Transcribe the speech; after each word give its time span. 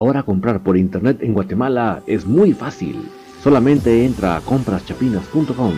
Ahora 0.00 0.22
comprar 0.22 0.62
por 0.62 0.76
Internet 0.76 1.18
en 1.22 1.34
Guatemala 1.34 2.04
es 2.06 2.24
muy 2.24 2.52
fácil. 2.52 3.10
Solamente 3.42 4.04
entra 4.04 4.36
a 4.36 4.40
compraschapinas.com. 4.42 5.74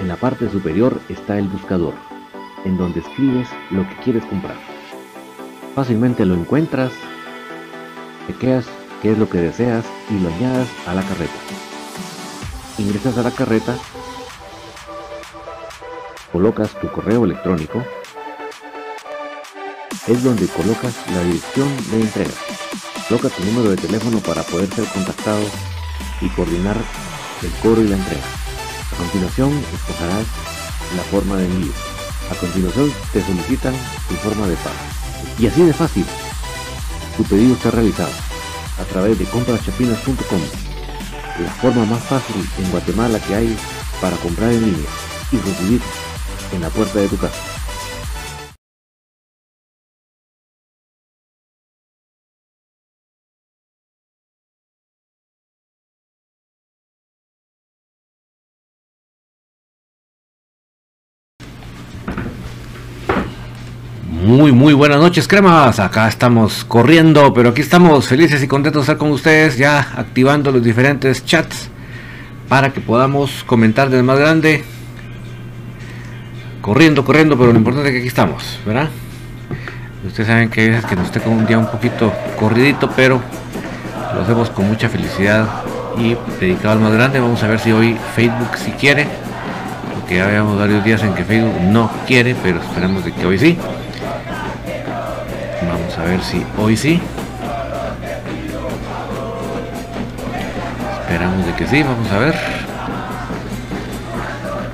En 0.00 0.06
la 0.06 0.16
parte 0.16 0.50
superior 0.50 1.00
está 1.08 1.38
el 1.38 1.48
buscador, 1.48 1.94
en 2.66 2.76
donde 2.76 3.00
escribes 3.00 3.48
lo 3.70 3.88
que 3.88 3.96
quieres 4.04 4.22
comprar. 4.26 4.56
Fácilmente 5.74 6.26
lo 6.26 6.34
encuentras, 6.34 6.92
chequeas 8.26 8.66
qué 9.00 9.12
es 9.12 9.18
lo 9.18 9.30
que 9.30 9.38
deseas 9.38 9.86
y 10.10 10.20
lo 10.20 10.28
añades 10.28 10.68
a 10.86 10.92
la 10.92 11.00
carreta. 11.00 11.32
Ingresas 12.76 13.16
a 13.16 13.22
la 13.22 13.30
carreta, 13.30 13.78
colocas 16.32 16.78
tu 16.82 16.88
correo 16.88 17.24
electrónico, 17.24 17.82
es 20.06 20.22
donde 20.22 20.48
colocas 20.48 21.02
la 21.14 21.22
dirección 21.22 21.68
de 21.90 22.00
entrega. 22.02 22.34
Coloca 23.08 23.28
tu 23.28 23.44
número 23.44 23.70
de 23.70 23.76
teléfono 23.76 24.18
para 24.20 24.42
poder 24.42 24.72
ser 24.74 24.86
contactado 24.86 25.42
y 26.22 26.28
coordinar 26.30 26.76
el 27.42 27.50
cobro 27.62 27.82
y 27.82 27.88
la 27.88 27.96
entrega. 27.96 28.24
A 28.92 28.96
continuación 28.96 29.52
escogerás 29.74 30.26
la 30.96 31.02
forma 31.10 31.36
de 31.36 31.44
envío. 31.44 31.72
A 32.30 32.34
continuación 32.34 32.90
te 33.12 33.22
solicitan 33.22 33.74
tu 34.08 34.14
forma 34.14 34.46
de 34.46 34.56
pago. 34.56 34.76
Y 35.38 35.46
así 35.46 35.62
de 35.62 35.74
fácil, 35.74 36.06
tu 37.16 37.24
pedido 37.24 37.54
está 37.54 37.70
realizado 37.72 38.12
a 38.80 38.84
través 38.84 39.18
de 39.18 39.26
compraschapinas.com, 39.26 40.40
la 41.40 41.50
forma 41.60 41.84
más 41.84 42.02
fácil 42.04 42.36
en 42.58 42.70
Guatemala 42.70 43.20
que 43.20 43.34
hay 43.34 43.56
para 44.00 44.16
comprar 44.16 44.50
en 44.50 44.64
línea 44.64 44.90
y 45.30 45.36
recibir 45.36 45.80
en 46.52 46.60
la 46.62 46.70
puerta 46.70 47.00
de 47.00 47.08
tu 47.08 47.18
casa. 47.18 47.53
Muy, 64.34 64.50
muy 64.50 64.74
buenas 64.74 64.98
noches, 64.98 65.28
cremas. 65.28 65.78
Acá 65.78 66.08
estamos 66.08 66.64
corriendo, 66.64 67.32
pero 67.32 67.50
aquí 67.50 67.60
estamos 67.60 68.08
felices 68.08 68.42
y 68.42 68.48
contentos 68.48 68.80
de 68.80 68.92
estar 68.92 68.96
con 68.98 69.12
ustedes, 69.12 69.56
ya 69.56 69.78
activando 69.96 70.50
los 70.50 70.60
diferentes 70.60 71.24
chats 71.24 71.68
para 72.48 72.72
que 72.72 72.80
podamos 72.80 73.44
comentar 73.44 73.90
desde 73.90 74.02
más 74.02 74.18
grande. 74.18 74.64
Corriendo, 76.60 77.04
corriendo, 77.04 77.38
pero 77.38 77.52
lo 77.52 77.58
importante 77.58 77.90
es 77.90 77.92
que 77.92 77.98
aquí 78.00 78.08
estamos, 78.08 78.58
¿verdad? 78.66 78.88
Ustedes 80.04 80.26
saben 80.26 80.50
que 80.50 80.78
es 80.78 80.84
que 80.84 80.96
nos 80.96 81.10
con 81.10 81.32
un 81.32 81.46
día 81.46 81.56
un 81.56 81.68
poquito 81.68 82.12
corridito, 82.36 82.90
pero 82.96 83.20
lo 84.16 84.20
hacemos 84.20 84.50
con 84.50 84.66
mucha 84.66 84.88
felicidad 84.88 85.48
y 85.96 86.16
dedicado 86.40 86.72
al 86.72 86.80
más 86.80 86.92
grande. 86.92 87.20
Vamos 87.20 87.40
a 87.44 87.46
ver 87.46 87.60
si 87.60 87.70
hoy 87.70 87.96
Facebook 88.16 88.56
si 88.56 88.72
quiere, 88.72 89.06
porque 89.94 90.16
ya 90.16 90.26
habíamos 90.26 90.58
varios 90.58 90.82
días 90.82 91.04
en 91.04 91.14
que 91.14 91.22
Facebook 91.22 91.60
no 91.62 91.88
quiere, 92.04 92.34
pero 92.42 92.60
esperamos 92.60 93.04
de 93.04 93.12
que 93.12 93.26
hoy 93.26 93.38
sí. 93.38 93.56
Vamos 95.96 96.08
a 96.08 96.10
ver 96.10 96.24
si 96.24 96.44
hoy 96.58 96.76
sí. 96.76 97.00
Esperamos 101.02 101.46
de 101.46 101.54
que 101.54 101.68
sí, 101.68 101.84
vamos 101.84 102.10
a 102.10 102.18
ver. 102.18 102.34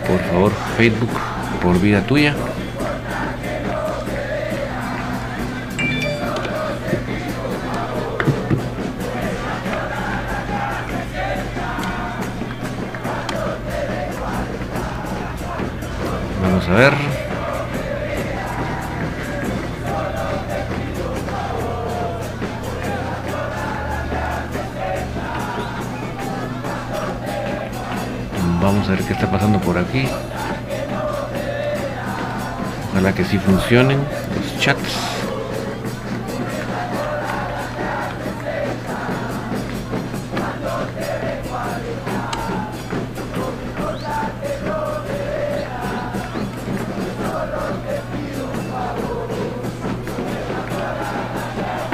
Por 0.09 0.19
favor, 0.21 0.53
Facebook, 0.79 1.11
por 1.63 1.79
vida 1.79 2.01
tuya. 2.07 2.35
Vamos 16.43 16.67
a 16.67 16.73
ver. 16.73 17.20
Vamos 28.61 28.87
a 28.89 28.91
ver 28.91 29.03
qué 29.05 29.15
está 29.15 29.31
pasando 29.31 29.59
por 29.59 29.79
aquí. 29.79 30.07
Ojalá 32.93 33.15
que 33.15 33.25
sí 33.25 33.39
funcionen 33.39 33.99
los 33.99 34.59
chats. 34.59 34.99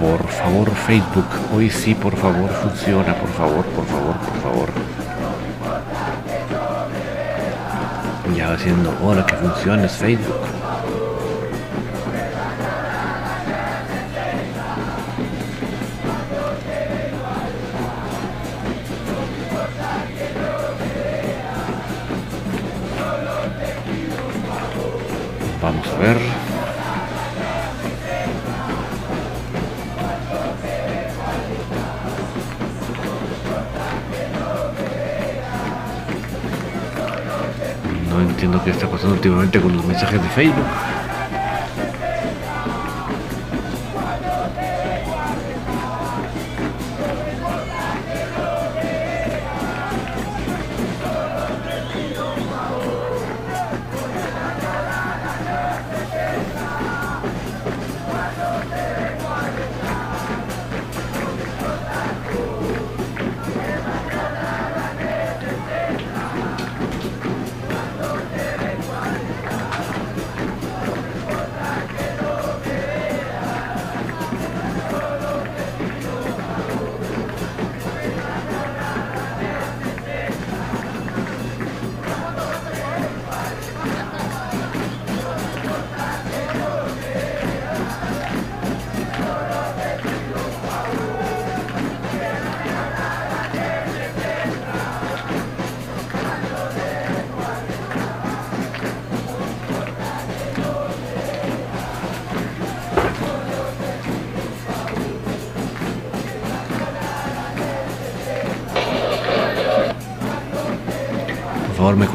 Por 0.01 0.29
favor, 0.29 0.71
Facebook, 0.87 1.27
hoy 1.55 1.71
sí, 1.71 1.95
por 1.95 2.17
favor, 2.17 2.51
funciona, 2.51 3.15
por 3.15 3.29
favor, 3.31 3.65
por 3.67 3.87
favor, 3.87 4.17
por 4.17 4.43
favor. 4.43 4.86
Ya 8.57 8.63
va 8.63 8.63
siendo 8.63 9.07
hora 9.07 9.27
que 9.27 9.35
funcione 9.35 9.89
Facebook. 9.89 10.35
Vamos 25.63 25.87
a 25.89 25.99
ver. 25.99 26.46
Qué 38.67 38.73
está 38.73 38.91
pasando 38.91 39.15
últimamente 39.15 39.61
con 39.61 39.77
los 39.77 39.85
mensajes 39.85 40.21
de 40.21 40.29
Facebook. 40.31 40.65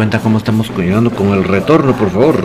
Cuenta 0.02 0.18
cómo 0.18 0.40
estamos 0.40 0.72
llegando 0.76 1.12
con 1.12 1.28
el 1.28 1.44
retorno, 1.44 1.96
por 1.96 2.10
favor. 2.10 2.44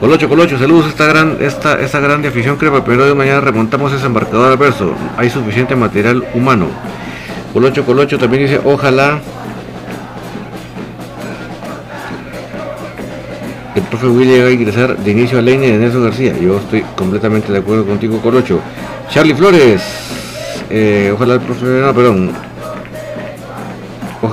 Colocho, 0.00 0.28
Colocho, 0.28 0.58
saludos 0.58 0.84
a 0.84 0.88
esta 0.90 1.06
gran, 1.06 1.38
esta, 1.40 1.80
esta 1.80 1.98
grande 1.98 2.28
afición 2.28 2.58
crema, 2.58 2.84
pero 2.84 3.06
de 3.06 3.14
mañana 3.14 3.40
remontamos 3.40 3.90
ese 3.90 4.04
embarcador 4.04 4.52
adverso. 4.52 4.92
Hay 5.16 5.30
suficiente 5.30 5.74
material 5.74 6.22
humano. 6.34 6.66
Colocho, 7.54 7.86
Colocho 7.86 8.18
también 8.18 8.42
dice, 8.42 8.60
ojalá 8.62 9.18
el 13.74 13.82
profe 13.84 14.06
Willy 14.06 14.40
va 14.40 14.48
a 14.48 14.50
ingresar 14.50 14.98
de 14.98 15.10
inicio 15.10 15.38
a 15.38 15.40
Leine 15.40 15.68
de 15.68 15.78
Nelson 15.78 16.04
García. 16.04 16.34
Yo 16.38 16.58
estoy 16.58 16.82
completamente 16.94 17.50
de 17.50 17.60
acuerdo 17.60 17.86
contigo, 17.86 18.20
Colocho. 18.20 18.60
Charlie 19.08 19.34
Flores, 19.34 19.82
eh, 20.68 21.10
ojalá 21.14 21.32
el 21.32 21.40
profe, 21.40 21.64
no, 21.64 21.94
perdón, 21.94 22.53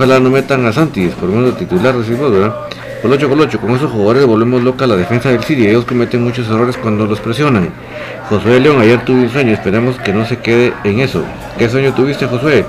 ojalá 0.02 0.20
no 0.20 0.32
metan 0.32 0.66
a 0.66 0.74
Santis, 0.74 1.14
por 1.14 1.30
lo 1.30 1.36
menos 1.36 1.56
titular 1.58 1.96
decimos, 1.96 2.32
¿verdad? 2.32 2.56
Colocho, 3.04 3.30
Colocho, 3.30 3.60
con 3.60 3.76
esos 3.76 3.92
jugadores 3.92 4.26
volvemos 4.26 4.64
loca 4.64 4.88
la 4.88 4.96
defensa 4.96 5.30
del 5.30 5.44
City. 5.44 5.68
Ellos 5.68 5.86
cometen 5.86 6.24
muchos 6.24 6.50
errores 6.50 6.76
cuando 6.76 7.06
los 7.06 7.20
presionan. 7.20 7.70
Josué 8.28 8.60
León, 8.60 8.82
ayer 8.82 9.06
tuve 9.06 9.22
un 9.22 9.30
sueño, 9.30 9.54
esperamos 9.54 9.98
que 9.98 10.12
no 10.12 10.26
se 10.26 10.40
quede 10.40 10.74
en 10.84 11.02
eso. 11.02 11.24
¿Qué 11.56 11.70
sueño 11.70 11.94
tuviste, 11.94 12.26
Josué? 12.26 12.66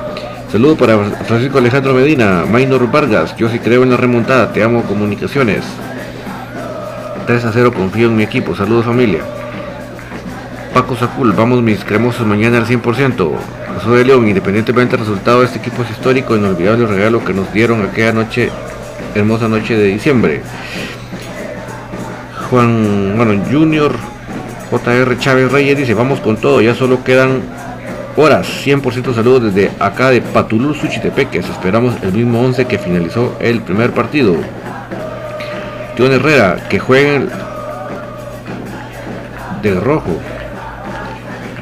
Saludos 0.50 0.76
para 0.76 0.98
Francisco 1.24 1.56
Alejandro 1.56 1.94
Medina, 1.94 2.44
Maynor 2.50 2.90
Vargas, 2.90 3.34
yo 3.38 3.48
sí 3.48 3.58
creo 3.58 3.82
en 3.82 3.90
la 3.90 3.96
remontada, 3.96 4.52
te 4.52 4.62
amo 4.62 4.82
comunicaciones. 4.82 5.64
3 7.26 7.44
a 7.46 7.50
0, 7.50 7.72
confío 7.72 8.08
en 8.08 8.16
mi 8.16 8.24
equipo, 8.24 8.54
saludos 8.54 8.84
familia. 8.84 9.22
Paco 10.74 10.96
Sacul, 10.96 11.32
vamos 11.32 11.62
mis 11.62 11.84
cremosos 11.84 12.26
mañana 12.26 12.56
al 12.56 12.66
100%. 12.66 13.30
Josué 13.74 14.04
León, 14.06 14.26
independientemente 14.26 14.96
del 14.96 15.06
resultado, 15.06 15.40
de 15.40 15.46
este 15.46 15.58
equipo 15.58 15.82
es 15.82 15.90
histórico, 15.90 16.34
inolvidable 16.34 16.86
regalo 16.86 17.22
que 17.22 17.34
nos 17.34 17.52
dieron 17.52 17.82
aquella 17.82 18.12
noche, 18.12 18.50
hermosa 19.14 19.48
noche 19.48 19.76
de 19.76 19.84
diciembre. 19.84 20.42
Juan, 22.48 23.14
bueno, 23.16 23.42
Junior, 23.50 23.92
JR 24.70 25.18
Chávez 25.18 25.52
Reyes 25.52 25.76
dice, 25.76 25.92
vamos 25.92 26.20
con 26.20 26.38
todo, 26.38 26.62
ya 26.62 26.74
solo 26.74 27.04
quedan 27.04 27.42
horas. 28.16 28.46
100% 28.64 29.14
saludos 29.14 29.52
desde 29.52 29.70
acá 29.78 30.08
de 30.08 30.22
Patulú, 30.22 30.72
Suchitepeques. 30.72 31.48
Esperamos 31.50 31.94
el 32.02 32.12
mismo 32.12 32.40
11 32.40 32.64
que 32.64 32.78
finalizó 32.78 33.36
el 33.40 33.60
primer 33.60 33.92
partido. 33.92 34.36
John 35.98 36.12
Herrera, 36.12 36.66
que 36.70 36.78
jueguen 36.78 37.28
de 39.62 39.74
rojo. 39.78 40.18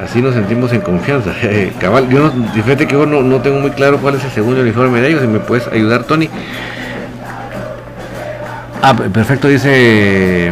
Así 0.03 0.21
nos 0.21 0.33
sentimos 0.33 0.73
en 0.73 0.81
confianza. 0.81 1.31
Cabal, 1.79 2.09
yo 2.09 2.19
no, 2.19 2.53
fíjate 2.53 2.87
que 2.87 2.93
yo 2.93 3.05
no, 3.05 3.21
no, 3.21 3.41
tengo 3.41 3.59
muy 3.59 3.71
claro 3.71 3.99
cuál 3.99 4.15
es 4.15 4.23
el 4.23 4.31
segundo 4.31 4.61
uniforme 4.61 4.99
de 4.99 5.09
ellos. 5.09 5.21
Si 5.21 5.27
me 5.27 5.39
puedes 5.39 5.67
ayudar, 5.67 6.03
Tony. 6.03 6.29
Ah, 8.81 8.95
perfecto, 8.95 9.47
dice 9.47 10.51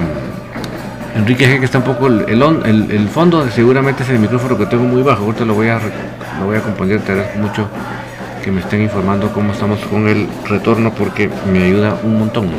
Enrique 1.15 1.47
G 1.47 1.59
que 1.59 1.65
está 1.65 1.79
un 1.79 1.83
poco 1.83 2.05
el, 2.05 2.25
el, 2.29 2.91
el, 2.91 3.09
fondo, 3.09 3.49
seguramente 3.49 4.03
es 4.03 4.09
el 4.09 4.19
micrófono 4.19 4.55
que 4.55 4.67
tengo 4.67 4.83
muy 4.83 5.01
bajo, 5.01 5.25
ahorita 5.25 5.45
lo 5.45 5.55
voy 5.55 5.69
a 5.69 5.79
lo 6.39 6.45
voy 6.45 6.57
a 6.57 6.61
componer, 6.61 7.01
te 7.01 7.11
agradezco 7.11 7.39
mucho 7.39 7.67
que 8.43 8.51
me 8.51 8.61
estén 8.61 8.83
informando 8.83 9.33
cómo 9.33 9.51
estamos 9.51 9.79
con 9.79 10.07
el 10.07 10.27
retorno 10.47 10.93
porque 10.93 11.27
me 11.51 11.63
ayuda 11.63 11.97
un 12.03 12.19
montón. 12.19 12.49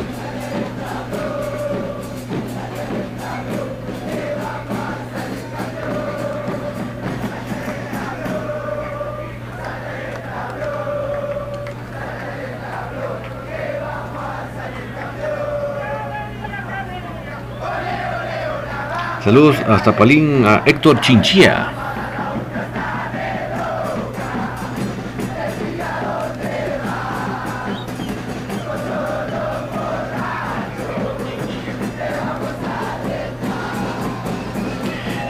Saludos 19.23 19.55
hasta 19.69 19.95
Palín 19.95 20.43
a 20.47 20.63
Héctor 20.65 20.99
Chinchilla. 20.99 21.67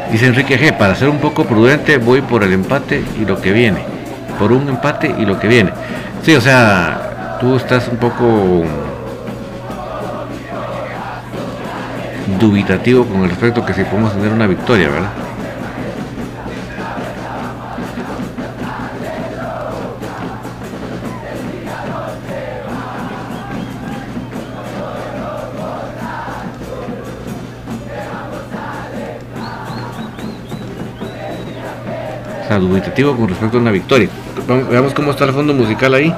Dice 0.09 0.25
Enrique 0.27 0.57
G, 0.57 0.77
para 0.77 0.95
ser 0.95 1.09
un 1.09 1.19
poco 1.19 1.43
prudente 1.43 1.97
voy 1.97 2.21
por 2.21 2.43
el 2.43 2.53
empate 2.53 3.03
y 3.19 3.25
lo 3.25 3.41
que 3.41 3.51
viene. 3.51 3.83
Por 4.39 4.53
un 4.53 4.69
empate 4.69 5.13
y 5.19 5.25
lo 5.25 5.37
que 5.37 5.49
viene. 5.49 5.71
Sí, 6.23 6.33
o 6.33 6.39
sea, 6.39 7.37
tú 7.41 7.57
estás 7.57 7.89
un 7.89 7.97
poco 7.97 8.63
dubitativo 12.41 13.05
con 13.05 13.23
el 13.23 13.29
respecto 13.29 13.63
que 13.63 13.71
si 13.71 13.83
podemos 13.83 14.13
tener 14.13 14.33
una 14.33 14.47
victoria, 14.47 14.89
¿verdad? 14.89 15.11
O 32.43 32.47
sea, 32.47 32.57
dubitativo 32.57 33.15
con 33.15 33.29
respecto 33.29 33.57
a 33.57 33.61
una 33.61 33.71
victoria. 33.71 34.09
veamos 34.47 34.95
cómo 34.95 35.11
está 35.11 35.25
el 35.25 35.31
fondo 35.31 35.53
musical 35.53 35.93
ahí. 35.93 36.11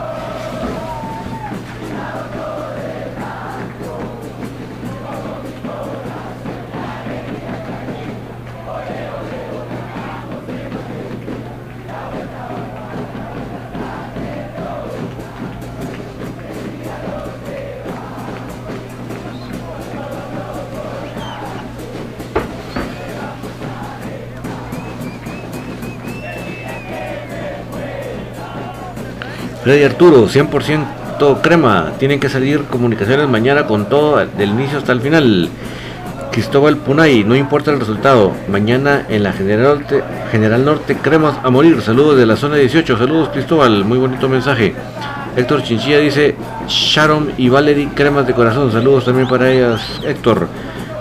Freddy 29.73 29.85
Arturo, 29.85 30.27
100% 30.27 31.41
crema. 31.41 31.93
Tienen 31.97 32.19
que 32.19 32.29
salir 32.29 32.65
comunicaciones 32.65 33.27
mañana 33.27 33.65
con 33.65 33.89
todo, 33.89 34.23
del 34.23 34.49
inicio 34.49 34.77
hasta 34.77 34.91
el 34.91 35.01
final. 35.01 35.49
Cristóbal 36.31 36.77
Punay, 36.77 37.23
no 37.23 37.35
importa 37.35 37.71
el 37.71 37.79
resultado. 37.79 38.33
Mañana 38.47 39.07
en 39.09 39.23
la 39.23 39.33
General 39.33 39.79
Norte, 39.79 40.03
General 40.31 40.63
Norte 40.63 40.95
cremas 40.97 41.37
a 41.41 41.49
morir. 41.49 41.81
Saludos 41.81 42.19
de 42.19 42.27
la 42.27 42.35
zona 42.35 42.57
18. 42.57 42.99
Saludos 42.99 43.29
Cristóbal, 43.29 43.83
muy 43.83 43.97
bonito 43.97 44.29
mensaje. 44.29 44.75
Héctor 45.35 45.63
Chinchilla 45.63 45.97
dice 45.97 46.35
Sharon 46.67 47.31
y 47.37 47.49
Valerie 47.49 47.89
cremas 47.95 48.27
de 48.27 48.35
corazón. 48.35 48.71
Saludos 48.71 49.05
también 49.05 49.27
para 49.27 49.49
ellas, 49.49 49.81
Héctor. 50.05 50.49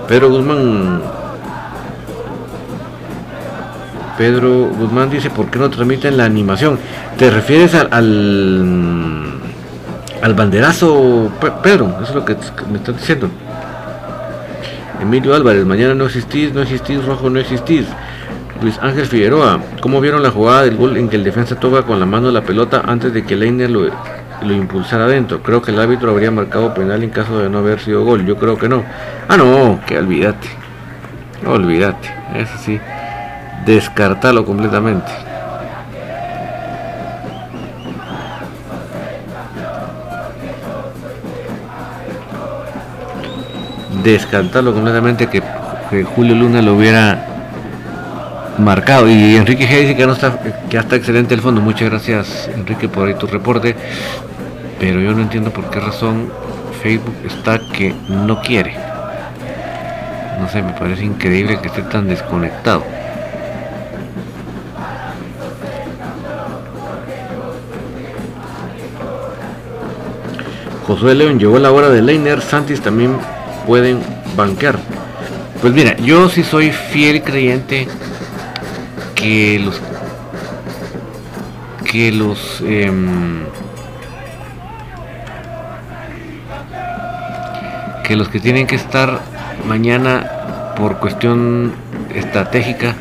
Pedro 0.09 0.31
Guzmán, 0.31 1.03
Pedro 4.23 4.69
Guzmán 4.69 5.11
dice, 5.11 5.31
¿por 5.31 5.51
qué 5.51 5.59
no 5.59 5.69
transmiten 5.69 6.17
la 6.17 6.25
animación? 6.25 6.79
¿Te 7.19 7.29
refieres 7.29 7.75
al, 7.75 7.89
al, 10.23 10.35
banderazo, 10.35 11.33
Pedro? 11.61 11.97
Eso 12.01 12.11
es 12.11 12.15
lo 12.15 12.25
que 12.25 12.37
me 12.71 12.79
estás 12.79 12.99
diciendo. 12.99 13.29
Emilio 15.01 15.35
Álvarez, 15.35 15.67
mañana 15.67 15.97
no 15.97 16.05
existís, 16.05 16.53
no 16.55 16.63
existís, 16.63 17.05
rojo 17.05 17.31
no 17.31 17.41
existís. 17.41 17.85
Luis 18.63 18.79
Ángel 18.81 19.07
Figueroa, 19.07 19.59
¿cómo 19.81 20.01
vieron 20.01 20.23
la 20.23 20.31
jugada 20.31 20.63
del 20.63 20.77
gol 20.77 20.97
en 20.99 21.09
que 21.09 21.17
el 21.17 21.25
defensa 21.25 21.59
toca 21.59 21.83
con 21.83 21.99
la 21.99 22.07
mano 22.07 22.31
la 22.31 22.43
pelota 22.43 22.83
antes 22.87 23.13
de 23.13 23.25
que 23.25 23.35
Leiner 23.35 23.71
lo, 23.71 23.87
lo 23.87 24.53
impulsara 24.53 25.07
adentro? 25.07 25.43
Creo 25.43 25.61
que 25.63 25.73
el 25.73 25.81
árbitro 25.81 26.13
habría 26.13 26.31
marcado 26.31 26.73
penal 26.73 27.03
en 27.03 27.11
caso 27.11 27.41
de 27.41 27.49
no 27.49 27.59
haber 27.59 27.81
sido 27.81 28.05
gol. 28.05 28.25
Yo 28.25 28.37
creo 28.37 28.57
que 28.57 28.69
no. 28.69 28.85
Ah, 29.27 29.37
no, 29.37 29.81
que 29.85 29.99
olvídate. 29.99 30.47
Olvídate, 31.45 32.09
eso 32.37 32.57
sí 32.65 32.81
descartarlo 33.65 34.45
completamente. 34.45 35.11
Descartarlo 44.03 44.73
completamente 44.73 45.29
que, 45.29 45.43
Julio 46.17 46.35
Luna 46.35 46.63
lo 46.63 46.75
hubiera 46.75 47.27
marcado. 48.59 49.09
Y 49.09 49.37
Enrique 49.37 49.69
G 49.69 49.81
dice 49.81 49.97
que 49.97 50.07
no 50.07 50.15
está, 50.15 50.39
que 50.69 50.77
está 50.77 50.97
excelente 50.97 51.35
el 51.35 51.41
fondo. 51.41 51.61
Muchas 51.61 51.91
gracias 51.91 52.51
Enrique 52.55 52.89
por 52.89 53.09
ahí 53.09 53.15
tu 53.15 53.27
reporte. 53.27 53.77
Pero 54.81 55.01
yo 55.01 55.13
no 55.13 55.23
entiendo 55.23 55.51
por 55.53 55.71
qué 55.71 55.79
razón 55.79 56.33
Facebook 56.83 57.15
está 57.25 57.61
que 57.73 57.95
no 58.09 58.41
quiere. 58.41 58.75
No 60.41 60.49
sé, 60.49 60.61
me 60.63 60.73
parece 60.73 61.05
increíble 61.05 61.61
que 61.61 61.69
esté 61.69 61.83
tan 61.83 62.09
desconectado. 62.09 62.83
Josué 70.93 71.15
León, 71.15 71.39
llegó 71.39 71.59
la 71.59 71.73
hora 71.73 71.89
de 71.89 72.03
Leiner, 72.03 72.43
Santis 72.43 72.83
también 72.83 73.17
pueden 73.67 74.01
banquear. 74.37 74.79
Pues 75.63 75.73
mira, 75.73 75.97
yo 75.97 76.29
sí 76.29 76.43
soy 76.43 76.71
fiel 76.71 77.23
creyente 77.23 77.89
que 79.15 79.59
los 79.59 79.81
que 81.91 82.13
los 82.13 82.61
em, 82.61 83.45
que 88.05 88.15
los 88.15 88.29
que 88.29 88.39
tienen 88.39 88.67
que 88.67 88.77
estar 88.77 89.19
mañana 89.67 90.75
por 90.77 90.99
cuestión 90.99 91.73
estratégica 92.15 92.97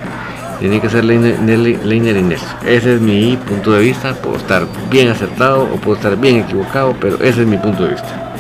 tiene 0.62 0.80
que 0.80 0.92
ser 0.92 1.04
Leiner 1.04 2.18
Inés. 2.18 2.44
Ese 2.64 2.94
es 2.94 3.02
mi 3.02 3.36
punto 3.36 3.72
de 3.72 3.82
vista. 3.82 4.14
Puedo 4.14 4.38
estar 4.38 4.68
bien 4.92 5.10
acertado 5.10 5.64
o 5.64 5.76
puedo 5.78 5.98
estar 5.98 6.16
bien 6.16 6.38
equivocado, 6.38 6.96
pero 7.02 7.16
ese 7.16 7.42
es 7.42 7.48
mi 7.48 7.58
punto 7.58 7.84
de 7.84 7.90
vista. 7.94 8.32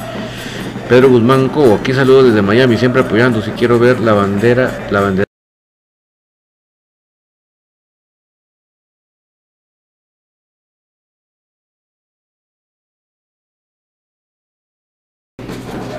Pedro 0.87 1.09
Guzmán 1.09 1.49
Cobo, 1.49 1.75
aquí 1.75 1.93
saludo 1.93 2.23
desde 2.23 2.43
Miami, 2.43 2.77
siempre 2.77 3.01
apoyando. 3.01 3.41
Si 3.41 3.49
quiero 3.51 3.79
ver 3.79 3.99
la 3.99 4.13
bandera, 4.13 4.87
la 4.91 4.99
bandera. 5.01 5.25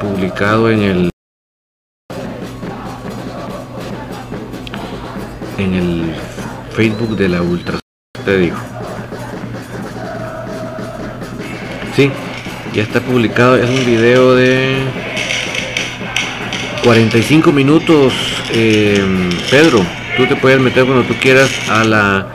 Publicado 0.01 0.71
en 0.71 0.83
el 0.83 1.13
en 5.59 5.75
el 5.75 6.12
Facebook 6.75 7.17
de 7.17 7.29
la 7.29 7.43
Ultra, 7.43 7.79
te 8.25 8.39
digo. 8.39 8.57
Sí, 11.95 12.11
ya 12.73 12.83
está 12.83 13.01
publicado, 13.01 13.57
es 13.57 13.69
un 13.69 13.85
video 13.85 14.35
de 14.35 14.79
45 16.85 17.53
minutos. 17.53 18.15
Eh, 18.55 19.31
Pedro, 19.51 19.81
tú 20.17 20.27
te 20.27 20.37
puedes 20.37 20.61
meter 20.61 20.87
cuando 20.87 21.05
tú 21.05 21.15
quieras 21.21 21.51
a 21.69 21.85
la 21.85 22.27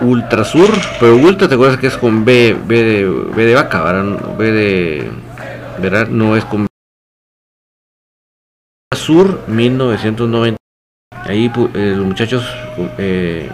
Ultrasur, 0.00 0.70
pero 0.98 1.16
Ultra 1.16 1.48
te 1.48 1.54
acuerdas 1.54 1.78
que 1.78 1.86
es 1.86 1.96
con 1.96 2.24
B, 2.24 2.56
B 2.66 2.82
de, 2.82 3.04
B 3.06 3.44
de 3.44 3.54
vaca, 3.54 3.84
¿verdad? 3.84 4.36
B 4.36 4.50
de, 4.50 5.10
¿verdad? 5.80 6.08
No 6.08 6.36
es 6.36 6.44
con 6.44 6.66
Sur 8.92 9.42
1990. 9.46 10.56
Ahí 11.26 11.50
eh, 11.74 11.94
los 11.96 12.06
muchachos 12.06 12.44
eh, 12.98 13.48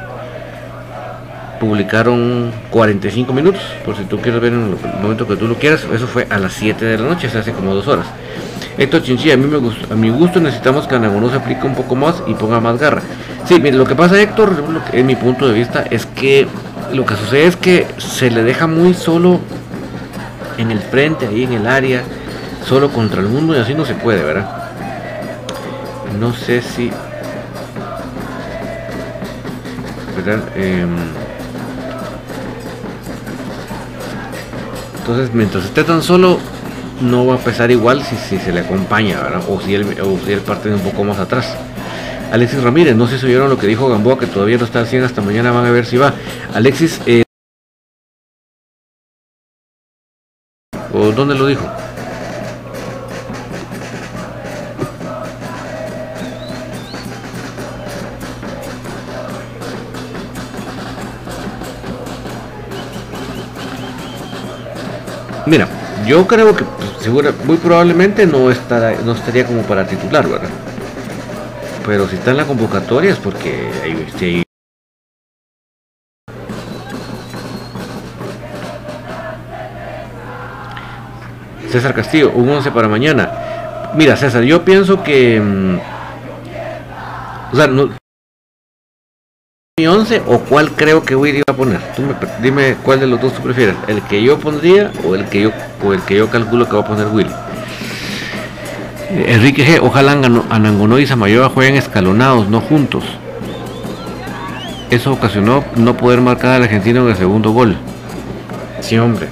publicaron 1.60 2.50
45 2.70 3.32
minutos, 3.32 3.62
por 3.84 3.96
si 3.96 4.04
tú 4.04 4.18
quieres 4.18 4.40
ver 4.40 4.54
en 4.54 4.62
el 4.62 5.02
momento 5.02 5.26
que 5.26 5.36
tú 5.36 5.46
lo 5.46 5.56
quieras. 5.56 5.86
Eso 5.92 6.06
fue 6.06 6.26
a 6.30 6.38
las 6.38 6.54
7 6.54 6.84
de 6.84 6.98
la 6.98 7.08
noche, 7.08 7.28
hace 7.28 7.52
como 7.52 7.74
dos 7.74 7.86
horas. 7.86 8.06
Esto 8.78 9.00
Chinchilla, 9.00 9.34
a 9.34 9.36
mí 9.36 9.46
me 9.46 9.58
gusta, 9.58 9.92
a 9.92 9.96
mi 9.96 10.08
gusto 10.08 10.40
necesitamos 10.40 10.86
que 10.86 10.94
Anagonó 10.94 11.28
se 11.28 11.36
aplique 11.36 11.66
un 11.66 11.74
poco 11.74 11.96
más 11.96 12.22
y 12.26 12.34
ponga 12.34 12.60
más 12.60 12.78
garra. 12.78 13.02
Sí, 13.44 13.60
mire, 13.60 13.76
lo 13.76 13.84
que 13.84 13.94
pasa 13.94 14.20
Héctor, 14.20 14.64
en 14.92 15.06
mi 15.06 15.16
punto 15.16 15.46
de 15.46 15.54
vista, 15.54 15.84
es 15.90 16.06
que 16.06 16.46
lo 16.92 17.04
que 17.04 17.14
sucede 17.16 17.46
es 17.46 17.56
que 17.56 17.86
se 17.98 18.30
le 18.30 18.42
deja 18.42 18.66
muy 18.66 18.94
solo 18.94 19.40
en 20.56 20.70
el 20.70 20.78
frente, 20.78 21.26
ahí 21.26 21.44
en 21.44 21.52
el 21.52 21.66
área, 21.66 22.02
solo 22.64 22.90
contra 22.90 23.20
el 23.20 23.28
mundo 23.28 23.54
y 23.54 23.58
así 23.58 23.74
no 23.74 23.84
se 23.84 23.94
puede, 23.94 24.24
¿verdad? 24.24 24.48
No 26.18 26.32
sé 26.32 26.62
si 26.62 26.90
Em, 30.28 30.88
entonces, 34.98 35.34
mientras 35.34 35.64
esté 35.64 35.84
tan 35.84 36.02
solo, 36.02 36.38
no 37.00 37.26
va 37.26 37.36
a 37.36 37.38
pesar 37.38 37.70
igual 37.70 38.02
si, 38.02 38.38
se 38.38 38.52
le 38.52 38.60
acompaña, 38.60 39.20
O 39.48 39.60
si, 39.60 39.74
él, 39.74 39.86
o 40.02 40.18
si 40.24 40.32
él 40.32 40.40
parte 40.40 40.72
un 40.72 40.80
poco 40.80 41.04
más 41.04 41.18
atrás. 41.18 41.56
Alexis 42.30 42.62
Ramírez, 42.62 42.94
no 42.94 43.08
sé 43.08 43.18
si 43.18 43.26
oyeron 43.26 43.50
lo 43.50 43.58
que 43.58 43.66
dijo 43.66 43.88
Gamboa, 43.88 44.18
que 44.18 44.26
todavía 44.26 44.56
no 44.56 44.64
está 44.64 44.80
haciendo 44.82 45.06
hasta 45.06 45.20
mañana 45.20 45.50
van 45.50 45.66
a 45.66 45.70
ver 45.70 45.84
si 45.84 45.96
va. 45.96 46.14
Alexis, 46.54 47.00
eh, 47.06 47.24
¿o 50.92 51.10
dónde 51.12 51.34
lo 51.34 51.46
dijo? 51.46 51.68
Mira, 65.50 65.66
yo 66.06 66.28
creo 66.28 66.54
que 66.54 66.62
pues, 66.64 67.44
muy 67.44 67.56
probablemente 67.56 68.24
no 68.24 68.52
estará, 68.52 68.92
no 69.04 69.14
estaría 69.14 69.44
como 69.44 69.62
para 69.62 69.84
titular, 69.84 70.28
¿verdad? 70.28 70.48
Pero 71.84 72.06
si 72.06 72.14
está 72.14 72.30
en 72.30 72.36
la 72.36 72.44
convocatoria 72.44 73.10
es 73.10 73.18
porque 73.18 73.68
hay, 73.82 74.44
César 81.68 81.94
Castillo, 81.94 82.30
un 82.30 82.48
11 82.48 82.70
para 82.70 82.86
mañana. 82.86 83.90
Mira, 83.96 84.16
César, 84.16 84.44
yo 84.44 84.64
pienso 84.64 85.02
que. 85.02 85.40
Mm, 85.40 85.78
o 87.52 87.56
sea, 87.56 87.66
no, 87.66 87.99
11 89.86 90.22
o 90.26 90.38
cuál 90.38 90.72
creo 90.72 91.02
que 91.02 91.16
Willy 91.16 91.40
va 91.40 91.52
a 91.52 91.56
poner. 91.56 91.80
Tú 91.96 92.02
dime 92.42 92.76
cuál 92.82 93.00
de 93.00 93.06
los 93.06 93.20
dos 93.20 93.32
tú 93.34 93.42
prefieres, 93.42 93.76
el 93.88 94.02
que 94.02 94.22
yo 94.22 94.38
pondría 94.38 94.90
o 95.04 95.14
el 95.14 95.24
que 95.26 95.42
yo 95.42 95.52
o 95.84 95.92
el 95.92 96.00
que 96.02 96.16
yo 96.16 96.28
calculo 96.28 96.68
que 96.68 96.76
va 96.76 96.82
a 96.82 96.86
poner 96.86 97.06
Willy. 97.08 97.30
Enrique 99.10 99.66
G, 99.66 99.80
ojalá 99.82 100.12
Anangonó 100.12 100.98
y 100.98 101.06
Samayoa 101.06 101.48
jueguen 101.48 101.74
escalonados, 101.74 102.48
no 102.48 102.60
juntos. 102.60 103.04
Eso 104.90 105.12
ocasionó 105.12 105.64
no 105.76 105.96
poder 105.96 106.20
marcar 106.20 106.52
al 106.52 106.64
argentino 106.64 107.02
en 107.02 107.10
el 107.10 107.16
segundo 107.16 107.50
gol. 107.50 107.76
Sí, 108.80 108.98
hombre. 108.98 109.28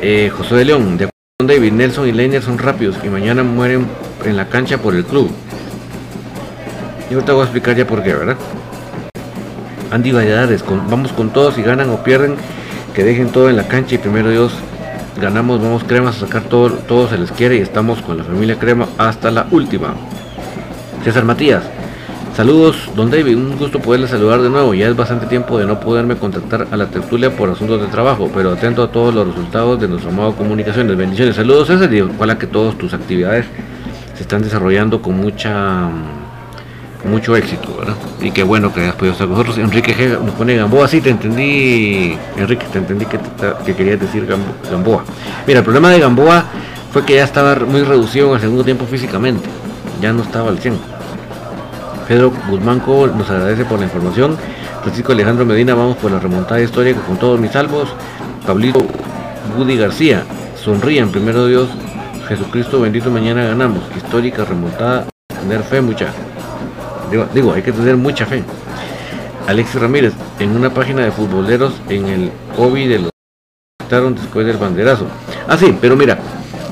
Eh, 0.00 0.30
José 0.36 0.56
de 0.56 0.64
León, 0.64 0.98
de 0.98 1.04
acuerdo 1.04 1.12
con 1.38 1.46
David, 1.46 1.72
Nelson 1.72 2.08
y 2.08 2.12
Leiner 2.12 2.42
son 2.42 2.58
rápidos 2.58 2.96
y 3.04 3.08
mañana 3.08 3.42
mueren 3.42 3.86
en 4.24 4.36
la 4.36 4.48
cancha 4.48 4.78
por 4.78 4.94
el 4.94 5.04
club. 5.04 5.30
Yo 7.12 7.22
te 7.22 7.30
voy 7.30 7.42
a 7.42 7.44
explicar 7.44 7.76
ya 7.76 7.86
por 7.86 8.02
qué, 8.02 8.14
¿verdad? 8.14 8.38
Andy 9.90 10.12
Valladares, 10.12 10.64
vamos 10.88 11.12
con 11.12 11.28
todos, 11.28 11.56
si 11.56 11.62
ganan 11.62 11.90
o 11.90 12.02
pierden, 12.02 12.36
que 12.94 13.04
dejen 13.04 13.28
todo 13.28 13.50
en 13.50 13.56
la 13.56 13.68
cancha 13.68 13.96
y 13.96 13.98
primero 13.98 14.30
Dios 14.30 14.54
ganamos, 15.20 15.60
vamos 15.60 15.84
cremas 15.84 16.16
a 16.16 16.20
sacar 16.20 16.44
todo, 16.44 16.70
todo 16.70 17.10
se 17.10 17.18
les 17.18 17.30
quiere 17.30 17.56
y 17.56 17.60
estamos 17.60 18.00
con 18.00 18.16
la 18.16 18.24
familia 18.24 18.58
crema 18.58 18.88
hasta 18.96 19.30
la 19.30 19.46
última. 19.50 19.92
César 21.04 21.26
Matías, 21.26 21.64
saludos, 22.34 22.90
don 22.96 23.10
David, 23.10 23.36
un 23.36 23.58
gusto 23.58 23.78
poderle 23.78 24.08
saludar 24.08 24.40
de 24.40 24.48
nuevo, 24.48 24.72
ya 24.72 24.88
es 24.88 24.96
bastante 24.96 25.26
tiempo 25.26 25.58
de 25.58 25.66
no 25.66 25.80
poderme 25.80 26.16
contactar 26.16 26.68
a 26.70 26.76
la 26.78 26.86
tertulia 26.86 27.36
por 27.36 27.50
asuntos 27.50 27.82
de 27.82 27.88
trabajo, 27.88 28.30
pero 28.34 28.52
atento 28.52 28.82
a 28.82 28.90
todos 28.90 29.14
los 29.14 29.26
resultados 29.28 29.78
de 29.78 29.86
nuestro 29.86 30.10
de 30.10 30.34
comunicaciones, 30.34 30.96
bendiciones, 30.96 31.36
saludos 31.36 31.68
César 31.68 31.92
y 31.92 32.00
ojalá 32.00 32.38
que 32.38 32.46
todas 32.46 32.78
tus 32.78 32.94
actividades 32.94 33.44
se 34.14 34.22
están 34.22 34.40
desarrollando 34.40 35.02
con 35.02 35.18
mucha 35.18 35.90
mucho 37.04 37.36
éxito, 37.36 37.76
¿verdad? 37.78 37.96
Y 38.20 38.30
qué 38.30 38.42
bueno 38.42 38.72
que 38.72 38.80
hayas 38.80 38.94
podido 38.94 39.12
estar 39.12 39.28
con. 39.28 39.58
Enrique 39.58 39.94
G 39.94 40.20
nos 40.20 40.34
pone 40.34 40.56
Gamboa, 40.56 40.88
sí, 40.88 41.00
te 41.00 41.10
entendí, 41.10 42.16
Enrique, 42.36 42.66
te 42.72 42.78
entendí 42.78 43.06
que, 43.06 43.18
que 43.64 43.74
querías 43.74 44.00
decir 44.00 44.26
Gamboa. 44.70 45.04
Mira, 45.46 45.60
el 45.60 45.64
problema 45.64 45.90
de 45.90 46.00
Gamboa 46.00 46.44
fue 46.92 47.04
que 47.04 47.14
ya 47.14 47.24
estaba 47.24 47.54
muy 47.56 47.82
reducido 47.82 48.28
en 48.28 48.34
el 48.34 48.40
segundo 48.40 48.64
tiempo 48.64 48.86
físicamente, 48.86 49.48
ya 50.00 50.12
no 50.12 50.22
estaba 50.22 50.50
al 50.50 50.58
100. 50.58 50.78
Pedro 52.06 52.32
Guzmán 52.48 52.82
nos 53.16 53.30
agradece 53.30 53.64
por 53.64 53.78
la 53.78 53.84
información. 53.84 54.36
Francisco 54.82 55.12
Alejandro 55.12 55.46
Medina, 55.46 55.74
vamos 55.74 55.96
por 55.96 56.10
la 56.10 56.18
remontada 56.18 56.60
histórica 56.60 57.00
con 57.00 57.16
todos 57.16 57.38
mis 57.38 57.52
salvos. 57.52 57.88
Pablito 58.46 58.84
Woody 59.56 59.76
García, 59.76 60.24
sonrían, 60.56 61.10
primero 61.10 61.46
Dios, 61.46 61.68
Jesucristo 62.28 62.80
bendito, 62.80 63.10
mañana 63.10 63.44
ganamos. 63.44 63.82
Histórica 63.96 64.44
remontada, 64.44 65.06
tener 65.40 65.62
fe, 65.62 65.80
mucha. 65.80 66.08
Digo, 67.34 67.52
hay 67.52 67.62
que 67.62 67.72
tener 67.72 67.96
mucha 67.96 68.24
fe. 68.24 68.42
Alexis 69.46 69.80
Ramírez, 69.80 70.14
en 70.38 70.56
una 70.56 70.70
página 70.70 71.02
de 71.02 71.10
futboleros 71.10 71.74
en 71.90 72.06
el 72.06 72.32
hobby 72.56 72.86
de 72.86 73.00
los 73.00 73.12
después 74.14 74.46
del 74.46 74.56
banderazo. 74.56 75.06
Ah, 75.46 75.58
sí, 75.58 75.76
pero 75.78 75.94
mira, 75.96 76.18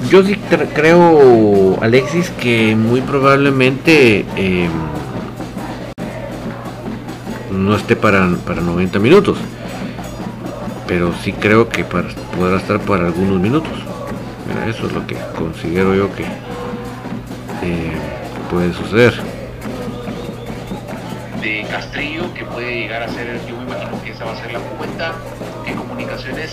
yo 0.09 0.23
sí 0.23 0.39
creo, 0.75 1.79
Alexis, 1.83 2.31
que 2.31 2.75
muy 2.75 3.03
probablemente 3.03 4.25
em, 4.37 4.71
no 7.51 7.77
esté 7.77 7.95
para, 7.97 8.27
para 8.47 8.63
90 8.63 8.99
minutos. 8.99 9.37
Pero 10.87 11.13
sí 11.23 11.33
creo 11.33 11.69
que 11.69 11.85
podrá 11.85 12.57
estar 12.57 12.81
para 12.81 13.07
algunos 13.09 13.39
minutos. 13.39 13.73
eso 14.67 14.87
es 14.87 14.93
lo 14.95 15.07
que 15.07 15.17
considero 15.37 15.95
yo 15.95 16.11
que 16.15 16.25
eh, 17.63 17.93
puede 18.51 18.73
suceder 18.73 19.40
de 21.41 21.67
Castrillo 21.71 22.33
que 22.35 22.45
puede 22.45 22.81
llegar 22.81 23.03
a 23.03 23.09
ser, 23.09 23.41
yo 23.49 23.57
me 23.57 23.63
imagino 23.65 24.03
que 24.03 24.11
esa 24.11 24.25
va 24.25 24.33
a 24.33 24.37
ser 24.37 24.53
la 24.53 24.61
cuenta 24.61 25.15
que 25.65 25.75
Comunicaciones 25.75 26.53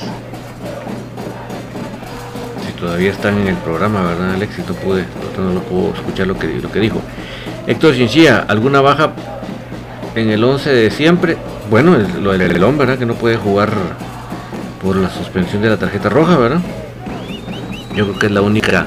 todavía 2.77 3.11
están 3.11 3.37
en 3.39 3.47
el 3.47 3.55
programa, 3.55 4.03
¿verdad, 4.03 4.35
Alexis? 4.35 4.65
No 4.67 4.73
pude, 4.75 5.05
no, 5.37 5.51
no 5.51 5.59
puedo 5.61 5.93
escuchar 5.93 6.27
lo 6.27 6.37
que, 6.37 6.47
lo 6.47 6.71
que 6.71 6.79
dijo. 6.79 7.01
Héctor 7.65 7.95
Chinchilla, 7.95 8.45
¿alguna 8.47 8.81
baja 8.81 9.11
en 10.15 10.29
el 10.29 10.43
11 10.43 10.69
de 10.69 10.91
siempre? 10.91 11.37
Bueno, 11.69 11.97
lo 12.21 12.31
del 12.31 12.41
Elón, 12.43 12.77
¿verdad? 12.77 12.97
Que 12.97 13.05
no 13.05 13.15
puede 13.15 13.35
jugar 13.35 13.71
por 14.81 14.95
la 14.95 15.09
suspensión 15.09 15.61
de 15.61 15.69
la 15.69 15.77
tarjeta 15.77 16.09
roja, 16.09 16.37
¿verdad? 16.37 16.61
Yo 17.95 18.05
creo 18.05 18.19
que 18.19 18.25
es 18.27 18.31
la 18.31 18.41
única 18.41 18.85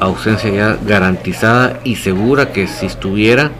ausencia 0.00 0.50
ya 0.50 0.78
garantizada 0.84 1.78
y 1.84 1.96
segura 1.96 2.52
que 2.52 2.66
si 2.66 2.86
estuviera 2.86 3.50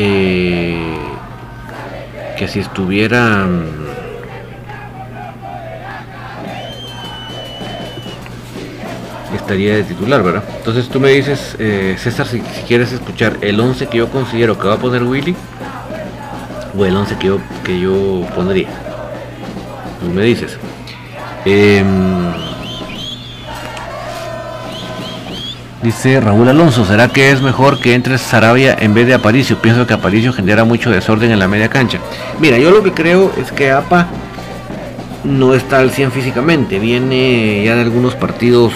eh, 0.00 0.96
que 2.38 2.46
si 2.46 2.60
estuviera 2.60 3.48
estaría 9.34 9.76
de 9.76 9.82
titular, 9.82 10.22
¿verdad? 10.22 10.44
Entonces 10.58 10.88
tú 10.88 11.00
me 11.00 11.08
dices, 11.08 11.56
eh, 11.58 11.96
César, 11.98 12.26
si, 12.26 12.40
quieres 12.66 12.92
escuchar 12.92 13.38
el 13.40 13.58
11 13.58 13.86
que 13.88 13.98
yo 13.98 14.08
considero 14.08 14.58
que 14.58 14.68
va 14.68 14.74
a 14.74 14.78
poner 14.78 15.02
Willy 15.02 15.34
o 16.76 16.84
el 16.84 16.94
11 16.94 17.16
que 17.16 17.26
yo, 17.26 17.38
que 17.64 17.80
yo 17.80 18.26
pondría. 18.36 18.68
Tú 20.00 20.12
me 20.14 20.22
dices. 20.22 20.56
Em, 21.44 21.86
dice 25.82 26.20
Raúl 26.20 26.48
Alonso, 26.48 26.84
¿será 26.84 27.08
que 27.08 27.30
es 27.30 27.40
mejor 27.40 27.80
que 27.80 27.94
entre 27.94 28.18
Sarabia 28.18 28.76
en 28.78 28.94
vez 28.94 29.06
de 29.06 29.14
Aparicio? 29.14 29.60
Pienso 29.60 29.86
que 29.86 29.94
Aparicio 29.94 30.32
genera 30.32 30.64
mucho 30.64 30.90
desorden 30.90 31.30
en 31.30 31.38
la 31.38 31.48
media 31.48 31.68
cancha. 31.68 31.98
Mira, 32.40 32.58
yo 32.58 32.70
lo 32.70 32.82
que 32.82 32.92
creo 32.92 33.32
es 33.36 33.52
que 33.52 33.70
APA 33.70 34.08
no 35.24 35.54
está 35.54 35.78
al 35.78 35.90
100 35.90 36.12
físicamente, 36.12 36.78
viene 36.78 37.62
ya 37.64 37.74
de 37.74 37.82
algunos 37.82 38.14
partidos 38.14 38.72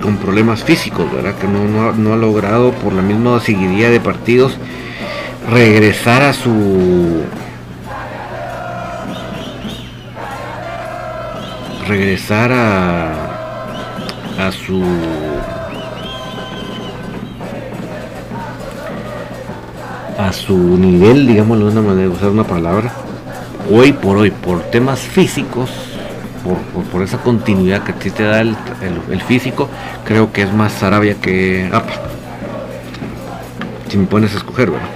con 0.00 0.16
problemas 0.16 0.64
físicos, 0.64 1.12
¿verdad? 1.12 1.34
Que 1.34 1.46
no, 1.46 2.12
ha 2.12 2.16
logrado 2.16 2.72
por 2.72 2.92
la 2.92 3.02
misma 3.02 3.40
seguidilla 3.40 3.90
de 3.90 4.00
partidos 4.00 4.56
regresar 5.50 6.22
a 6.22 6.32
su 6.32 7.22
regresar 11.86 12.52
a 12.52 13.29
a 14.40 14.52
su 14.52 14.82
a 20.18 20.32
su 20.32 20.56
nivel, 20.56 21.26
digámoslo 21.26 21.66
de 21.66 21.72
una 21.72 21.82
manera, 21.82 22.08
usar 22.08 22.28
una 22.28 22.44
palabra, 22.44 22.92
hoy 23.70 23.92
por 23.92 24.18
hoy, 24.18 24.30
por 24.30 24.62
temas 24.64 25.00
físicos, 25.00 25.70
por, 26.92 27.02
esa 27.02 27.18
continuidad 27.18 27.84
que 27.84 27.92
ti 27.94 28.10
te 28.10 28.24
da 28.24 28.40
el, 28.40 28.56
físico, 29.26 29.68
creo 30.04 30.32
que 30.32 30.42
es 30.42 30.52
más 30.52 30.72
Sarabia 30.72 31.14
que 31.14 31.70
Apa. 31.72 31.92
Si 33.88 33.96
me 33.96 34.06
pones 34.06 34.34
a 34.34 34.38
escoger, 34.38 34.70
¿verdad? 34.70 34.88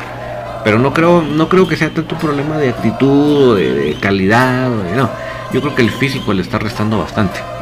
Pero 0.62 0.78
no 0.78 0.92
creo, 0.92 1.22
no 1.22 1.48
creo 1.48 1.66
que 1.66 1.76
sea 1.76 1.90
tanto 1.90 2.16
problema 2.16 2.58
de 2.58 2.70
actitud, 2.70 3.56
de, 3.56 3.96
calidad, 4.00 4.68
no. 4.68 5.10
Yo 5.52 5.60
creo 5.60 5.74
que 5.74 5.82
el 5.82 5.90
físico 5.90 6.32
le 6.32 6.42
está 6.42 6.58
restando 6.58 6.98
bastante. 6.98 7.53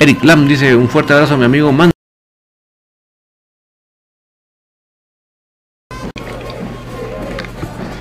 Eric 0.00 0.22
Lam 0.22 0.46
dice 0.46 0.76
un 0.76 0.88
fuerte 0.88 1.12
abrazo 1.12 1.34
a 1.34 1.36
mi 1.36 1.44
amigo 1.44 1.72
Man. 1.72 1.90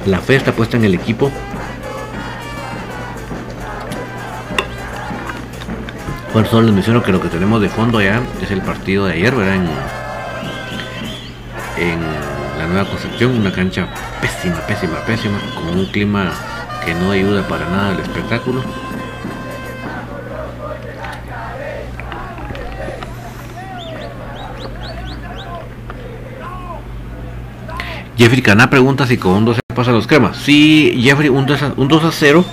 La 0.05 0.19
fe 0.19 0.35
está 0.35 0.53
puesta 0.53 0.77
en 0.77 0.85
el 0.85 0.93
equipo 0.93 1.31
Bueno, 6.37 6.47
solo 6.49 6.67
les 6.67 6.75
menciono 6.75 7.01
que 7.01 7.11
lo 7.11 7.19
que 7.19 7.29
tenemos 7.29 7.59
de 7.61 7.67
fondo 7.67 7.99
ya 7.99 8.21
es 8.43 8.51
el 8.51 8.61
partido 8.61 9.07
de 9.07 9.13
ayer, 9.13 9.33
¿verdad? 9.33 9.55
En, 9.55 9.67
en 11.83 11.99
la 12.59 12.67
nueva 12.67 12.87
Concepción, 12.87 13.31
una 13.31 13.51
cancha 13.51 13.87
pésima, 14.21 14.59
pésima, 14.67 14.99
pésima, 14.99 15.39
con 15.55 15.79
un 15.79 15.85
clima 15.87 16.31
que 16.85 16.93
no 16.93 17.09
ayuda 17.09 17.47
para 17.47 17.67
nada 17.69 17.89
al 17.89 17.99
espectáculo. 18.01 18.61
Jeffrey 28.17 28.41
Caná 28.41 28.69
pregunta 28.69 29.05
si 29.05 29.17
con 29.17 29.33
un 29.33 29.45
2 29.45 29.59
a 29.59 29.75
pasa 29.75 29.91
los 29.91 30.07
cremas. 30.07 30.37
Sí, 30.37 30.99
Jeffrey, 31.03 31.29
un 31.29 31.45
2 31.45 31.73
un 31.77 31.87
2 31.87 32.03
a 32.03 32.11
0 32.11 32.43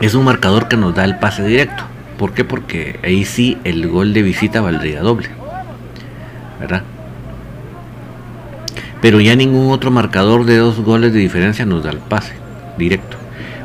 es 0.00 0.14
un 0.14 0.24
marcador 0.24 0.66
que 0.66 0.78
nos 0.78 0.94
da 0.94 1.04
el 1.04 1.18
pase 1.18 1.44
directo. 1.44 1.84
¿Por 2.16 2.32
qué? 2.32 2.44
Porque 2.44 2.98
ahí 3.04 3.26
sí 3.26 3.58
el 3.64 3.86
gol 3.88 4.14
de 4.14 4.22
visita 4.22 4.62
valdría 4.62 5.02
doble. 5.02 5.28
¿Verdad? 6.58 6.84
Pero 9.02 9.20
ya 9.20 9.36
ningún 9.36 9.72
otro 9.72 9.90
marcador 9.90 10.46
de 10.46 10.56
dos 10.56 10.80
goles 10.80 11.12
de 11.12 11.18
diferencia 11.18 11.66
nos 11.66 11.84
da 11.84 11.90
el 11.90 11.98
pase 11.98 12.32
directo. 12.78 13.18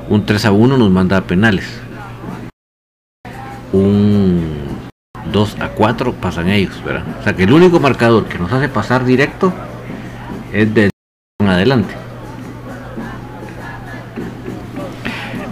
Un 0.10 0.26
3 0.26 0.46
a 0.46 0.52
1 0.52 0.78
nos 0.78 0.90
manda 0.92 1.16
a 1.16 1.22
penales. 1.22 1.80
Un 3.72 4.42
2 5.32 5.58
a 5.62 5.70
4 5.70 6.14
pasan 6.16 6.50
ellos, 6.50 6.84
¿verdad? 6.84 7.04
O 7.20 7.24
sea 7.24 7.34
que 7.34 7.44
el 7.44 7.54
único 7.54 7.80
marcador 7.80 8.26
que 8.26 8.40
nos 8.40 8.52
hace 8.52 8.68
pasar 8.68 9.06
directo 9.06 9.54
es 10.52 10.74
de 10.74 10.90
adelante. 11.46 11.94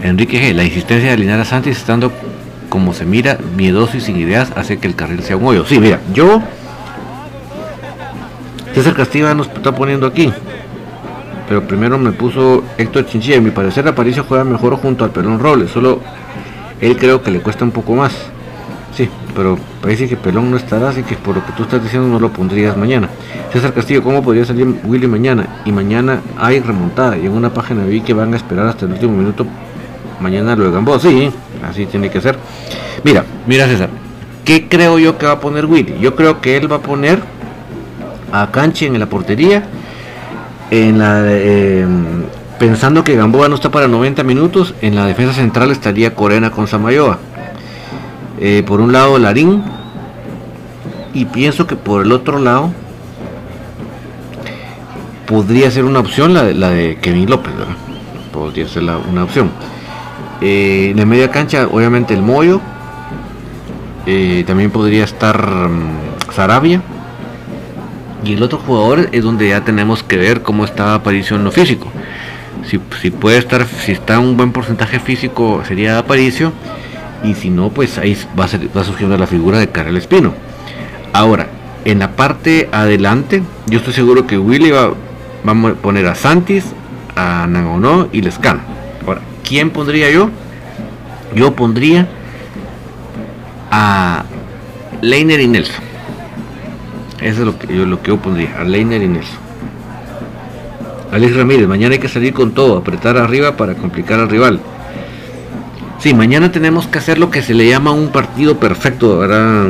Enrique 0.02 0.40
G. 0.40 0.54
La 0.54 0.64
insistencia 0.64 1.10
de 1.10 1.14
alinear 1.14 1.40
a 1.40 1.46
Santis 1.46 1.78
estando 1.78 2.12
como 2.70 2.94
se 2.94 3.06
mira, 3.06 3.38
miedoso 3.56 3.98
y 3.98 4.02
sin 4.02 4.18
ideas, 4.18 4.52
hace 4.56 4.78
que 4.78 4.88
el 4.88 4.96
carril 4.96 5.22
sea 5.24 5.38
un 5.38 5.46
hoyo. 5.46 5.66
Sí, 5.66 5.80
mira, 5.80 6.00
yo. 6.14 6.42
César 8.74 8.94
Castillo 8.94 9.34
nos 9.34 9.48
está 9.48 9.74
poniendo 9.74 10.08
aquí. 10.08 10.32
Pero 11.48 11.68
primero 11.68 11.98
me 11.98 12.12
puso 12.12 12.64
Héctor 12.78 13.06
Chinchilla. 13.06 13.40
Mi 13.40 13.52
parecer, 13.52 13.88
Aparicio 13.88 14.26
juega 14.28 14.44
mejor 14.44 14.76
junto 14.78 15.06
al 15.06 15.12
Pelón 15.12 15.40
Robles. 15.40 15.72
Solo 15.72 16.02
él 16.82 16.98
creo 16.98 17.22
que 17.22 17.32
le 17.32 17.40
cuesta 17.40 17.64
un 17.64 17.72
poco 17.72 17.94
más. 17.94 18.14
Sí, 18.96 19.10
pero 19.36 19.60
parece 19.82 20.08
que 20.08 20.16
Pelón 20.16 20.50
no 20.50 20.56
estará, 20.56 20.90
así 20.90 21.04
que 21.04 21.16
por 21.16 21.36
lo 21.36 21.46
que 21.46 21.52
tú 21.52 21.64
estás 21.64 21.84
diciendo 21.84 22.08
no 22.08 22.18
lo 22.18 22.32
pondrías 22.32 22.78
mañana. 22.78 23.10
César 23.52 23.74
Castillo, 23.74 24.02
¿cómo 24.02 24.24
podría 24.24 24.46
salir 24.46 24.66
Willy 24.86 25.06
mañana? 25.08 25.48
Y 25.66 25.74
mañana 25.74 26.22
hay 26.38 26.62
remontada. 26.62 27.18
Y 27.18 27.26
en 27.26 27.34
una 27.34 27.54
página 27.54 27.84
vi 27.84 28.00
que 28.00 28.14
van 28.14 28.34
a 28.34 28.38
esperar 28.38 28.68
hasta 28.68 28.86
el 28.86 28.94
último 28.94 29.18
minuto. 29.18 29.46
Mañana 30.22 30.56
lo 30.56 30.64
de 30.64 30.72
Gamboa. 30.72 30.98
Sí, 31.00 31.30
así 31.62 31.86
tiene 31.88 32.10
que 32.10 32.22
ser. 32.22 32.38
Mira, 33.04 33.26
mira 33.46 33.68
César, 33.68 33.90
¿qué 34.46 34.70
creo 34.70 34.98
yo 34.98 35.18
que 35.18 35.26
va 35.26 35.34
a 35.34 35.40
poner 35.42 35.66
Willy? 35.66 35.98
Yo 36.00 36.16
creo 36.16 36.40
que 36.40 36.56
él 36.56 36.72
va 36.72 36.78
a 36.78 36.82
poner 36.82 37.20
a 38.32 38.50
Canchi 38.50 38.86
en 38.86 38.98
la 38.98 39.08
portería, 39.08 39.64
en 40.72 41.00
la 41.00 41.20
em, 41.34 42.24
pensando 42.58 43.04
que 43.04 43.16
Gamboa 43.18 43.50
no 43.50 43.56
está 43.56 43.70
para 43.70 43.90
90 43.90 44.24
minutos, 44.24 44.74
en 44.82 44.96
la 44.96 45.06
defensa 45.06 45.34
central 45.34 45.72
estaría 45.72 46.16
Corena 46.16 46.50
con 46.50 46.68
Samayoa. 46.68 47.20
Eh, 48.48 48.62
por 48.62 48.80
un 48.80 48.92
lado 48.92 49.18
Larín 49.18 49.64
y 51.16 51.26
pienso 51.26 51.66
que 51.66 51.76
por 51.76 52.06
el 52.06 52.12
otro 52.12 52.38
lado 52.38 52.72
podría 55.26 55.72
ser 55.72 55.84
una 55.84 55.98
opción 55.98 56.36
la 56.36 56.44
de, 56.44 56.54
la 56.54 56.70
de 56.70 56.98
Kevin 56.98 57.28
López, 57.28 57.52
Podría 58.32 58.68
ser 58.68 58.84
una 58.84 59.24
opción. 59.24 59.50
Eh, 60.42 60.90
en 60.92 60.98
la 60.98 61.08
media 61.08 61.32
cancha, 61.32 61.68
obviamente 61.72 62.14
el 62.14 62.22
Moyo. 62.22 62.62
Eh, 64.06 64.44
también 64.46 64.70
podría 64.70 65.06
estar 65.06 65.50
mm, 65.68 66.32
Sarabia. 66.32 66.84
Y 68.24 68.34
el 68.34 68.44
otro 68.44 68.60
jugador 68.60 69.10
es 69.12 69.24
donde 69.24 69.50
ya 69.50 69.62
tenemos 69.62 70.04
que 70.04 70.18
ver 70.18 70.44
cómo 70.44 70.66
está 70.66 70.94
Aparicio 70.94 71.36
en 71.36 71.46
lo 71.46 71.52
físico. 71.52 71.92
Si, 72.68 72.78
puede 73.10 73.40
estar, 73.40 73.66
si 73.66 73.94
está 73.94 74.20
un 74.20 74.38
buen 74.38 74.52
porcentaje 74.52 75.00
físico, 75.00 75.64
sería 75.68 75.98
Aparicio. 75.98 76.54
Y 77.24 77.34
si 77.34 77.50
no, 77.50 77.70
pues 77.70 77.98
ahí 77.98 78.18
va, 78.40 78.46
a 78.46 78.84
surgiendo 78.84 79.18
la 79.18 79.28
figura 79.28 79.60
de 79.60 79.70
Carol 79.70 79.98
Espino. 79.98 80.34
Ahora, 81.14 81.48
en 81.86 82.00
la 82.00 82.12
parte 82.12 82.70
adelante, 82.72 83.42
yo 83.68 83.80
estoy 83.80 83.94
seguro 83.94 84.28
que 84.28 84.38
Willy 84.38 84.72
va, 84.72 84.90
va 85.48 85.70
a 85.70 85.74
poner 85.76 86.08
a 86.08 86.16
Santis, 86.16 86.66
a 87.16 87.48
Nagonó 87.48 88.08
y 88.12 88.22
Lescano. 88.22 88.62
Ahora, 89.06 89.22
¿quién 89.48 89.70
pondría 89.70 90.12
yo? 90.12 90.30
Yo 91.36 91.56
pondría 91.56 92.08
a 93.72 94.26
Leiner 95.02 95.40
y 95.40 95.48
Nelson. 95.48 95.84
Eso 97.22 97.40
es 97.40 97.46
lo 97.46 97.58
que 97.58 97.76
yo, 97.76 97.86
lo 97.86 98.02
que 98.02 98.10
yo 98.10 98.18
pondría, 98.18 98.60
a 98.60 98.64
Leiner 98.64 99.02
y 99.02 99.08
Nelson. 99.08 99.46
Alex 101.12 101.36
Ramírez, 101.36 101.68
mañana 101.68 101.94
hay 101.94 102.00
que 102.00 102.10
salir 102.10 102.34
con 102.34 102.52
todo, 102.52 102.78
apretar 102.78 103.18
arriba 103.18 103.56
para 103.56 103.76
complicar 103.76 104.20
al 104.20 104.30
rival. 104.30 104.60
Sí, 106.00 106.14
mañana 106.14 106.52
tenemos 106.52 106.88
que 106.88 107.00
hacer 107.00 107.18
lo 107.18 107.32
que 107.32 107.42
se 107.42 107.54
le 107.54 107.68
llama 107.68 107.92
un 107.92 108.10
partido 108.10 108.60
perfecto, 108.60 109.20
¿verdad? 109.20 109.68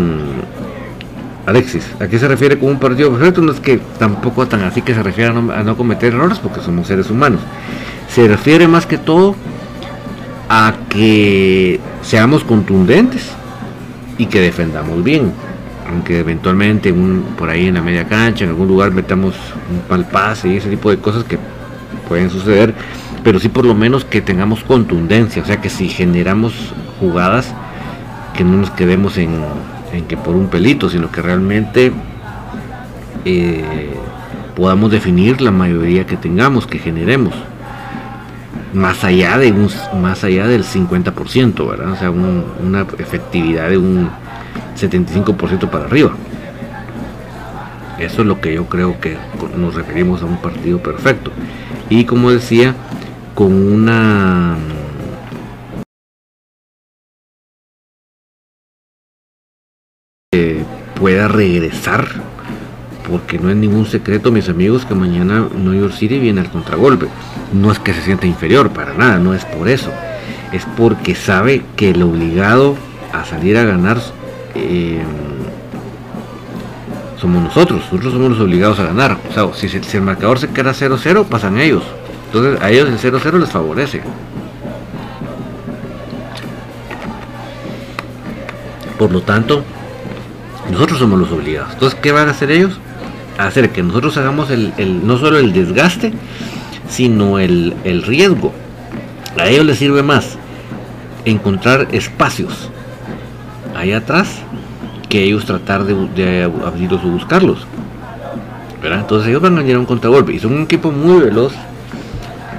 Alexis, 1.46 1.86
¿a 2.00 2.08
qué 2.08 2.20
se 2.20 2.28
refiere 2.28 2.58
con 2.58 2.70
un 2.70 2.80
partido 2.80 3.12
perfecto? 3.12 3.42
No 3.42 3.52
es 3.52 3.60
que 3.60 3.80
tampoco 4.00 4.48
tan 4.48 4.64
así 4.64 4.82
que 4.82 4.94
se 4.94 5.04
refiere 5.04 5.32
a 5.32 5.64
no 5.64 5.78
cometer 5.78 6.14
errores, 6.14 6.40
porque 6.40 6.62
somos 6.62 6.88
seres 6.88 7.10
humanos. 7.10 7.42
Se 8.10 8.28
refiere 8.28 8.68
más 8.68 8.86
que 8.86 8.98
todo 8.98 9.36
a 10.50 10.74
que 10.90 11.80
seamos 12.02 12.44
contundentes, 12.44 13.32
y 14.18 14.26
que 14.28 14.42
defendamos 14.42 15.04
bien. 15.04 15.32
Aunque 15.90 16.20
eventualmente 16.20 16.94
por 17.38 17.50
ahí 17.50 17.68
en 17.68 17.76
la 17.76 17.82
media 17.82 18.08
cancha, 18.08 18.44
en 18.44 18.50
algún 18.52 18.68
lugar 18.68 18.92
metamos 18.92 19.36
un 19.70 19.82
mal 19.90 20.06
pase 20.06 20.50
y 20.50 20.58
ese 20.58 20.70
tipo 20.70 20.90
de 20.90 20.98
cosas 20.98 21.24
que 21.24 21.38
pueden 22.08 22.30
suceder, 22.30 22.74
pero 23.26 23.40
sí 23.40 23.50
por 23.50 23.66
lo 23.66 23.74
menos 23.74 24.06
que 24.06 24.22
tengamos 24.22 24.64
contundencia, 24.64 25.42
o 25.42 25.46
sea 25.46 25.60
que 25.60 25.72
si 25.72 25.90
generamos 25.90 26.54
jugadas, 27.00 27.52
que 28.38 28.44
no 28.44 28.58
nos 28.58 28.70
quedemos 28.70 29.18
en, 29.18 29.32
que 30.08 30.16
por 30.16 30.36
un 30.36 30.48
pelito, 30.48 30.92
sino 30.92 31.12
que 31.12 31.24
realmente 31.24 31.92
eh, 33.26 33.96
podamos 34.56 34.92
definir 34.92 35.42
la 35.42 35.50
mayoría 35.50 36.06
que 36.06 36.18
tengamos, 36.18 36.68
que 36.68 36.78
generemos 36.78 37.34
más 38.74 39.04
allá 39.04 39.40
de 39.40 39.52
un 39.52 39.72
más 40.00 40.24
allá 40.24 40.46
del 40.46 40.64
50%, 40.64 41.68
¿verdad? 41.68 41.94
O 41.94 41.96
sea, 41.96 42.12
una 42.12 42.82
efectividad 43.00 43.70
de 43.70 43.80
un 43.80 44.08
75% 44.80 45.68
para 45.72 45.86
arriba. 45.86 46.12
Eso 47.98 48.22
es 48.22 48.28
lo 48.28 48.40
que 48.40 48.54
yo 48.54 48.66
creo 48.66 49.00
que 49.00 49.18
nos 49.58 49.74
referimos 49.74 50.22
a 50.22 50.26
un 50.26 50.38
partido 50.38 50.78
perfecto. 50.78 51.32
Y 51.90 52.04
como 52.06 52.30
decía, 52.30 52.76
con 53.36 53.54
una 53.54 54.58
pueda 60.96 61.28
regresar 61.28 62.08
porque 63.08 63.38
no 63.38 63.52
es 63.52 63.56
ningún 63.56 63.86
secreto 63.86 64.32
mis 64.32 64.50
amigos 64.50 64.86
que 64.86 64.96
mañana 64.96 65.48
New 65.56 65.74
York 65.74 65.94
City 65.94 66.18
viene 66.18 66.42
al 66.42 66.50
contragolpe 66.50 67.08
no 67.54 67.72
es 67.72 67.80
que 67.80 67.94
se 67.94 68.02
sienta 68.02 68.26
inferior, 68.28 68.72
para 68.72 68.94
nada, 68.94 69.18
no 69.20 69.34
es 69.34 69.46
por 69.46 69.70
eso. 69.70 69.92
Es 70.52 70.66
porque 70.78 71.16
sabe 71.16 71.64
que 71.76 71.92
el 71.92 72.04
obligado 72.04 72.76
a 73.14 73.26
salir 73.26 73.58
a 73.58 73.66
ganar 73.66 73.98
eh, 74.56 75.02
somos 77.20 77.44
nosotros, 77.44 77.82
nosotros 77.92 78.14
somos 78.14 78.32
los 78.32 78.40
obligados 78.40 78.80
a 78.80 78.86
ganar. 78.86 79.18
O 79.30 79.34
sea, 79.34 79.54
si, 79.54 79.70
si 79.70 79.98
el 79.98 80.04
marcador 80.04 80.40
se 80.40 80.50
queda 80.50 80.74
0-0, 80.74 81.26
pasan 81.26 81.58
ellos. 81.58 81.84
Entonces 82.36 82.62
a 82.62 82.70
ellos 82.70 82.90
el 82.90 83.14
0-0 83.14 83.40
les 83.40 83.50
favorece. 83.50 84.02
Por 89.00 89.10
lo 89.10 89.22
tanto, 89.22 89.64
nosotros 90.70 91.00
somos 91.00 91.18
los 91.18 91.32
obligados. 91.32 91.72
Entonces, 91.74 91.98
¿qué 92.02 92.12
van 92.12 92.28
a 92.28 92.32
hacer 92.32 92.52
ellos? 92.52 92.78
hacer 93.38 93.70
que 93.72 93.84
nosotros 93.84 94.16
hagamos 94.16 94.50
el, 94.50 95.06
no 95.06 95.18
solo 95.18 95.38
el 95.38 95.52
desgaste, 95.52 96.14
sino 96.90 97.40
el, 97.40 98.04
riesgo. 98.06 98.54
A 99.38 99.48
ellos 99.48 99.66
les 99.66 99.78
sirve 99.78 100.04
más 100.04 100.38
encontrar 101.26 101.88
espacios 101.92 102.70
ahí 103.76 103.92
atrás 103.92 104.40
que 105.10 105.24
ellos 105.24 105.46
tratar 105.46 105.86
de, 105.86 106.50
abrirlos 106.66 107.04
o 107.04 107.08
buscarlos. 107.08 107.66
Entonces 108.84 109.30
ellos 109.30 109.42
van 109.42 109.58
a 109.58 109.62
a 109.62 109.80
un 109.80 109.86
contragolpe 109.86 110.34
y 110.34 110.40
son 110.40 110.54
un 110.54 110.64
equipo 110.64 110.92
muy 110.92 111.22
veloz 111.22 111.54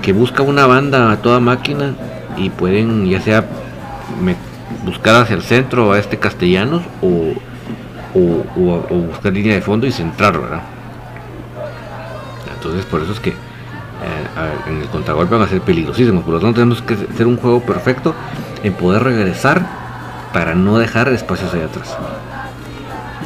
que 0.06 0.12
busca 0.12 0.44
una 0.44 0.66
banda 0.66 1.10
a 1.10 1.16
toda 1.16 1.40
máquina 1.40 1.92
y 2.36 2.48
pueden 2.48 3.08
ya 3.10 3.20
sea 3.20 3.44
buscar 4.84 5.16
hacia 5.16 5.34
el 5.34 5.42
centro 5.42 5.90
a 5.90 5.98
este 5.98 6.16
castellanos 6.16 6.84
o, 7.02 7.34
buscar 8.14 9.32
línea 9.32 9.56
de 9.56 9.62
fondo 9.62 9.84
y 9.84 9.90
centrar, 9.90 10.40
¿verdad? 10.40 10.62
Entonces 12.54 12.84
por 12.84 13.02
eso 13.02 13.10
es 13.10 13.18
que 13.18 13.30
eh, 13.30 13.34
en 14.68 14.82
el 14.82 14.86
contragolpe 14.90 15.34
van 15.34 15.42
a 15.42 15.48
ser 15.48 15.60
peligrosísimos. 15.60 16.22
Por 16.22 16.34
lo 16.34 16.40
tanto, 16.40 16.60
tenemos 16.60 16.82
que 16.82 16.94
hacer 16.94 17.26
un 17.26 17.36
juego 17.36 17.62
perfecto 17.62 18.14
en 18.62 18.74
poder 18.74 19.02
regresar 19.02 19.66
para 20.32 20.54
no 20.54 20.78
dejar 20.78 21.08
espacios 21.08 21.52
allá 21.52 21.64
atrás. 21.64 21.96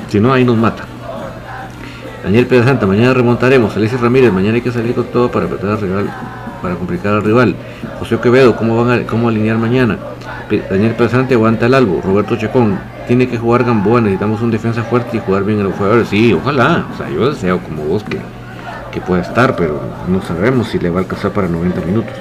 Si 0.09 0.19
no, 0.19 0.33
ahí 0.33 0.47
nos 0.47 0.57
mata. 0.57 0.85
Daniel 2.25 2.47
Pérez 2.47 2.65
Santa, 2.65 2.87
mañana 2.87 3.13
remontaremos. 3.13 3.77
Alicia 3.77 3.99
Ramírez, 3.99 4.33
mañana 4.33 4.55
hay 4.55 4.63
que 4.63 4.73
salir 4.73 4.95
con 4.95 5.05
todo 5.05 5.31
para 5.31 5.47
rival, 5.47 6.11
para 6.61 6.75
complicar 6.75 7.15
al 7.15 7.23
rival. 7.23 7.57
José 7.99 8.19
Quevedo, 8.19 8.57
¿cómo 8.57 8.85
van 8.85 9.01
a, 9.01 9.07
cómo 9.07 9.29
alinear 9.29 9.59
mañana? 9.59 9.99
Daniel 10.69 10.95
Pérez 10.95 11.13
Santa 11.13 11.35
aguanta 11.35 11.67
el 11.67 11.75
albo. 11.75 12.01
Roberto 12.03 12.37
Chacón, 12.37 12.79
tiene 13.07 13.29
que 13.29 13.39
jugar 13.39 13.65
Gamboa, 13.65 14.01
necesitamos 14.01 14.43
un 14.43 14.51
defensa 14.51 14.83
fuerte 14.83 15.17
y 15.17 15.21
jugar 15.21 15.45
bien 15.45 15.61
a 15.61 15.65
los 15.65 15.75
jugadores. 15.75 16.09
Sí, 16.09 16.33
ojalá. 16.33 16.87
O 16.93 16.97
sea, 16.97 17.09
yo 17.09 17.31
deseo 17.31 17.59
como 17.59 17.85
vos 17.85 18.03
que 18.05 18.19
que 18.91 19.01
puede 19.01 19.23
estar, 19.23 19.57
pero 19.57 19.81
no 20.09 20.23
sabemos 20.23 20.69
si 20.69 20.79
le 20.79 20.91
va 20.91 20.99
a 20.99 21.03
alcanzar 21.03 21.33
para 21.33 21.49
90 21.49 21.81
minutos. 21.83 22.13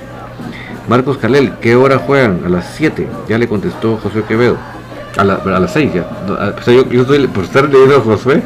Marcos 0.87 1.17
Calel, 1.17 1.53
¿qué 1.61 1.75
hora 1.75 1.97
juegan? 1.99 2.41
A 2.45 2.49
las 2.49 2.73
7, 2.75 3.07
ya 3.27 3.37
le 3.37 3.47
contestó 3.47 3.97
José 3.97 4.23
Quevedo. 4.23 4.57
A, 5.17 5.23
las 5.23 5.73
6 5.73 5.93
ya. 5.93 6.05
yo, 6.65 7.01
estoy, 7.01 7.27
por 7.27 7.43
estar 7.43 7.67
leyendo 7.69 7.97
a 7.97 8.01
José, 8.01 8.41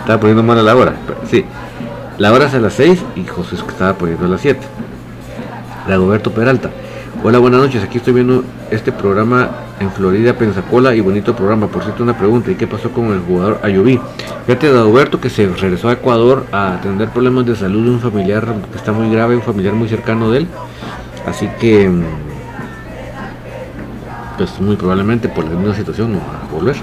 estaba 0.00 0.20
poniendo 0.20 0.42
mal 0.42 0.58
a 0.58 0.62
la 0.62 0.76
hora. 0.76 0.94
sí, 1.28 1.44
la 2.18 2.32
hora 2.32 2.46
es 2.46 2.54
a 2.54 2.58
las 2.58 2.74
6 2.74 3.02
y 3.16 3.24
José 3.24 3.56
estaba 3.56 3.94
poniendo 3.94 4.26
a 4.26 4.28
las 4.28 4.40
7. 4.40 4.60
Dagoberto 5.86 6.30
Peralta, 6.30 6.70
Hola, 7.24 7.38
buenas 7.38 7.60
noches. 7.60 7.84
Aquí 7.84 7.98
estoy 7.98 8.14
viendo 8.14 8.42
este 8.70 8.90
programa 8.90 9.50
en 9.78 9.92
Florida, 9.92 10.32
Pensacola 10.32 10.92
y 10.94 11.00
bonito 11.00 11.36
programa. 11.36 11.68
Por 11.68 11.84
cierto, 11.84 12.02
una 12.02 12.18
pregunta: 12.18 12.50
¿y 12.50 12.56
qué 12.56 12.66
pasó 12.66 12.90
con 12.90 13.12
el 13.12 13.20
jugador 13.20 13.60
Ayubí? 13.62 14.00
Fíjate, 14.46 14.72
Dagoberto, 14.72 15.20
que 15.20 15.30
se 15.30 15.46
regresó 15.46 15.88
a 15.88 15.92
Ecuador 15.92 16.46
a 16.50 16.74
atender 16.74 17.10
problemas 17.10 17.46
de 17.46 17.54
salud 17.54 17.84
de 17.84 17.90
un 17.90 18.00
familiar 18.00 18.54
que 18.72 18.78
está 18.78 18.90
muy 18.92 19.14
grave, 19.14 19.36
un 19.36 19.42
familiar 19.42 19.74
muy 19.74 19.88
cercano 19.88 20.30
de 20.32 20.38
él. 20.38 20.48
Así 21.26 21.48
que, 21.60 21.88
mm, 21.88 22.02
pues 24.38 24.58
muy 24.60 24.74
probablemente 24.74 25.28
por 25.28 25.44
la 25.44 25.50
misma 25.50 25.74
situación 25.74 26.12
no 26.12 26.18
va 26.18 26.48
a 26.48 26.52
volver. 26.52 26.76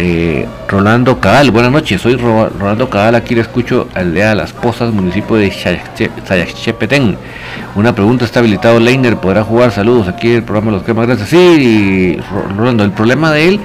Eh, 0.00 0.46
Rolando 0.68 1.18
Cabal, 1.18 1.50
buenas 1.50 1.72
noches, 1.72 2.00
soy 2.00 2.14
Rolando 2.14 2.88
Cabal, 2.88 3.16
aquí 3.16 3.34
le 3.34 3.40
escucho 3.40 3.88
aldea 3.94 4.32
Las 4.36 4.52
Pozas, 4.52 4.92
municipio 4.92 5.34
de 5.34 5.50
Sayachepetén. 5.50 7.16
Una 7.74 7.92
pregunta, 7.96 8.24
¿está 8.24 8.38
habilitado 8.38 8.78
Leiner? 8.78 9.16
¿Podrá 9.16 9.42
jugar? 9.42 9.72
Saludos, 9.72 10.06
aquí 10.06 10.30
el 10.30 10.44
programa 10.44 10.70
Los 10.70 10.84
Quemas 10.84 11.08
Gracias. 11.08 11.30
Sí, 11.30 12.16
Rolando, 12.56 12.84
el 12.84 12.92
problema 12.92 13.32
de 13.32 13.48
él 13.48 13.60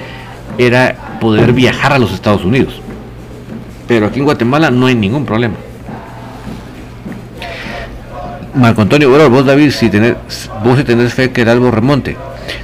era 0.58 0.96
poder 1.22 1.54
viajar 1.54 1.94
a 1.94 2.00
los 2.00 2.12
Estados 2.12 2.44
Unidos. 2.44 2.82
Pero 3.88 4.08
aquí 4.08 4.18
en 4.18 4.26
Guatemala 4.26 4.72
no 4.72 4.88
hay 4.88 4.96
ningún 4.96 5.28
problema. 5.28 5.54
Marco 8.56 8.82
Antonio, 8.82 9.30
vos 9.30 9.46
David, 9.46 9.70
si 9.70 9.88
vos 10.64 10.80
si 10.80 10.84
tenés 10.84 11.14
fe 11.14 11.32
que 11.32 11.44
el 11.44 11.50
algo 11.50 11.70
remonte. 11.70 12.18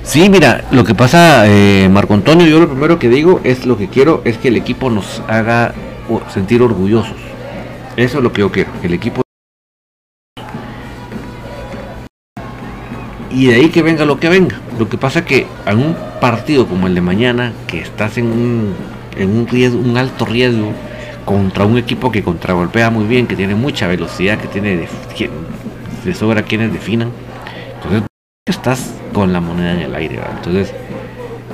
Sí, 0.03 0.27
mira, 0.29 0.65
lo 0.71 0.83
que 0.83 0.95
pasa, 0.95 1.43
eh, 1.45 1.87
Marco 1.89 2.13
Antonio, 2.13 2.47
yo 2.47 2.59
lo 2.59 2.67
primero 2.67 2.97
que 2.97 3.09
digo 3.09 3.41
es 3.43 3.65
lo 3.65 3.77
que 3.77 3.87
quiero 3.87 4.21
es 4.25 4.37
que 4.37 4.47
el 4.47 4.57
equipo 4.57 4.89
nos 4.89 5.21
haga 5.27 5.73
sentir 6.33 6.61
orgullosos. 6.61 7.15
Eso 7.95 8.17
es 8.17 8.23
lo 8.23 8.33
que 8.33 8.41
yo 8.41 8.51
quiero, 8.51 8.71
que 8.81 8.87
el 8.87 8.93
equipo... 8.93 9.21
Y 13.31 13.45
de 13.45 13.55
ahí 13.55 13.69
que 13.69 13.83
venga 13.83 14.05
lo 14.05 14.19
que 14.19 14.29
venga. 14.29 14.59
Lo 14.79 14.89
que 14.89 14.97
pasa 14.97 15.23
que 15.23 15.45
en 15.65 15.77
un 15.77 15.95
partido 16.19 16.67
como 16.67 16.87
el 16.87 16.95
de 16.95 17.01
mañana, 17.01 17.53
que 17.67 17.79
estás 17.79 18.17
en 18.17 18.25
un, 18.25 18.73
en 19.15 19.29
un, 19.29 19.47
riesgo, 19.47 19.79
un 19.79 19.97
alto 19.97 20.25
riesgo 20.25 20.73
contra 21.25 21.65
un 21.65 21.77
equipo 21.77 22.11
que 22.11 22.23
contragolpea 22.23 22.89
muy 22.89 23.05
bien, 23.05 23.27
que 23.27 23.35
tiene 23.35 23.53
mucha 23.53 23.87
velocidad, 23.87 24.39
que 24.39 24.47
tiene 24.47 24.75
de, 24.75 24.89
de 26.03 26.13
sobra 26.15 26.41
quienes 26.41 26.73
definan. 26.73 27.11
Entonces 27.75 28.08
estás 28.51 28.93
con 29.13 29.33
la 29.33 29.41
moneda 29.41 29.73
en 29.73 29.79
el 29.79 29.95
aire. 29.95 30.19
Entonces 30.37 30.73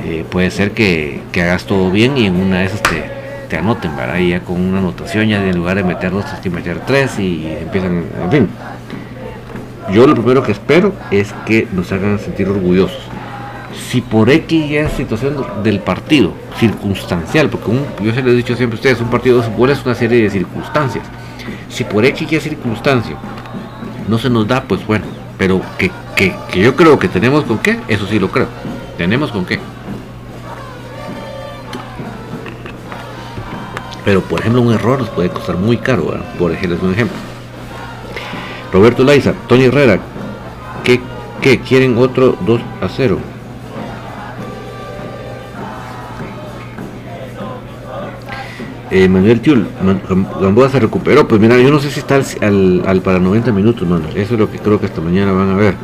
eh, 0.05 0.25
puede 0.29 0.51
ser 0.51 0.71
que, 0.71 1.21
hagas 1.33 1.65
todo 1.65 1.89
bien 1.91 2.17
y 2.17 2.25
en 2.25 2.35
una 2.35 2.59
de 2.59 2.65
esas 2.65 2.81
te, 2.83 3.03
te 3.49 3.57
anoten, 3.57 3.95
¿verdad? 3.95 4.17
Y 4.17 4.29
ya 4.29 4.41
con 4.41 4.59
una 4.61 4.79
anotación, 4.79 5.27
ya 5.27 5.43
en 5.43 5.57
lugar 5.57 5.77
de 5.77 5.83
meter 5.83 6.11
dos, 6.11 6.25
tienes 6.41 6.63
que 6.63 6.75
tres 6.75 7.17
y 7.19 7.47
empiezan, 7.47 8.05
en 8.23 8.31
fin. 8.31 8.49
Yo 9.91 10.07
lo 10.07 10.15
primero 10.15 10.41
que 10.41 10.51
espero 10.51 10.93
es 11.11 11.33
que 11.45 11.67
nos 11.71 11.91
hagan 11.91 12.17
sentir 12.19 12.47
orgullosos. 12.49 12.97
Si 13.89 14.01
por 14.01 14.29
X 14.29 14.69
ya 14.69 14.81
es 14.81 14.93
situación 14.93 15.35
del 15.63 15.79
partido, 15.79 16.33
circunstancial, 16.59 17.49
porque 17.49 17.71
yo 18.01 18.13
se 18.13 18.21
lo 18.23 18.31
he 18.31 18.35
dicho 18.35 18.55
siempre 18.55 18.77
a 18.77 18.79
ustedes, 18.79 19.01
un 19.01 19.09
partido 19.09 19.37
de 19.37 19.43
fútbol 19.43 19.69
es 19.69 19.85
una 19.85 19.93
serie 19.93 20.23
de 20.23 20.29
circunstancias. 20.29 21.05
Si 21.69 21.83
por 21.83 22.05
X 22.05 22.27
ya 22.29 22.39
circunstancia 22.39 23.15
no 24.07 24.17
se 24.17 24.29
nos 24.29 24.47
da, 24.47 24.63
pues 24.63 24.85
bueno, 24.85 25.05
pero 25.37 25.61
que, 25.77 25.91
yo 26.53 26.75
creo 26.75 26.97
que 26.97 27.07
tenemos 27.07 27.43
con 27.43 27.59
qué, 27.59 27.79
eso 27.87 28.07
sí 28.07 28.19
lo 28.19 28.29
creo. 28.29 28.47
Tenemos 28.97 29.31
con 29.31 29.45
qué. 29.45 29.59
Pero 34.03 34.21
por 34.21 34.39
ejemplo 34.39 34.61
un 34.61 34.73
error 34.73 34.99
nos 34.99 35.09
puede 35.09 35.29
costar 35.29 35.57
muy 35.57 35.77
caro, 35.77 36.13
por 36.37 36.51
ejemplo, 36.51 36.77
un 36.81 36.93
ejemplo. 36.93 37.17
Roberto 38.71 39.03
Laiza, 39.03 39.33
Tony 39.47 39.65
Herrera, 39.65 39.99
¿qué, 40.83 41.01
qué 41.41 41.59
quieren 41.59 41.97
otro 41.97 42.37
2 42.41 42.61
a 42.81 42.89
0? 42.89 43.34
Eh, 48.95 49.09
Manuel 49.09 49.41
Tiul, 49.41 49.67
Gamboa 50.39 50.69
se 50.69 50.79
recuperó. 50.79 51.27
Pues 51.27 51.41
mira, 51.41 51.57
yo 51.57 51.69
no 51.69 51.81
sé 51.81 51.91
si 51.91 51.99
está 51.99 52.15
al, 52.15 53.01
para 53.03 53.19
90 53.19 53.51
minutos, 53.51 53.85
mano. 53.85 54.05
Eso 54.15 54.35
es 54.35 54.39
lo 54.39 54.49
que 54.49 54.57
creo 54.57 54.79
que 54.79 54.85
esta 54.85 55.01
mañana 55.01 55.33
van 55.33 55.49
a 55.49 55.55
ver. 55.55 55.75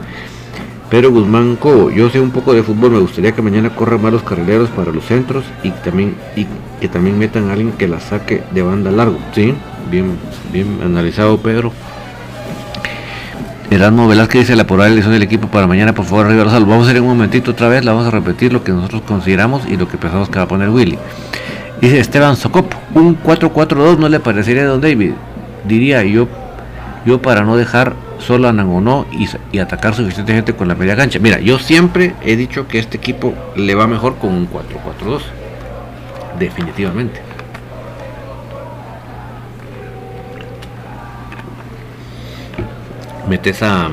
Pero 0.89 1.11
Guzmán 1.11 1.57
Cobo, 1.57 1.91
yo 1.91 2.09
sé 2.09 2.21
un 2.21 2.31
poco 2.31 2.53
de 2.53 2.63
fútbol, 2.63 2.91
me 2.91 2.99
gustaría 2.99 3.33
que 3.33 3.41
mañana 3.41 3.75
corran 3.75 4.01
más 4.01 4.13
los 4.13 4.23
carrileros 4.23 4.69
para 4.69 4.93
los 4.93 5.03
centros 5.03 5.43
y 5.61 5.71
también 5.71 6.15
y 6.37 6.47
que 6.79 6.87
también 6.87 7.19
metan 7.19 7.49
a 7.49 7.51
alguien 7.51 7.73
que 7.73 7.89
la 7.89 7.99
saque 7.99 8.43
de 8.51 8.61
banda 8.61 8.91
largo. 8.91 9.17
Sí, 9.35 9.53
bien, 9.89 10.17
bien 10.53 10.79
analizado 10.81 11.37
Pedro. 11.37 11.73
Erasmo 13.69 14.07
Velázquez 14.07 14.47
dice 14.47 14.55
la 14.55 14.63
elección 14.87 15.11
del 15.11 15.23
equipo 15.23 15.49
para 15.49 15.67
mañana, 15.67 15.93
por 15.93 16.05
favor, 16.05 16.27
salvos. 16.27 16.69
Vamos 16.69 16.87
a 16.87 16.91
hacer 16.91 17.01
un 17.01 17.09
momentito 17.09 17.51
otra 17.51 17.67
vez, 17.67 17.83
la 17.83 17.91
vamos 17.91 18.07
a 18.07 18.11
repetir 18.11 18.53
lo 18.53 18.63
que 18.63 18.71
nosotros 18.71 19.01
consideramos 19.01 19.63
y 19.67 19.75
lo 19.75 19.89
que 19.89 19.97
pensamos 19.97 20.29
que 20.29 20.39
va 20.39 20.43
a 20.43 20.47
poner 20.47 20.69
Willy. 20.69 20.97
Dice 21.81 21.99
Esteban 21.99 22.35
Socopo, 22.35 22.77
un 22.93 23.21
4-4-2 23.21 23.97
no 23.97 24.07
le 24.07 24.19
parecería 24.19 24.61
a 24.61 24.67
Don 24.67 24.81
David. 24.81 25.13
Diría 25.67 26.03
yo, 26.03 26.27
yo 27.05 27.21
para 27.23 27.41
no 27.41 27.57
dejar 27.57 27.95
solo 28.19 28.47
a 28.47 28.53
Nangonó 28.53 29.07
y, 29.51 29.57
atacar 29.57 29.95
suficiente 29.95 30.31
gente 30.33 30.53
con 30.53 30.67
la 30.67 30.75
media 30.75 30.95
cancha. 30.95 31.17
Mira, 31.17 31.39
yo 31.39 31.57
siempre 31.57 32.13
he 32.21 32.35
dicho 32.35 32.67
que 32.67 32.77
este 32.77 32.97
equipo 32.97 33.33
le 33.55 33.73
va 33.73 33.87
mejor 33.87 34.17
con 34.17 34.31
un 34.31 34.47
4-4-2. 34.47 35.21
Definitivamente. 36.37 37.19
Metes 43.27 43.63
a, 43.63 43.89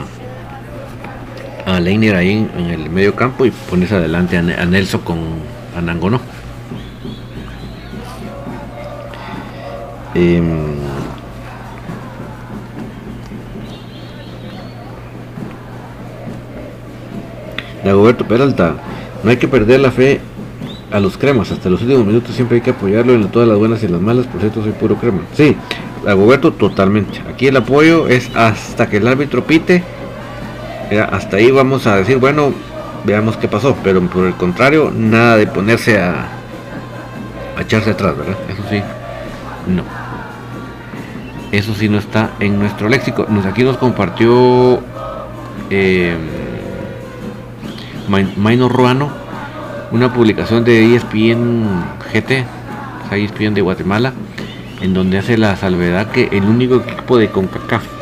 a 1.64 1.80
Leiner 1.80 2.16
ahí 2.16 2.48
en, 2.56 2.66
el 2.66 2.90
medio 2.90 3.14
campo 3.14 3.46
y 3.46 3.50
pones 3.50 3.92
adelante 3.92 4.36
a, 4.36 4.42
Nelson 4.42 5.00
con 5.00 5.18
a 5.74 5.80
Nangonó. 5.80 6.20
Eh, 10.20 10.42
Dagoberto 17.84 18.26
Peralta, 18.26 18.74
no 19.22 19.30
hay 19.30 19.36
que 19.36 19.46
perder 19.46 19.78
la 19.78 19.92
fe 19.92 20.20
a 20.90 20.98
los 20.98 21.16
cremas, 21.16 21.52
hasta 21.52 21.70
los 21.70 21.82
últimos 21.82 22.04
minutos 22.04 22.34
siempre 22.34 22.56
hay 22.56 22.62
que 22.62 22.70
apoyarlo 22.70 23.14
en 23.14 23.28
todas 23.28 23.46
las 23.46 23.56
buenas 23.58 23.80
y 23.84 23.88
las 23.88 24.00
malas, 24.00 24.26
por 24.26 24.40
cierto 24.40 24.60
soy 24.60 24.72
puro 24.72 24.96
crema. 24.96 25.20
Sí, 25.34 25.56
Dagoberto 26.04 26.52
totalmente. 26.52 27.20
Aquí 27.32 27.46
el 27.46 27.56
apoyo 27.56 28.08
es 28.08 28.34
hasta 28.34 28.88
que 28.88 28.96
el 28.96 29.06
árbitro 29.06 29.44
pite, 29.44 29.84
hasta 31.12 31.36
ahí 31.36 31.52
vamos 31.52 31.86
a 31.86 31.94
decir, 31.94 32.18
bueno, 32.18 32.52
veamos 33.04 33.36
qué 33.36 33.46
pasó, 33.46 33.76
pero 33.84 34.00
por 34.00 34.26
el 34.26 34.34
contrario, 34.34 34.92
nada 34.92 35.36
de 35.36 35.46
ponerse 35.46 36.00
a, 36.00 36.26
a 37.56 37.62
echarse 37.62 37.90
atrás, 37.90 38.18
¿verdad? 38.18 38.36
Eso 38.48 38.62
sí, 38.68 38.82
no. 39.68 39.97
Eso 41.52 41.74
sí 41.74 41.88
no 41.88 41.98
está 41.98 42.32
en 42.40 42.58
nuestro 42.58 42.88
léxico. 42.88 43.26
Nos, 43.28 43.46
aquí 43.46 43.62
nos 43.62 43.76
compartió... 43.76 44.80
Eh, 45.70 46.16
Minor 48.08 48.72
Ruano, 48.72 49.10
una 49.92 50.12
publicación 50.12 50.64
de 50.64 50.96
ESPN 50.96 51.84
GT, 52.12 52.46
ESPN 53.12 53.54
de 53.54 53.60
Guatemala, 53.60 54.14
en 54.80 54.94
donde 54.94 55.18
hace 55.18 55.36
la 55.36 55.56
salvedad 55.56 56.10
que 56.10 56.28
el 56.32 56.44
único 56.44 56.76
equipo 56.76 57.18
de 57.18 57.28
CONCACAF 57.28 57.97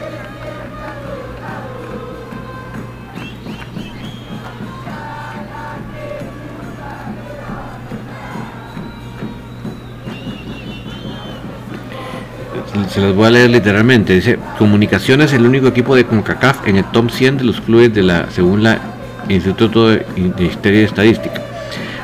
se 12.88 13.00
los 13.00 13.14
voy 13.14 13.26
a 13.26 13.30
leer 13.30 13.50
literalmente. 13.50 14.14
Dice, 14.14 14.38
Comunicaciones 14.58 15.32
el 15.32 15.46
único 15.46 15.68
equipo 15.68 15.94
de 15.96 16.04
CONCACAF 16.04 16.66
en 16.66 16.76
el 16.76 16.84
top 16.86 17.10
100 17.10 17.38
de 17.38 17.44
los 17.44 17.60
clubes 17.60 17.92
de 17.92 18.02
la 18.02 18.30
según 18.30 18.62
la 18.62 18.80
Instituto 19.28 19.88
de 19.88 20.04
Historia 20.38 20.82
y 20.82 20.84
Estadística. 20.84 21.42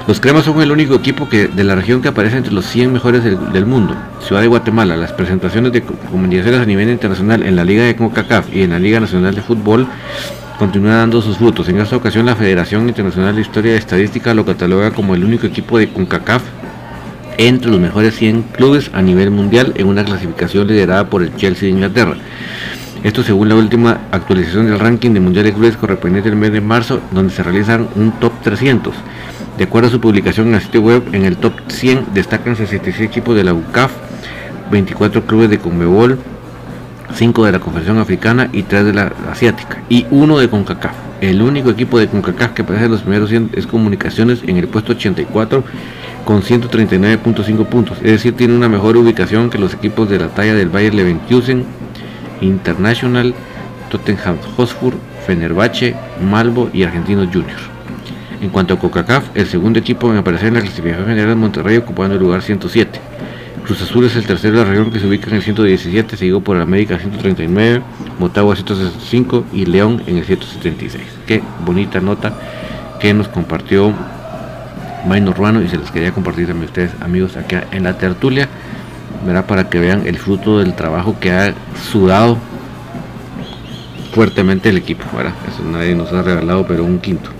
Los 0.08 0.18
cremas 0.18 0.44
son 0.44 0.60
el 0.60 0.72
único 0.72 0.96
equipo 0.96 1.28
que, 1.28 1.46
de 1.46 1.62
la 1.62 1.76
región 1.76 2.02
que 2.02 2.08
aparece 2.08 2.36
entre 2.36 2.52
los 2.52 2.66
100 2.66 2.92
mejores 2.92 3.22
del, 3.22 3.66
mundo. 3.66 3.94
Ciudad 4.26 4.42
de 4.42 4.48
Guatemala, 4.48 4.96
las 4.96 5.12
presentaciones 5.12 5.72
de 5.72 5.82
comunicaciones 5.82 6.60
a 6.60 6.66
nivel 6.66 6.88
internacional 6.90 7.44
en 7.44 7.54
la 7.54 7.64
Liga 7.64 7.84
de 7.84 7.94
CONCACAF 7.94 8.52
y 8.52 8.62
en 8.62 8.70
la 8.70 8.80
Liga 8.80 8.98
Nacional 8.98 9.34
de 9.34 9.42
Fútbol 9.42 9.86
continúan 10.58 10.94
dando 10.94 11.22
sus 11.22 11.38
frutos. 11.38 11.68
En 11.68 11.80
esta 11.80 11.96
ocasión 11.96 12.26
la 12.26 12.34
Federación 12.34 12.88
Internacional 12.88 13.36
de 13.36 13.42
Historia 13.42 13.74
y 13.74 13.78
Estadística 13.78 14.34
lo 14.34 14.44
cataloga 14.44 14.90
como 14.90 15.14
el 15.14 15.22
único 15.22 15.46
equipo 15.46 15.78
de 15.78 15.88
CONCACAF 15.88 16.42
entre 17.38 17.70
los 17.70 17.80
mejores 17.80 18.16
100 18.16 18.42
clubes 18.52 18.90
a 18.92 19.02
nivel 19.02 19.30
mundial 19.30 19.72
en 19.76 19.86
una 19.86 20.04
clasificación 20.04 20.66
liderada 20.66 21.08
por 21.08 21.22
el 21.22 21.34
Chelsea 21.36 21.66
de 21.66 21.74
Inglaterra. 21.74 22.16
Esto 23.02 23.22
según 23.24 23.48
la 23.48 23.56
última 23.56 24.02
actualización 24.12 24.66
del 24.66 24.78
ranking 24.78 25.10
de 25.10 25.20
Mundial 25.20 25.44
de 25.44 25.52
Clubes 25.52 25.76
correspondiente 25.76 26.28
al 26.28 26.36
mes 26.36 26.52
de 26.52 26.60
marzo, 26.60 27.00
donde 27.10 27.34
se 27.34 27.42
realizan 27.42 27.88
un 27.96 28.12
top 28.12 28.32
300. 28.42 28.94
De 29.58 29.64
acuerdo 29.64 29.88
a 29.88 29.90
su 29.90 30.00
publicación 30.00 30.48
en 30.48 30.54
el 30.54 30.60
sitio 30.60 30.82
web, 30.82 31.02
en 31.12 31.24
el 31.24 31.36
top 31.36 31.52
100 31.66 32.14
destacan 32.14 32.54
66 32.54 33.08
equipos 33.08 33.34
de 33.34 33.44
la 33.44 33.54
UCAF, 33.54 33.90
24 34.70 35.26
clubes 35.26 35.50
de 35.50 35.58
Conmebol, 35.58 36.18
5 37.14 37.44
de 37.44 37.52
la 37.52 37.58
Confederación 37.58 37.98
Africana 37.98 38.48
y 38.52 38.62
3 38.62 38.84
de 38.84 38.92
la 38.92 39.12
Asiática, 39.30 39.82
y 39.88 40.06
uno 40.10 40.38
de 40.38 40.48
CONCACAF. 40.48 40.94
El 41.20 41.42
único 41.42 41.70
equipo 41.70 41.98
de 41.98 42.08
CONCACAF 42.08 42.52
que 42.52 42.62
aparece 42.62 42.86
en 42.86 42.90
los 42.92 43.02
primeros 43.02 43.28
100 43.28 43.50
es 43.54 43.66
Comunicaciones 43.66 44.40
en 44.46 44.56
el 44.56 44.68
puesto 44.68 44.92
84 44.92 45.64
con 46.24 46.42
139.5 46.42 47.66
puntos, 47.66 47.98
es 47.98 48.12
decir, 48.12 48.36
tiene 48.36 48.54
una 48.54 48.68
mejor 48.68 48.96
ubicación 48.96 49.50
que 49.50 49.58
los 49.58 49.74
equipos 49.74 50.08
de 50.08 50.18
la 50.18 50.28
talla 50.28 50.54
del 50.54 50.68
Bayer 50.68 50.94
Leverkusen, 50.94 51.64
International, 52.40 53.34
Tottenham 53.90 54.36
Hotspur, 54.56 54.94
Fenerbahce, 55.26 55.94
Malvo 56.20 56.70
y 56.72 56.82
Argentinos 56.84 57.28
Juniors. 57.32 57.62
En 58.40 58.50
cuanto 58.50 58.74
a 58.74 58.78
CONCACAF, 58.78 59.36
el 59.36 59.46
segundo 59.46 59.78
equipo 59.78 60.10
en 60.10 60.18
aparecer 60.18 60.48
en 60.48 60.54
la 60.54 60.60
clasificación 60.60 61.06
general 61.06 61.28
de 61.30 61.34
Monterrey 61.36 61.76
ocupando 61.76 62.14
el 62.14 62.20
lugar 62.20 62.42
107. 62.42 63.00
Cruz 63.64 63.80
Azul 63.82 64.04
es 64.04 64.16
el 64.16 64.26
tercero 64.26 64.58
de 64.58 64.64
la 64.64 64.70
región 64.70 64.90
que 64.90 64.98
se 64.98 65.06
ubica 65.06 65.28
en 65.30 65.36
el 65.36 65.42
117, 65.42 66.16
seguido 66.16 66.40
por 66.40 66.56
América 66.56 66.98
139, 66.98 67.82
Motagua 68.18 68.56
165 68.56 69.44
y 69.52 69.66
León 69.66 70.02
en 70.08 70.16
el 70.16 70.24
176. 70.24 71.04
Qué 71.26 71.42
bonita 71.64 72.00
nota 72.00 72.32
que 72.98 73.14
nos 73.14 73.28
compartió 73.28 73.92
Maino 75.06 75.30
Urbano 75.30 75.62
y 75.62 75.68
se 75.68 75.78
les 75.78 75.90
quería 75.90 76.12
compartir 76.12 76.46
también 76.46 76.64
a 76.64 76.70
ustedes 76.70 76.90
amigos 77.00 77.36
acá 77.36 77.64
en 77.72 77.84
la 77.84 77.98
tertulia 77.98 78.48
para 79.46 79.68
que 79.68 79.78
vean 79.78 80.06
el 80.06 80.18
fruto 80.18 80.58
del 80.58 80.74
trabajo 80.74 81.16
que 81.20 81.30
ha 81.32 81.54
sudado 81.90 82.38
fuertemente 84.12 84.68
el 84.68 84.76
equipo. 84.76 85.04
Eso 85.48 85.62
nadie 85.64 85.94
nos 85.94 86.12
ha 86.12 86.22
regalado, 86.22 86.66
pero 86.66 86.84
un 86.84 86.98
quinto. 86.98 87.30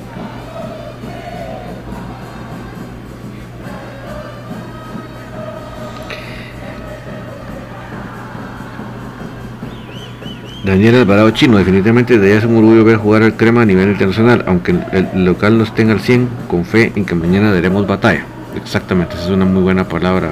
Daniel 10.65 10.95
Alvarado 10.95 11.31
Chino, 11.33 11.59
definitivamente 11.59 12.19
de 12.19 12.37
es 12.37 12.45
un 12.45 12.57
orgullo 12.57 12.85
ver 12.85 12.97
jugar 12.97 13.25
al 13.25 13.37
crema 13.37 13.63
a 13.63 13.65
nivel 13.67 13.91
internacional, 13.91 14.45
aunque 14.47 14.73
el 14.93 15.25
local 15.25 15.59
no 15.59 15.65
esté 15.65 15.83
al 15.83 15.99
100, 15.99 16.29
con 16.47 16.65
fe 16.65 16.93
en 16.95 17.05
que 17.05 17.17
mañana 17.17 17.53
daremos 17.53 17.85
batalla. 17.85 18.25
Exactamente, 18.55 19.15
esa 19.15 19.25
es 19.25 19.31
una 19.31 19.45
muy 19.45 19.63
buena 19.63 19.89
palabra, 19.89 20.31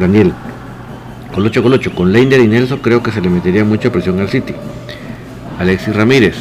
Daniel. 0.00 0.32
Colocho 1.34 1.62
Colocho, 1.62 1.94
con 1.94 2.12
Leiner 2.12 2.40
y 2.40 2.48
Nelson 2.48 2.78
creo 2.78 3.02
que 3.02 3.10
se 3.10 3.20
le 3.20 3.28
metería 3.28 3.62
mucha 3.62 3.92
presión 3.92 4.20
al 4.20 4.30
City. 4.30 4.54
Alexis 5.58 5.94
Ramírez. 5.94 6.36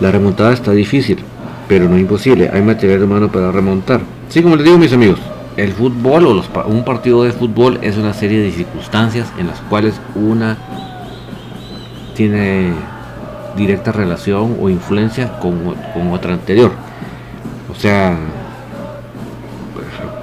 La 0.00 0.10
remontada 0.10 0.52
está 0.52 0.72
difícil, 0.72 1.18
pero 1.68 1.88
no 1.88 1.98
imposible. 1.98 2.50
Hay 2.52 2.62
material 2.62 3.02
humano 3.02 3.30
para 3.30 3.52
remontar. 3.52 4.00
Sí, 4.28 4.42
como 4.42 4.56
les 4.56 4.64
digo 4.64 4.78
mis 4.78 4.92
amigos, 4.92 5.18
el 5.56 5.72
fútbol 5.72 6.26
o 6.26 6.66
un 6.66 6.84
partido 6.84 7.22
de 7.24 7.32
fútbol 7.32 7.78
es 7.82 7.96
una 7.96 8.14
serie 8.14 8.40
de 8.40 8.50
circunstancias 8.50 9.30
en 9.38 9.48
las 9.48 9.60
cuales 9.60 10.00
una 10.14 10.56
tiene 12.14 12.72
directa 13.56 13.92
relación 13.92 14.56
o 14.60 14.70
influencia 14.70 15.38
con, 15.38 15.74
otra 16.12 16.34
anterior. 16.34 16.72
O 17.70 17.74
sea, 17.74 18.16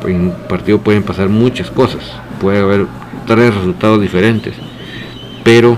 pues, 0.02 0.14
en 0.16 0.22
un 0.22 0.32
partido 0.50 0.80
pueden 0.80 1.04
pasar 1.04 1.30
muchas 1.30 1.70
cosas, 1.70 2.02
puede 2.42 2.60
haber 2.60 2.88
tres 3.26 3.54
resultados 3.54 4.02
diferentes, 4.02 4.54
pero 5.44 5.78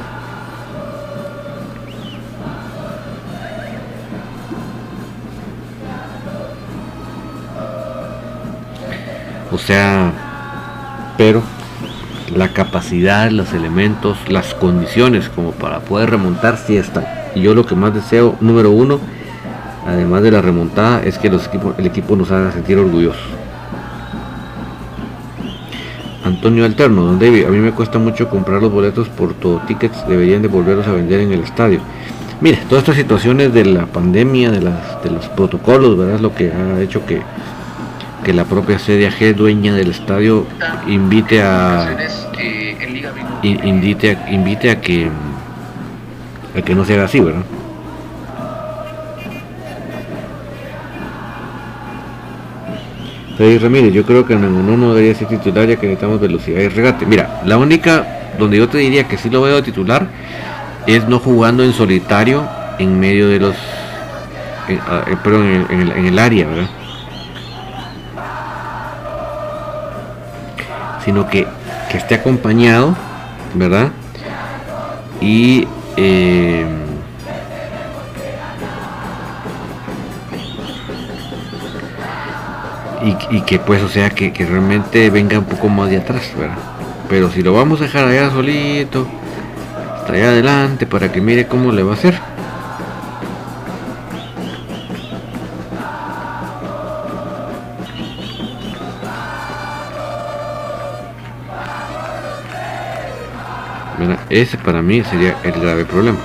sea, 9.69 10.11
pero 11.15 11.43
la 12.35 12.47
capacidad, 12.47 13.29
los 13.29 13.53
elementos, 13.53 14.17
las 14.27 14.55
condiciones 14.55 15.29
como 15.29 15.51
para 15.51 15.81
poder 15.81 16.09
remontar 16.09 16.57
si 16.57 16.75
están. 16.75 17.05
Y 17.35 17.41
yo 17.41 17.53
lo 17.53 17.67
que 17.67 17.75
más 17.75 17.93
deseo, 17.93 18.35
número 18.39 18.71
uno, 18.71 18.99
además 19.85 20.23
de 20.23 20.31
la 20.31 20.41
remontada, 20.41 21.03
es 21.03 21.19
que 21.19 21.29
los 21.29 21.45
equipos, 21.45 21.75
el 21.77 21.85
equipo 21.85 22.15
nos 22.15 22.31
haga 22.31 22.51
sentir 22.51 22.79
orgullosos. 22.79 23.21
Antonio 26.25 26.65
Alterno, 26.65 27.03
don 27.03 27.19
David, 27.19 27.45
a 27.45 27.49
mí 27.49 27.59
me 27.59 27.71
cuesta 27.71 27.99
mucho 27.99 28.27
comprar 28.27 28.63
los 28.63 28.71
boletos 28.71 29.07
por 29.07 29.35
todo 29.35 29.61
tickets, 29.67 30.07
deberían 30.07 30.41
de 30.41 30.47
volverlos 30.47 30.87
a 30.87 30.93
vender 30.93 31.19
en 31.19 31.31
el 31.31 31.41
estadio. 31.41 31.79
Mire, 32.41 32.57
todas 32.67 32.81
estas 32.85 32.95
situaciones 32.95 33.53
de 33.53 33.65
la 33.65 33.85
pandemia, 33.85 34.49
de, 34.49 34.61
las, 34.61 35.03
de 35.03 35.11
los 35.11 35.27
protocolos, 35.27 35.95
¿verdad? 35.95 36.15
Es 36.15 36.21
lo 36.21 36.33
que 36.33 36.51
ha 36.51 36.81
hecho 36.81 37.05
que, 37.05 37.21
que 38.23 38.33
la 38.33 38.45
propia 38.45 38.77
CDAG, 38.77 39.35
dueña 39.35 39.73
del 39.73 39.89
estadio, 39.91 40.45
invite 40.87 41.41
a 41.41 41.97
invite 43.43 44.11
a, 44.11 44.31
invite 44.31 44.69
a 44.69 44.81
que 44.81 45.09
a 46.57 46.61
que 46.61 46.75
no 46.75 46.85
se 46.85 46.93
haga 46.95 47.05
así, 47.05 47.19
¿verdad? 47.19 47.43
Freddy 53.37 53.57
Ramírez, 53.57 53.93
yo 53.93 54.03
creo 54.03 54.25
que 54.25 54.33
en 54.33 54.43
uno 54.43 54.75
no 54.75 54.93
debería 54.93 55.15
ser 55.15 55.29
titular 55.29 55.65
ya 55.65 55.77
que 55.77 55.87
necesitamos 55.87 56.19
velocidad 56.19 56.59
y 56.59 56.67
regate. 56.67 57.05
Mira, 57.05 57.41
la 57.45 57.57
única 57.57 58.05
donde 58.37 58.57
yo 58.57 58.67
te 58.67 58.79
diría 58.79 59.07
que 59.07 59.17
sí 59.17 59.29
lo 59.29 59.41
veo 59.41 59.63
titular 59.63 60.07
es 60.85 61.07
no 61.07 61.19
jugando 61.19 61.63
en 61.63 61.71
solitario 61.71 62.45
en 62.79 62.99
medio 62.99 63.29
de 63.29 63.39
los 63.39 63.55
en, 64.67 64.79
ah, 64.85 65.05
eh, 65.07 65.65
en 65.69 66.05
el 66.05 66.19
área, 66.19 66.47
¿verdad? 66.47 66.69
Sino 71.09 71.27
que, 71.27 71.47
que 71.89 71.97
esté 71.97 72.13
acompañado, 72.13 72.95
¿verdad? 73.55 73.89
Y 75.19 75.67
eh, 75.97 76.63
y, 83.03 83.37
y, 83.37 83.41
que 83.41 83.57
pues 83.57 83.81
o 83.81 83.89
sea 83.89 84.11
que, 84.11 84.31
que, 84.31 84.45
realmente 84.45 85.09
venga 85.09 85.39
un 85.39 85.45
poco 85.45 85.67
más 85.67 85.89
de 85.89 85.97
atrás 85.97 86.31
¿verdad? 86.37 86.57
pero 87.09 87.31
si 87.31 87.41
lo 87.41 87.53
vamos 87.53 87.81
a 87.81 87.85
dejar 87.85 88.05
allá 88.07 88.29
solito 88.29 89.07
hasta 89.95 90.13
allá 90.13 90.29
adelante 90.29 90.85
para 90.85 91.11
que 91.11 91.21
mire 91.21 91.47
cómo 91.47 91.71
le 91.71 91.81
va 91.81 91.93
a 91.93 91.95
hacer 91.95 92.19
ese 104.29 104.57
para 104.57 104.81
mí 104.81 105.03
sería 105.03 105.35
el 105.43 105.53
grave 105.59 105.85
problema 105.85 106.19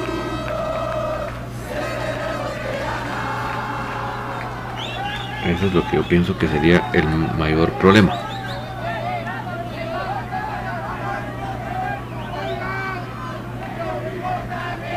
Eso 5.46 5.66
es 5.66 5.74
lo 5.74 5.86
que 5.88 5.96
yo 5.96 6.02
pienso 6.02 6.38
que 6.38 6.48
sería 6.48 6.82
el 6.94 7.06
mayor 7.38 7.70
problema. 7.72 8.14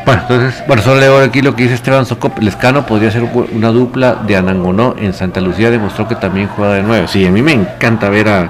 Bueno, 0.05 0.21
entonces, 0.21 0.63
bueno, 0.67 0.81
solo 0.81 1.01
leo 1.01 1.21
aquí 1.21 1.41
lo 1.41 1.53
que 1.53 1.63
dice 1.63 1.75
Esteban 1.75 2.05
Socop. 2.05 2.39
Lescano 2.39 2.85
podría 2.85 3.11
ser 3.11 3.23
una 3.51 3.69
dupla 3.69 4.15
de 4.15 4.37
Anangonó 4.37 4.95
en 4.97 5.13
Santa 5.13 5.41
Lucía. 5.41 5.69
Demostró 5.69 6.07
que 6.07 6.15
también 6.15 6.47
juega 6.47 6.75
de 6.75 6.83
nueve. 6.83 7.09
Sí, 7.09 7.27
a 7.27 7.31
mí 7.31 7.41
me 7.41 7.51
encanta 7.51 8.09
ver 8.09 8.29
a, 8.29 8.49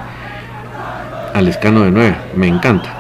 a 1.34 1.41
Lescano 1.41 1.82
de 1.82 1.89
nueve. 1.89 2.16
Me 2.36 2.47
encanta. 2.47 2.97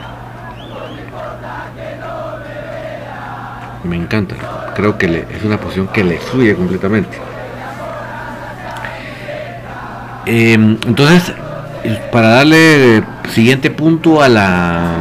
Encanta. 4.07 4.73
Creo 4.75 4.97
que 4.97 5.07
le, 5.07 5.19
es 5.31 5.43
una 5.43 5.59
posición 5.59 5.87
que 5.87 6.03
le 6.03 6.17
fluye 6.17 6.55
completamente. 6.55 7.17
Eh, 10.25 10.53
entonces, 10.53 11.33
para 12.11 12.29
darle 12.29 13.03
siguiente 13.33 13.69
punto 13.69 14.21
a 14.21 14.29
la, 14.29 14.95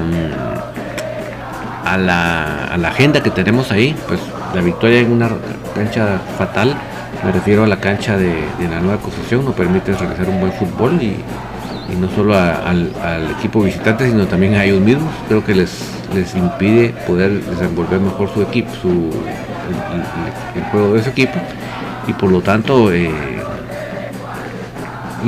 a 1.84 1.96
la 1.96 2.56
a 2.76 2.78
la 2.78 2.88
agenda 2.88 3.22
que 3.22 3.30
tenemos 3.30 3.72
ahí, 3.72 3.96
pues 4.06 4.20
la 4.54 4.60
victoria 4.60 5.00
en 5.00 5.10
una 5.10 5.30
cancha 5.74 6.20
fatal, 6.36 6.76
me 7.24 7.32
refiero 7.32 7.64
a 7.64 7.66
la 7.66 7.80
cancha 7.80 8.18
de, 8.18 8.34
la 8.70 8.80
nueva 8.80 9.00
construcción, 9.00 9.46
no 9.46 9.52
permite 9.52 9.94
realizar 9.94 10.28
un 10.28 10.40
buen 10.40 10.52
fútbol 10.52 11.00
y, 11.02 11.16
no 11.98 12.10
solo 12.10 12.36
al, 12.36 12.92
al, 13.02 13.30
equipo 13.38 13.62
visitante, 13.62 14.10
sino 14.10 14.26
también 14.26 14.56
a 14.56 14.64
ellos 14.64 14.80
mismos. 14.80 15.10
Creo 15.26 15.42
que 15.42 15.54
les, 15.54 15.95
les 16.14 16.34
impide 16.34 16.94
poder 17.06 17.42
desenvolver 17.44 18.00
mejor 18.00 18.32
su 18.32 18.42
equipo, 18.42 18.70
su, 18.74 19.10
el, 20.54 20.62
juego 20.70 20.94
de 20.94 21.00
ese 21.00 21.10
equipo 21.10 21.38
y 22.06 22.12
por 22.12 22.30
lo 22.30 22.40
tanto 22.40 22.92
eh, 22.92 23.10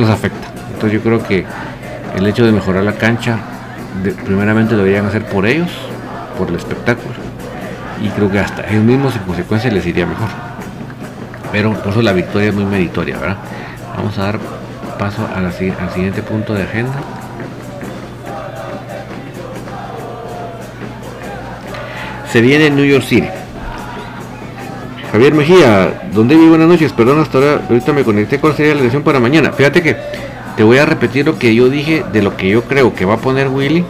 afecta. 0.08 0.48
Entonces 0.72 0.92
yo 0.92 1.00
creo 1.02 1.22
que 1.22 1.44
el 2.16 2.26
hecho 2.26 2.44
de 2.44 2.52
mejorar 2.52 2.84
la 2.84 2.92
cancha, 2.92 3.38
primeramente 4.24 4.76
deberían 4.76 5.06
hacer 5.06 5.24
por 5.24 5.46
ellos, 5.46 5.70
por 6.36 6.48
el 6.48 6.54
espectáculo, 6.54 7.14
y 8.00 8.08
creo 8.10 8.30
que 8.30 8.38
hasta 8.38 8.68
ellos 8.68 8.84
mismos 8.84 9.16
en 9.16 9.22
consecuencia 9.22 9.70
les 9.70 9.84
iría 9.86 10.06
mejor. 10.06 10.28
Pero 11.50 11.72
por 11.72 11.92
eso 11.92 12.02
la 12.02 12.12
victoria 12.12 12.50
es 12.50 12.54
muy 12.54 12.64
meritoria, 12.64 13.18
¿verdad? 13.18 13.38
Vamos 13.96 14.16
a 14.18 14.24
dar 14.24 14.38
paso 14.98 15.28
al 15.34 15.52
siguiente 15.52 16.22
punto 16.22 16.54
de 16.54 16.62
agenda. 16.62 16.92
Se 22.32 22.40
viene 22.42 22.70
New 22.70 22.84
York 22.84 23.04
City. 23.04 23.28
Javier 25.10 25.32
Mejía, 25.32 26.02
¿dónde 26.12 26.36
vivo? 26.36 26.50
Buenas 26.50 26.68
noches, 26.68 26.92
perdón, 26.92 27.20
hasta 27.20 27.38
ahora, 27.38 27.62
ahorita 27.68 27.94
me 27.94 28.04
conecté 28.04 28.38
con 28.38 28.54
sería 28.54 28.74
la 28.74 28.80
elección 28.80 29.02
para 29.02 29.18
mañana. 29.18 29.52
Fíjate 29.52 29.82
que 29.82 29.96
te 30.56 30.62
voy 30.62 30.76
a 30.76 30.84
repetir 30.84 31.24
lo 31.24 31.38
que 31.38 31.54
yo 31.54 31.70
dije 31.70 32.04
de 32.12 32.20
lo 32.20 32.36
que 32.36 32.50
yo 32.50 32.64
creo 32.64 32.94
que 32.94 33.06
va 33.06 33.14
a 33.14 33.18
poner 33.18 33.48
Willy. 33.48 33.84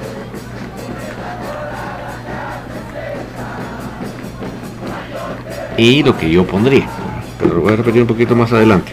Y 5.77 6.03
lo 6.05 6.17
que 6.17 6.31
yo 6.31 6.47
pondría. 6.47 6.87
Pero 7.41 7.55
lo 7.55 7.61
voy 7.63 7.73
a 7.73 7.77
repetir 7.77 8.03
un 8.03 8.09
poquito 8.09 8.37
más 8.37 8.53
adelante. 8.53 8.93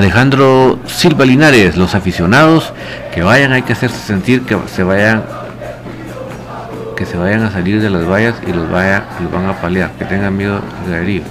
Alejandro 0.00 0.78
Silva 0.86 1.26
Linares, 1.26 1.76
los 1.76 1.94
aficionados 1.94 2.72
que 3.12 3.22
vayan 3.22 3.52
hay 3.52 3.60
que 3.60 3.74
hacerse 3.74 3.98
sentir 3.98 4.40
que 4.46 4.56
se 4.74 4.82
vayan 4.82 5.22
que 6.96 7.04
se 7.04 7.18
vayan 7.18 7.42
a 7.42 7.50
salir 7.50 7.82
de 7.82 7.90
las 7.90 8.08
vallas 8.08 8.34
y 8.46 8.52
los 8.54 8.70
vaya 8.70 9.04
los 9.22 9.30
van 9.30 9.44
a 9.44 9.60
paliar, 9.60 9.90
que 9.98 10.06
tengan 10.06 10.34
miedo 10.34 10.62
de 10.88 11.02
herir. 11.02 11.22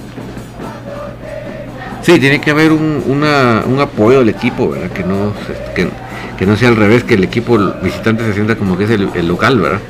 Sí, 2.02 2.20
tiene 2.20 2.40
que 2.40 2.52
haber 2.52 2.70
un, 2.70 3.78
apoyo 3.80 4.20
del 4.20 4.28
equipo, 4.28 4.70
¿verdad? 4.70 4.90
Que 4.90 5.02
no, 5.02 5.32
que, 5.74 6.46
no 6.46 6.56
sea 6.56 6.68
al 6.68 6.76
revés, 6.76 7.02
que 7.02 7.14
el 7.14 7.24
equipo 7.24 7.58
visitante 7.82 8.24
se 8.24 8.34
sienta 8.34 8.54
como 8.54 8.78
que 8.78 8.84
es 8.84 8.90
el, 8.90 9.08
el 9.14 9.26
local, 9.26 9.58
¿verdad? 9.58 9.80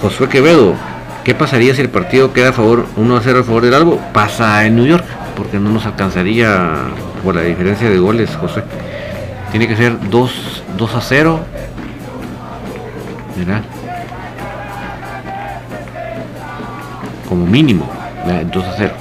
Josué 0.00 0.30
Quevedo, 0.30 0.76
¿qué 1.24 1.34
pasaría 1.34 1.74
si 1.74 1.82
el 1.82 1.90
partido 1.90 2.32
queda 2.32 2.50
a 2.50 2.52
favor 2.54 2.86
1 2.96 3.16
a 3.18 3.20
0 3.22 3.40
a 3.40 3.44
favor 3.44 3.64
del 3.64 3.74
Albo? 3.74 4.00
Pasa 4.14 4.64
en 4.64 4.76
New 4.76 4.86
York, 4.86 5.04
porque 5.36 5.58
no 5.58 5.68
nos 5.68 5.84
alcanzaría 5.84 6.72
por 7.22 7.34
la 7.34 7.42
diferencia 7.42 7.88
de 7.88 7.98
goles, 7.98 8.34
José. 8.36 8.62
Tiene 9.50 9.66
que 9.66 9.76
ser 9.76 9.98
2, 10.10 10.62
2 10.76 10.94
a 10.94 11.00
0. 11.00 11.40
Mira. 13.36 13.62
Como 17.28 17.46
mínimo, 17.46 17.88
2 18.52 18.64
a 18.64 18.74
0. 18.76 18.94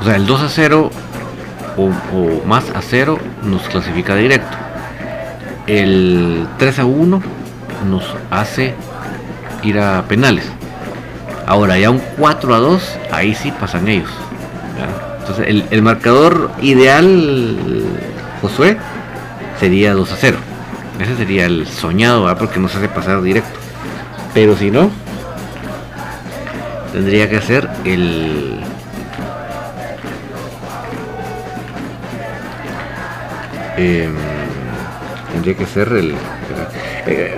O 0.00 0.04
sea, 0.06 0.16
el 0.16 0.26
2 0.26 0.42
a 0.42 0.48
0 0.50 0.90
o, 1.76 1.86
o, 1.86 2.46
más 2.46 2.70
a 2.70 2.82
0 2.82 3.18
nos 3.44 3.62
clasifica 3.68 4.14
directo. 4.14 4.56
El 5.66 6.46
3 6.58 6.78
a 6.80 6.84
1 6.84 7.22
nos 7.88 8.04
hace 8.30 8.74
ir 9.62 9.78
a 9.78 10.02
penales. 10.02 10.44
Ahora 11.46 11.78
ya 11.78 11.90
un 11.90 12.00
4 12.18 12.54
a 12.54 12.58
2, 12.58 12.98
ahí 13.12 13.34
sí 13.34 13.52
pasan 13.52 13.88
ellos. 13.88 14.10
¿ya? 14.78 15.18
Entonces 15.20 15.46
el, 15.48 15.64
el, 15.70 15.82
marcador 15.82 16.50
ideal, 16.60 17.56
Josué, 18.40 18.76
sería 19.58 19.94
2 19.94 20.12
a 20.12 20.16
0. 20.16 20.38
Ese 21.00 21.16
sería 21.16 21.46
el 21.46 21.66
soñado, 21.66 22.24
¿verdad? 22.24 22.38
porque 22.38 22.60
nos 22.60 22.74
hace 22.74 22.88
pasar 22.88 23.22
directo. 23.22 23.58
Pero 24.32 24.56
si 24.56 24.70
no, 24.70 24.90
tendría 26.92 27.28
que 27.28 27.40
ser 27.40 27.68
el 27.84 28.60
Eh, 33.76 34.08
tendría 35.32 35.54
que 35.54 35.66
ser 35.66 35.88
el. 35.88 36.14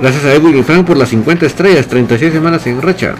Gracias 0.00 0.24
a 0.24 0.34
Edwin 0.34 0.64
Frank 0.64 0.86
por 0.86 0.96
las 0.96 1.08
50 1.08 1.46
estrellas, 1.46 1.86
36 1.86 2.32
semanas 2.32 2.66
en 2.66 2.80
racha. 2.80 3.14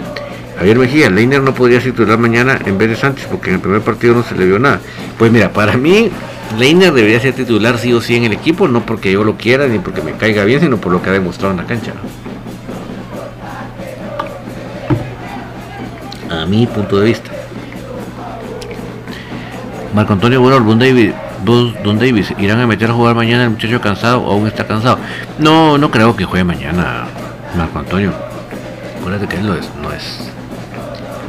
Javier 0.59 0.79
Mejía, 0.79 1.11
Leiner 1.11 1.43
no 1.43 1.53
podría 1.55 1.81
titular 1.81 2.19
mañana 2.19 2.59
en 2.65 2.79
vez 2.79 2.89
de 2.89 2.97
Sánchez 2.97 3.27
porque 3.31 3.51
en 3.51 3.57
el 3.57 3.61
primer 3.61 3.83
partido 3.83 4.15
no 4.15 4.23
se 4.23 4.35
le 4.35 4.47
vio 4.47 4.59
nada. 4.59 4.81
Pues 5.19 5.31
mira, 5.31 5.53
para 5.53 5.77
mí 5.77 6.11
Leiner 6.59 6.93
debería 6.93 7.21
ser 7.21 7.35
titular 7.35 7.79
sí 7.79 7.93
o 7.93 8.01
sí 8.01 8.17
en 8.17 8.25
el 8.25 8.33
equipo, 8.33 8.67
no 8.67 8.87
porque 8.87 9.13
yo 9.13 9.23
lo 9.23 9.37
quiera 9.37 9.67
ni 9.67 9.79
porque 9.79 10.01
me 10.01 10.13
caiga 10.13 10.45
bien, 10.45 10.61
sino 10.61 10.79
por 10.79 10.93
lo 10.93 11.03
que 11.03 11.11
ha 11.11 11.13
demostrado 11.13 11.53
en 11.53 11.59
la 11.59 11.67
cancha. 11.67 11.93
A 16.31 16.47
mi 16.47 16.67
punto 16.67 17.01
de 17.01 17.07
vista. 17.07 17.31
Marco 19.95 20.13
Antonio 20.13 20.41
Bueno, 20.41 20.61
Don 20.61 20.79
David, 20.79 21.13
Don 21.45 21.99
Davis, 21.99 22.33
¿irán 22.39 22.61
a 22.61 22.67
meter 22.67 22.91
a 22.91 22.95
jugar 22.95 23.15
mañana 23.15 23.45
el 23.45 23.51
muchacho 23.51 23.81
cansado 23.81 24.23
o 24.23 24.33
aún 24.33 24.47
está 24.47 24.67
cansado? 24.67 24.99
No, 25.39 25.79
no 25.79 25.91
creo 25.91 26.17
que 26.17 26.25
juegue 26.25 26.45
mañana 26.45 27.05
Marco 27.57 27.79
Antonio. 27.79 28.13
Acuérdate 28.99 29.29
que 29.29 29.37
él 29.37 29.47
no 29.47 29.55
es, 29.55 29.71
no 29.81 29.93
es 29.93 30.31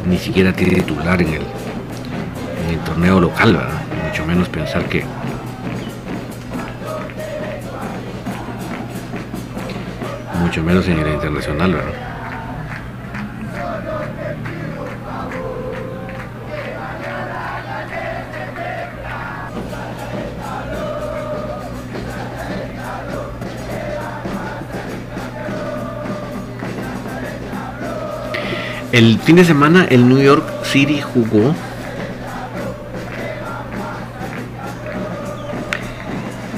ni 0.06 0.18
siquiera 0.18 0.54
tiene 0.54 0.76
titular 0.76 1.22
en 1.22 1.28
el, 1.28 1.42
en 1.42 2.74
el 2.74 2.80
torneo 2.86 3.20
local, 3.20 3.54
¿verdad? 3.54 3.82
mucho 4.08 4.26
menos 4.26 4.50
pensar 4.50 4.86
que 4.86 5.04
mucho 10.40 10.64
menos 10.64 10.88
en 10.88 11.00
el 11.00 11.14
internacional, 11.14 11.74
¿verdad? 11.74 12.07
El 28.98 29.20
fin 29.20 29.36
de 29.36 29.46
semana 29.46 29.86
el 29.86 30.10
New 30.10 30.18
York 30.18 30.44
City 30.64 31.00
jugó 31.02 31.54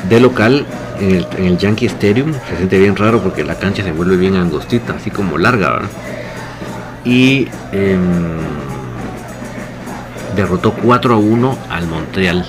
de 0.07 0.21
local 0.21 0.65
en 1.01 1.25
el, 1.45 1.57
Yankee 1.57 1.87
Stadium. 1.87 2.31
Se 2.47 2.55
siente 2.55 2.79
bien 2.79 2.95
raro 2.95 3.21
porque 3.21 3.43
la 3.43 3.55
cancha 3.55 3.83
se 3.83 3.91
vuelve 3.91 4.15
bien 4.15 4.37
angostita, 4.37 4.93
así 4.93 5.11
como 5.11 5.37
larga. 5.37 5.71
¿verdad? 5.71 5.89
Y 7.03 7.49
em, 7.73 8.37
derrotó 10.37 10.71
4 10.71 11.15
a 11.15 11.17
1 11.17 11.57
al 11.69 11.87
Montreal 11.87 12.45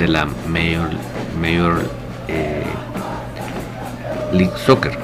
de 0.00 0.08
la 0.08 0.26
Major, 0.48 1.80
eh, 2.26 2.64
League 4.32 4.58
Soccer. 4.66 5.01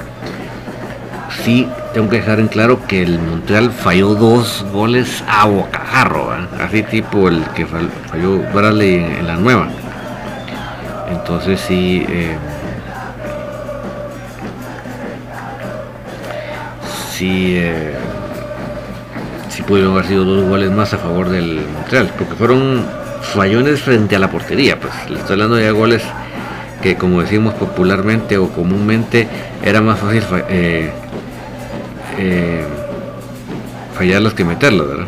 Sí, 1.49 1.67
tengo 1.95 2.11
que 2.11 2.17
dejar 2.17 2.41
en 2.41 2.49
claro 2.49 2.87
que 2.87 3.03
el 3.03 3.19
Montreal 3.19 3.71
falló 3.71 4.15
dos 4.15 4.67
goles 4.71 5.25
a 5.27 5.47
bocajarro, 5.47 6.31
así 6.61 6.83
tipo 6.83 7.27
el 7.27 7.43
que 7.57 7.65
falló 7.65 8.43
Bradley 8.53 8.97
en 8.97 9.27
la 9.27 9.37
nueva. 9.37 9.67
Entonces 11.11 11.59
sí, 11.59 12.05
eh, 12.07 12.37
sí, 17.13 17.55
eh, 17.57 17.95
sí 19.49 19.63
pudieron 19.63 19.93
haber 19.93 20.05
sido 20.05 20.27
dos 20.27 20.47
goles 20.47 20.71
más 20.71 20.93
a 20.93 20.99
favor 20.99 21.31
del 21.31 21.63
Montreal, 21.73 22.13
porque 22.19 22.35
fueron 22.35 22.85
fallones 23.23 23.81
frente 23.81 24.17
a 24.17 24.19
la 24.19 24.31
portería, 24.31 24.79
pues 24.79 24.93
le 25.09 25.19
estoy 25.19 25.33
hablando 25.33 25.57
de 25.57 25.71
goles 25.71 26.03
que 26.83 26.97
como 26.97 27.23
decimos 27.23 27.55
popularmente 27.55 28.37
o 28.37 28.51
comúnmente 28.51 29.27
era 29.65 29.81
más 29.81 29.99
fácil 29.99 30.23
eh, 30.51 30.93
eh, 32.19 32.67
fallarlos 33.95 34.35
que 34.35 34.45
meterlos, 34.45 34.89
¿verdad? 34.89 35.07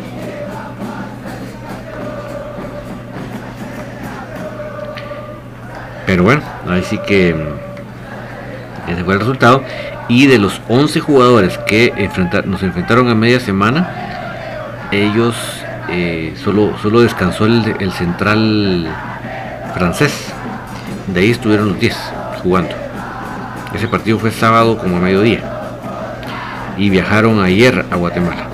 Pero 6.07 6.25
bueno, 6.25 6.43
ahí 6.69 6.83
sí 6.83 6.99
que 7.07 7.35
mm, 7.35 8.91
ese 8.91 9.05
fue 9.05 9.15
el 9.15 9.21
resultado. 9.21 9.63
Y 10.09 10.27
de 10.27 10.39
los 10.39 10.61
11 10.69 10.99
jugadores 10.99 11.57
que 11.59 11.93
nos 12.47 12.65
enfrentaron 12.65 13.09
a 13.09 13.15
media 13.15 13.39
semana, 13.39 13.89
ellos 14.91 15.37
eh, 15.89 16.35
solo, 16.43 16.77
solo 16.83 17.01
descansó 17.03 17.47
el, 17.47 17.93
central 17.93 18.89
francés. 19.75 20.33
De 21.07 21.21
ahí 21.21 21.31
estuvieron 21.31 21.69
los 21.69 21.79
10 21.79 21.97
jugando. 22.43 22.75
Ese 23.73 23.87
partido 23.87 24.19
fue 24.19 24.33
sábado 24.33 24.79
como 24.79 24.97
a 24.97 25.01
mediodía. 25.01 25.60
Y 26.81 26.89
viajaron 26.89 27.45
ayer 27.45 27.85
a 27.91 27.97
Guatemala. 27.97 28.49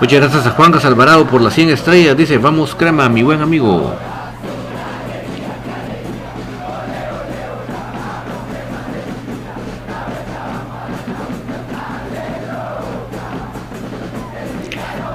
Muchas 0.00 0.20
gracias 0.20 0.46
a 0.46 0.50
Juan 0.50 0.74
Alvarado 0.82 1.28
por 1.28 1.40
las 1.40 1.54
100 1.54 1.68
estrellas. 1.68 2.16
Dice, 2.16 2.38
vamos 2.38 2.74
crema, 2.74 3.08
mi 3.08 3.22
buen 3.22 3.40
amigo. 3.40 3.94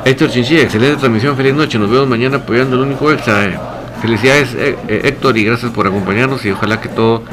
Héctor 0.05 0.29
Chinchilla, 0.29 0.61
excelente 0.61 0.97
transmisión, 0.97 1.35
feliz 1.35 1.55
noche. 1.55 1.79
Nos 1.79 1.89
vemos 1.89 2.07
mañana 2.07 2.37
apoyando 2.37 2.75
el 2.75 2.83
único 2.83 3.11
extra. 3.11 3.89
Felicidades 4.03 4.53
eh, 4.53 4.77
eh, 4.87 5.01
Héctor 5.05 5.35
y 5.35 5.43
gracias 5.43 5.71
por 5.71 5.87
acompañarnos 5.87 6.45
y 6.45 6.51
ojalá 6.51 6.79
que 6.79 6.89
todo 6.89 7.23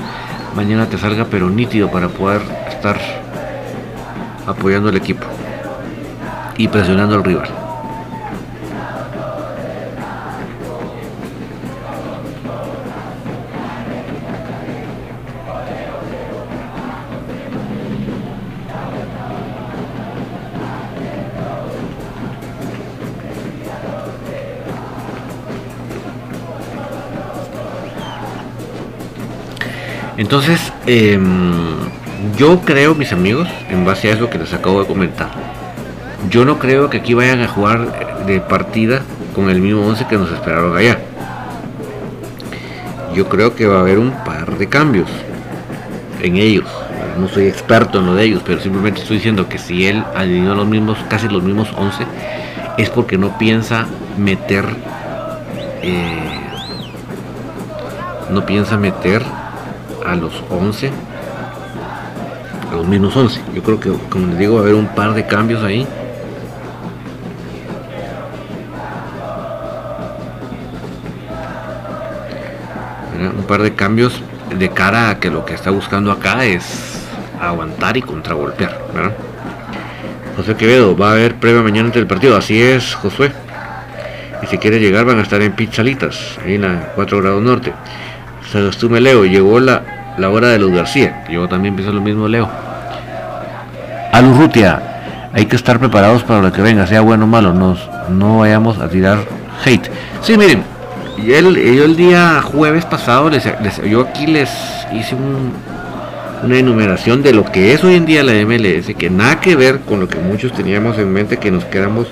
mañana 0.56 0.86
te 0.86 0.96
salga 0.96 1.26
pero 1.26 1.50
nítido 1.50 1.90
para 1.90 2.08
poder 2.08 2.40
estar 2.70 2.98
apoyando 4.46 4.88
el 4.88 4.96
equipo 4.96 5.26
y 6.56 6.66
presionando 6.68 7.14
al 7.14 7.24
rival. 7.24 7.61
Entonces, 30.22 30.72
em, 30.86 31.52
yo 32.38 32.60
creo, 32.60 32.94
mis 32.94 33.12
amigos, 33.12 33.48
en 33.70 33.84
base 33.84 34.08
a 34.08 34.14
eso 34.14 34.30
que 34.30 34.38
les 34.38 34.54
acabo 34.54 34.80
de 34.80 34.86
comentar, 34.86 35.30
yo 36.30 36.44
no 36.44 36.60
creo 36.60 36.88
que 36.88 36.98
aquí 36.98 37.12
vayan 37.12 37.40
a 37.40 37.48
jugar 37.48 38.24
de 38.24 38.40
partida 38.40 39.02
con 39.34 39.50
el 39.50 39.60
mismo 39.60 39.84
11 39.84 40.06
que 40.06 40.16
nos 40.16 40.30
esperaron 40.30 40.76
allá. 40.76 41.00
Yo 43.12 43.28
creo 43.28 43.56
que 43.56 43.66
va 43.66 43.78
a 43.78 43.80
haber 43.80 43.98
un 43.98 44.12
par 44.24 44.56
de 44.56 44.68
cambios 44.68 45.10
en 46.20 46.36
ellos. 46.36 46.68
No 47.18 47.26
soy 47.26 47.48
experto 47.48 47.98
en 47.98 48.06
lo 48.06 48.14
de 48.14 48.22
ellos, 48.22 48.42
pero 48.46 48.60
simplemente 48.60 49.00
estoy 49.00 49.16
diciendo 49.16 49.48
que 49.48 49.58
si 49.58 49.88
él 49.88 50.04
alineó 50.14 50.54
los 50.54 50.68
mismos, 50.68 50.98
casi 51.10 51.26
los 51.26 51.42
mismos 51.42 51.68
11, 51.76 52.06
es 52.78 52.90
porque 52.90 53.18
no 53.18 53.36
piensa 53.38 53.86
meter, 54.16 54.66
eh, 55.82 56.38
no 58.30 58.46
piensa 58.46 58.76
meter 58.76 59.24
a 60.04 60.14
los 60.14 60.42
11, 60.50 60.90
a 62.70 62.74
los 62.74 62.86
mismos 62.86 63.16
11. 63.16 63.40
Yo 63.54 63.62
creo 63.62 63.80
que, 63.80 63.92
como 64.08 64.26
les 64.26 64.38
digo, 64.38 64.54
va 64.54 64.60
a 64.60 64.62
haber 64.62 64.74
un 64.74 64.88
par 64.88 65.14
de 65.14 65.26
cambios 65.26 65.62
ahí 65.62 65.86
un 73.30 73.44
par 73.44 73.62
de 73.62 73.74
cambios 73.74 74.20
de 74.56 74.68
cara 74.70 75.10
a 75.10 75.20
que 75.20 75.30
lo 75.30 75.44
que 75.44 75.54
está 75.54 75.70
buscando 75.70 76.10
acá 76.10 76.44
es 76.44 77.06
aguantar 77.40 77.96
y 77.96 78.02
contragolpear. 78.02 78.78
¿verdad? 78.94 79.12
José 80.36 80.56
Quevedo, 80.56 80.96
va 80.96 81.10
a 81.10 81.12
haber 81.12 81.36
prueba 81.36 81.62
mañana 81.62 81.86
entre 81.86 82.00
el 82.00 82.06
partido. 82.06 82.36
Así 82.36 82.60
es, 82.60 82.94
Josué. 82.94 83.32
Y 84.42 84.46
si 84.46 84.58
quiere 84.58 84.80
llegar 84.80 85.04
van 85.04 85.18
a 85.18 85.22
estar 85.22 85.40
en 85.40 85.52
Pizzalitas, 85.52 86.38
ahí 86.44 86.54
en 86.54 86.62
la 86.62 86.92
4 86.94 87.20
grados 87.20 87.42
norte. 87.42 87.72
Me 88.88 89.00
Leo, 89.00 89.24
llegó 89.24 89.60
la, 89.60 90.14
la 90.18 90.30
hora 90.30 90.48
de 90.48 90.58
Luz 90.58 90.72
García. 90.72 91.24
Yo 91.30 91.48
también 91.48 91.74
pienso 91.74 91.92
lo 91.92 92.00
mismo, 92.00 92.28
Leo. 92.28 92.48
Alurrutia, 94.12 94.82
hay 95.32 95.46
que 95.46 95.56
estar 95.56 95.78
preparados 95.78 96.22
para 96.22 96.42
lo 96.42 96.52
que 96.52 96.60
venga, 96.60 96.86
sea 96.86 97.00
bueno 97.00 97.24
o 97.24 97.28
malo. 97.28 97.54
Nos, 97.54 97.88
no 98.10 98.38
vayamos 98.38 98.78
a 98.78 98.88
tirar 98.88 99.18
hate. 99.64 99.90
Sí, 100.20 100.36
miren, 100.36 100.62
y 101.16 101.32
el, 101.32 101.54
yo 101.54 101.84
el 101.84 101.96
día 101.96 102.42
jueves 102.42 102.84
pasado, 102.84 103.30
les, 103.30 103.44
yo 103.88 104.02
aquí 104.02 104.26
les 104.26 104.50
hice 104.92 105.16
una 106.42 106.58
enumeración 106.58 107.22
de 107.22 107.32
lo 107.32 107.44
que 107.44 107.72
es 107.72 107.82
hoy 107.84 107.94
en 107.94 108.04
día 108.04 108.22
la 108.22 108.32
MLS, 108.44 108.94
que 108.98 109.08
nada 109.08 109.40
que 109.40 109.56
ver 109.56 109.80
con 109.80 110.00
lo 110.00 110.08
que 110.08 110.18
muchos 110.18 110.52
teníamos 110.52 110.98
en 110.98 111.12
mente 111.12 111.38
que 111.38 111.50
nos 111.50 111.64
quedamos 111.64 112.08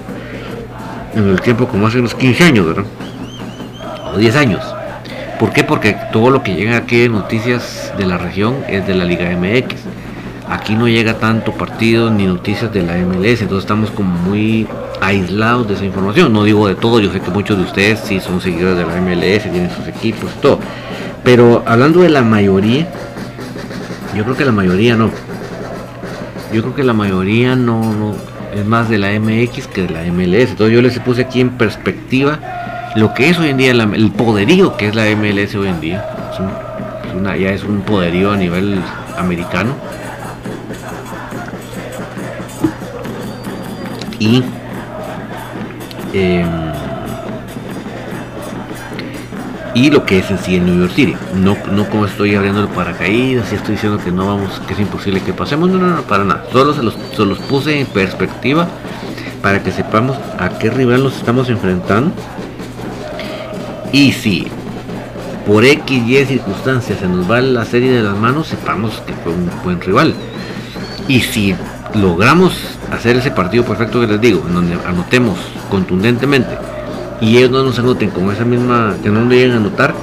en 1.15 1.29
el 1.29 1.41
tiempo 1.41 1.67
como 1.67 1.87
hace 1.87 1.99
unos 1.99 2.15
15 2.15 2.45
años, 2.45 2.67
¿verdad? 2.67 2.85
O 4.15 4.17
10 4.17 4.37
años. 4.37 4.63
¿Por 5.41 5.55
qué? 5.55 5.65
Porque 5.65 5.97
todo 6.13 6.29
lo 6.29 6.43
que 6.43 6.55
llega 6.55 6.77
aquí 6.77 6.99
de 6.99 7.09
noticias 7.09 7.95
de 7.97 8.05
la 8.05 8.19
región 8.19 8.57
es 8.69 8.87
de 8.87 8.95
la 8.95 9.07
Liga 9.07 9.31
MX. 9.35 9.75
Aquí 10.51 10.75
no 10.75 10.87
llega 10.87 11.15
tanto 11.15 11.53
partido 11.53 12.11
ni 12.11 12.27
noticias 12.27 12.71
de 12.75 12.83
la 12.83 12.99
MLS, 12.99 13.41
entonces 13.41 13.61
estamos 13.61 13.91
como 13.91 14.15
muy 14.19 14.69
aislados 15.01 15.67
de 15.67 15.75
esa 15.75 15.87
información. 15.87 16.31
No 16.35 16.45
digo 16.45 16.69
de 16.69 16.75
todo, 16.75 17.01
yo 17.01 17.11
sé 17.11 17.21
que 17.21 17.31
muchos 17.31 17.57
de 17.57 17.65
ustedes 17.65 18.01
sí 18.01 18.21
son 18.21 18.43
seguidores 18.43 18.77
de 18.77 18.85
la 18.85 19.01
MLS, 19.01 19.45
tienen 19.45 19.71
sus 19.71 19.89
equipos 19.89 20.31
todo. 20.43 20.59
Pero 21.25 21.63
hablando 21.65 22.01
de 22.01 22.11
la 22.11 22.21
mayoría, 22.21 22.87
yo 24.15 24.25
creo 24.25 24.37
que 24.37 24.45
la 24.45 24.53
mayoría 24.53 24.95
no. 24.95 25.11
Yo 26.53 26.61
creo 26.61 26.75
que 26.75 26.85
la 26.85 26.93
mayoría 26.93 27.57
no 27.57 28.15
es 28.55 28.67
más 28.67 28.91
de 28.91 28.99
la 28.99 29.19
MX 29.19 29.69
que 29.69 29.87
de 29.87 29.89
la 29.89 30.03
MLS. 30.13 30.51
Entonces 30.51 30.75
yo 30.75 30.83
les 30.83 30.99
puse 30.99 31.23
aquí 31.23 31.41
en 31.41 31.49
perspectiva 31.49 32.60
lo 32.97 33.15
que 33.15 33.31
es 33.31 33.39
hoy 33.39 33.49
en 33.49 33.57
día 33.57 33.71
el 33.71 34.13
poderío 34.13 34.77
que 34.77 34.89
es 34.89 34.95
la 34.95 35.05
MLS 35.15 35.55
hoy 35.55 35.69
en 35.69 35.81
día. 35.81 36.05
ya 37.39 37.51
es 37.51 37.65
un 37.65 37.83
poderío 37.83 38.33
a 38.33 38.37
nivel 38.37 38.81
americano. 39.17 39.75
Y 44.19 44.43
em, 46.13 46.71
y 49.75 49.91
lo 49.91 50.05
que 50.05 50.19
es 50.19 50.31
en 50.31 50.39
sí 50.39 50.57
en 50.57 50.67
New 50.67 50.81
York 50.81 50.93
City. 50.95 51.17
No, 51.37 51.57
no 51.71 51.89
como 51.89 52.07
estoy 52.07 52.35
abriendo 52.35 52.61
el 52.61 52.69
paracaídas 52.69 53.53
y 53.53 53.55
estoy 53.55 53.77
diciendo 53.77 53.99
que 54.03 54.11
no 54.11 54.27
vamos, 54.27 54.61
que 54.67 54.75
es 54.75 54.81
imposible 54.81 55.21
que 55.21 55.33
pasemos, 55.33 55.71
no, 55.71 55.79
no, 55.79 55.97
no, 55.97 56.03
para 56.03 56.25
nada. 56.25 56.45
Solo 56.53 56.75
se 56.75 56.83
los, 56.83 56.97
se 57.17 57.25
los 57.25 57.39
puse 57.39 57.81
en 57.81 57.87
perspectiva 57.87 58.69
para 59.43 59.63
que 59.63 59.71
sepamos 59.71 60.19
a 60.39 60.59
qué 60.59 60.71
rival 60.71 61.05
nos 61.05 61.17
estamos 61.17 61.49
enfrentando. 61.49 62.13
Y 63.93 64.13
si 64.13 64.47
por 65.47 65.65
X 65.65 66.03
y 66.07 66.25
circunstancias 66.25 66.99
se 66.99 67.09
nos 67.09 67.31
va 67.31 67.41
la 67.41 67.65
serie 67.65 67.91
de 67.93 68.03
las 68.03 68.17
manos, 68.17 68.49
sepamos 68.49 69.03
que 69.07 69.13
fue 69.15 69.33
un 69.33 69.51
buen 69.65 69.81
rival. 69.81 70.15
Y 71.09 71.21
si 71.21 71.55
logramos 71.95 72.53
hacer 72.93 73.17
ese 73.17 73.31
partido 73.31 73.65
perfecto 73.65 74.01
que 74.01 74.07
les 74.07 74.21
digo, 74.21 74.45
en 74.47 74.55
donde 74.55 74.75
anotemos 74.87 75.39
contundentemente 75.69 76.57
y 77.21 77.37
ellos 77.37 77.51
no 77.51 77.63
nos 77.63 77.79
anoten 77.79 78.11
con 78.11 78.31
esa 78.31 78.45
misma, 78.45 78.95
que 79.03 79.11
no 79.11 79.29
lleguen 79.29 79.53
a 79.53 79.57
anotar, 79.57 79.95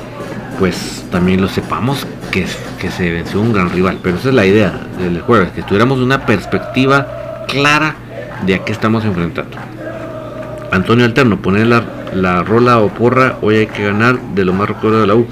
pues 0.59 1.05
también 1.11 1.41
lo 1.41 1.47
sepamos 1.47 2.05
que, 2.31 2.45
que 2.79 2.91
se 2.91 3.11
venció 3.11 3.41
un 3.41 3.53
gran 3.53 3.71
rival. 3.71 3.99
Pero 4.03 4.17
esa 4.17 4.29
es 4.29 4.35
la 4.35 4.45
idea 4.45 4.73
del 4.99 5.21
jueves, 5.21 5.51
que 5.51 5.63
tuviéramos 5.63 5.99
una 5.99 6.25
perspectiva 6.25 7.45
clara 7.47 7.95
de 8.45 8.55
a 8.55 8.59
qué 8.59 8.71
estamos 8.71 9.03
enfrentando. 9.03 9.57
Antonio 10.71 11.05
Alterno, 11.05 11.41
poner 11.41 11.67
la, 11.67 11.83
la 12.13 12.43
rola 12.43 12.79
o 12.79 12.89
porra, 12.89 13.37
hoy 13.41 13.57
hay 13.57 13.67
que 13.67 13.85
ganar 13.85 14.19
de 14.19 14.45
lo 14.45 14.53
más 14.53 14.67
recuerdo 14.67 15.01
de 15.01 15.07
la 15.07 15.15
U. 15.15 15.27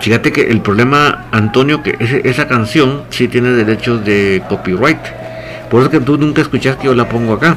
Fíjate 0.00 0.32
que 0.32 0.42
el 0.42 0.60
problema, 0.60 1.26
Antonio, 1.32 1.82
que 1.82 1.96
esa 2.24 2.46
canción 2.46 3.02
sí 3.10 3.28
tiene 3.28 3.50
derechos 3.50 4.04
de 4.04 4.42
copyright. 4.48 4.98
Por 5.70 5.82
eso 5.82 5.90
que 5.90 6.00
tú 6.00 6.16
nunca 6.16 6.40
escuchas 6.40 6.76
que 6.76 6.86
yo 6.86 6.94
la 6.94 7.08
pongo 7.08 7.34
acá 7.34 7.56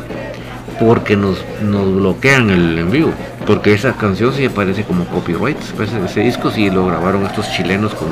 porque 0.79 1.15
nos, 1.15 1.43
nos 1.63 1.95
bloquean 1.95 2.49
el 2.49 2.77
envío. 2.79 3.11
Porque 3.45 3.73
esa 3.73 3.93
canción 3.93 4.33
sí 4.33 4.45
aparece 4.45 4.83
como 4.83 5.05
copyright. 5.05 5.57
Pues 5.77 5.91
ese 5.93 6.21
disco 6.21 6.49
sí 6.49 6.69
lo 6.69 6.87
grabaron 6.87 7.25
estos 7.25 7.51
chilenos 7.51 7.93
con, 7.93 8.09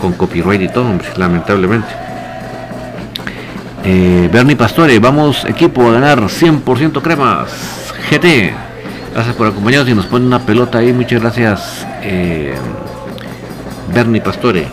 con 0.00 0.12
copyright 0.12 0.62
y 0.62 0.68
todo, 0.68 0.86
lamentablemente. 1.16 1.88
Eh, 3.84 4.28
Bernie 4.32 4.56
Pastore, 4.56 4.98
vamos 4.98 5.44
equipo 5.44 5.88
a 5.88 5.92
ganar 5.92 6.20
100% 6.20 7.02
cremas. 7.02 7.50
GT, 8.10 8.52
gracias 9.12 9.34
por 9.36 9.46
acompañarnos 9.48 9.88
y 9.90 9.94
nos 9.94 10.06
pone 10.06 10.26
una 10.26 10.40
pelota 10.40 10.78
ahí. 10.78 10.92
Muchas 10.92 11.20
gracias, 11.20 11.86
eh, 12.02 12.54
Bernie 13.94 14.20
Pastore. 14.20 14.66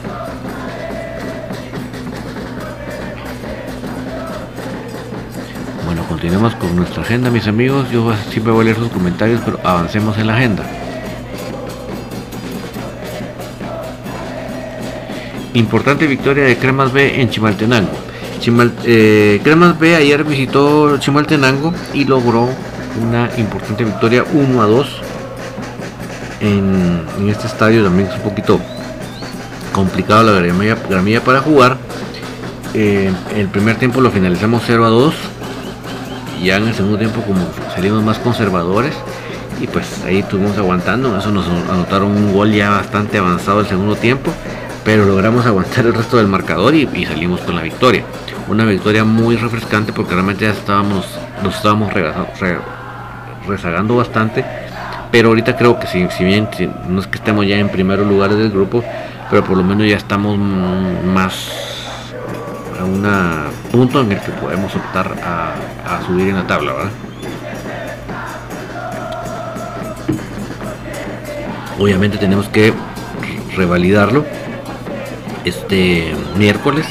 continuemos 6.17 6.55
con 6.55 6.75
nuestra 6.75 7.03
agenda, 7.03 7.29
mis 7.29 7.47
amigos. 7.47 7.91
Yo 7.91 8.11
siempre 8.31 8.51
voy 8.51 8.61
a 8.61 8.65
leer 8.65 8.77
sus 8.77 8.89
comentarios, 8.89 9.39
pero 9.45 9.59
avancemos 9.63 10.17
en 10.17 10.25
la 10.27 10.35
agenda. 10.35 10.63
Importante 15.53 16.07
victoria 16.07 16.45
de 16.45 16.57
Cremas 16.57 16.91
B 16.91 17.21
en 17.21 17.29
Chimaltenango. 17.29 17.91
Eh, 18.85 19.39
Cremas 19.43 19.77
B 19.77 19.95
ayer 19.95 20.23
visitó 20.23 20.97
Chimaltenango 20.97 21.71
y 21.93 22.05
logró 22.05 22.49
una 23.01 23.29
importante 23.37 23.83
victoria 23.83 24.23
1 24.31 24.61
a 24.61 24.65
2 24.65 24.87
en, 26.41 27.29
este 27.29 27.47
estadio. 27.47 27.83
También 27.83 28.09
es 28.09 28.15
un 28.15 28.21
poquito 28.21 28.59
complicado 29.71 30.23
la 30.23 30.41
gramilla, 30.41 31.21
para 31.21 31.41
jugar. 31.41 31.77
Eh, 32.73 33.11
el 33.35 33.47
primer 33.47 33.77
tiempo 33.77 34.01
lo 34.01 34.11
finalizamos 34.11 34.63
0 34.65 34.85
a 34.85 34.89
2 34.89 35.13
ya 36.43 36.57
en 36.57 36.67
el 36.67 36.73
segundo 36.73 36.97
tiempo 36.97 37.21
como 37.21 37.39
salimos 37.73 38.03
más 38.03 38.19
conservadores 38.19 38.93
y 39.59 39.67
pues 39.67 40.03
ahí 40.05 40.19
estuvimos 40.19 40.57
aguantando, 40.57 41.17
eso 41.17 41.31
nos 41.31 41.47
anotaron 41.47 42.11
un 42.11 42.31
gol 42.31 42.51
ya 42.51 42.69
bastante 42.69 43.17
avanzado 43.17 43.61
el 43.61 43.65
segundo 43.65 43.95
tiempo, 43.95 44.31
pero 44.85 45.05
logramos 45.05 45.45
aguantar 45.47 45.87
el 45.87 45.95
resto 45.95 46.17
del 46.17 46.27
marcador 46.27 46.75
y, 46.75 47.05
salimos 47.05 47.41
con 47.41 47.55
la 47.55 47.63
victoria. 47.63 48.03
Una 48.47 48.65
victoria 48.65 49.03
muy 49.03 49.35
refrescante 49.35 49.93
porque 49.93 50.13
realmente 50.13 50.45
ya 50.45 50.51
estábamos, 50.51 51.07
nos 51.43 51.55
estábamos 51.55 51.91
rezagando 53.47 53.95
bastante, 53.95 54.43
pero 55.11 55.29
ahorita 55.29 55.55
creo 55.55 55.79
que 55.79 55.87
si, 55.87 56.23
bien 56.23 56.49
no 56.87 56.99
es 56.99 57.07
que 57.07 57.17
estemos 57.17 57.45
ya 57.47 57.57
en 57.57 57.69
primeros 57.69 58.07
lugares 58.07 58.37
del 58.37 58.51
grupo, 58.51 58.83
pero 59.29 59.43
por 59.43 59.57
lo 59.57 59.63
menos 59.63 59.87
ya 59.87 59.97
estamos 59.97 60.37
más 60.37 61.49
a 62.79 62.83
un 62.83 63.03
punto 63.71 64.01
en 64.01 64.11
el 64.11 64.19
que 64.19 64.31
podemos 64.33 64.75
optar 64.75 65.15
a, 65.23 66.01
subir 66.05 66.29
en 66.29 66.35
la 66.35 66.47
tabla, 66.47 66.73
Obviamente 71.79 72.17
tenemos 72.17 72.49
que 72.49 72.73
revalidarlo 73.55 74.25
este 75.45 76.15
miércoles 76.35 76.87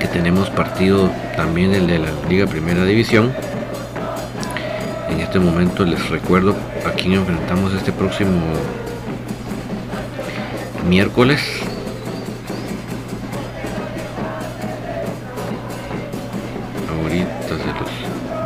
que 0.00 0.08
tenemos 0.08 0.48
partido 0.48 1.10
también 1.36 1.74
el 1.74 1.86
de 1.86 1.98
la 1.98 2.08
Liga 2.28 2.46
Primera 2.46 2.84
División. 2.84 3.32
Este 5.28 5.40
momento 5.40 5.84
les 5.84 6.08
recuerdo 6.08 6.56
a 6.86 6.92
quién 6.92 7.12
enfrentamos 7.12 7.74
este 7.74 7.92
próximo 7.92 8.40
miércoles. 10.88 11.42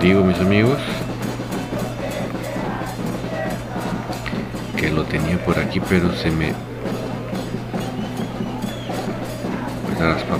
Digo 0.00 0.24
mis 0.24 0.40
amigos 0.40 0.78
que 4.76 4.90
lo 4.90 5.04
tenía 5.04 5.38
por 5.44 5.60
aquí 5.60 5.78
pero 5.78 6.12
se 6.16 6.32
me 6.32 6.52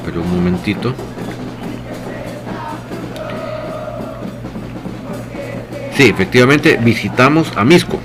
pero 0.05 0.23
un 0.23 0.35
momentito 0.35 0.93
Sí, 5.97 6.05
efectivamente 6.05 6.79
visitamos 6.83 7.53
a 7.57 7.65
Misco. 7.65 8.01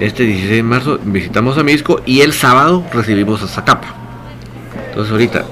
Este 0.00 0.24
16 0.24 0.56
de 0.56 0.62
marzo 0.62 0.98
visitamos 1.02 1.58
a 1.58 1.62
Misco 1.62 2.00
y 2.06 2.22
el 2.22 2.32
sábado 2.32 2.84
recibimos 2.92 3.42
a 3.42 3.48
Zacapa. 3.48 3.88
Entonces 4.88 5.12
ahorita 5.12 5.44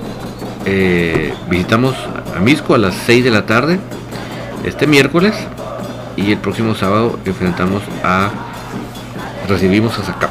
eh, 0.64 1.32
visitamos 1.48 1.94
a 2.34 2.40
Misco 2.40 2.74
a 2.74 2.78
las 2.78 2.94
6 3.06 3.24
de 3.24 3.30
la 3.30 3.46
tarde 3.46 3.78
este 4.64 4.86
miércoles 4.86 5.34
y 6.16 6.32
el 6.32 6.38
próximo 6.38 6.74
sábado 6.74 7.18
enfrentamos 7.24 7.82
a 8.02 8.30
recibimos 9.48 9.98
a 9.98 10.02
Zacapa. 10.02 10.29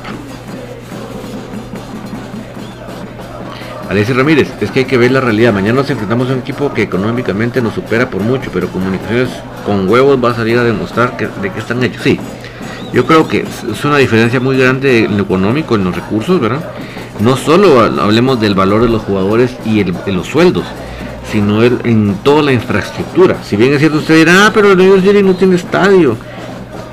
Alexis 3.90 4.16
Ramírez, 4.16 4.48
es 4.62 4.70
que 4.70 4.82
hay 4.82 4.86
que 4.86 4.98
ver 4.98 5.12
la 5.12 5.20
realidad. 5.20 5.52
Mañana 5.52 5.82
nos 5.82 5.90
enfrentamos 5.90 6.30
a 6.30 6.34
un 6.34 6.40
equipo 6.40 6.72
que 6.72 6.84
económicamente 6.84 7.60
nos 7.60 7.74
supera 7.74 8.08
por 8.08 8.22
mucho, 8.22 8.52
pero 8.54 8.68
comunicaciones 8.68 9.30
con 9.66 9.90
huevos 9.90 10.24
va 10.24 10.30
a 10.30 10.36
salir 10.36 10.60
a 10.60 10.64
demostrar 10.64 11.18
que, 11.18 11.28
de 11.42 11.52
qué 11.52 11.60
están 11.60 11.82
hechos. 11.84 12.04
Sí, 12.04 12.20
yo 12.94 13.08
creo 13.08 13.28
que 13.28 13.40
es 13.40 13.86
una 13.86 13.98
diferencia 13.98 14.40
muy 14.40 14.58
grande 14.58 15.06
en 15.06 15.18
lo 15.18 15.24
económico, 15.24 15.74
en 15.74 15.86
los 15.86 15.96
recursos, 15.96 16.40
¿verdad? 16.40 16.64
No 17.20 17.36
solo 17.36 17.82
hablemos 17.82 18.40
del 18.40 18.54
valor 18.54 18.84
de 18.84 18.90
los 18.90 19.02
jugadores 19.02 19.52
y 19.66 19.84
de 19.84 20.12
los 20.12 20.28
sueldos, 20.28 20.66
sino 21.32 21.64
en 21.64 22.16
toda 22.24 22.44
la 22.44 22.54
infraestructura. 22.54 23.38
Si 23.44 23.56
bien 23.56 23.74
es 23.74 23.80
cierto, 23.80 23.98
usted 23.98 24.18
dirá, 24.18 24.46
ah, 24.46 24.52
pero 24.54 24.72
el 24.72 24.78
New 24.78 25.02
York 25.02 25.24
no 25.24 25.34
tiene 25.36 25.56
estadio. 25.56 26.16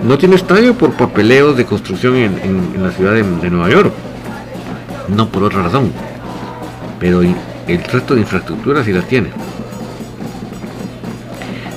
No 0.02 0.18
tiene 0.18 0.36
estadio 0.36 0.74
por 0.74 0.92
papeleos 0.92 1.56
de 1.56 1.64
construcción 1.64 2.16
en, 2.16 2.82
la 2.82 2.90
ciudad 2.90 3.12
de, 3.12 3.50
Nueva 3.50 3.70
York. 3.70 3.92
No 5.08 5.28
por 5.28 5.44
otra 5.44 5.62
razón. 5.62 5.92
Pero 6.98 7.22
el 7.22 7.84
resto 7.84 8.14
de 8.14 8.20
infraestructura 8.20 8.84
sí 8.84 8.92
la 8.92 9.02
tiene. 9.02 9.28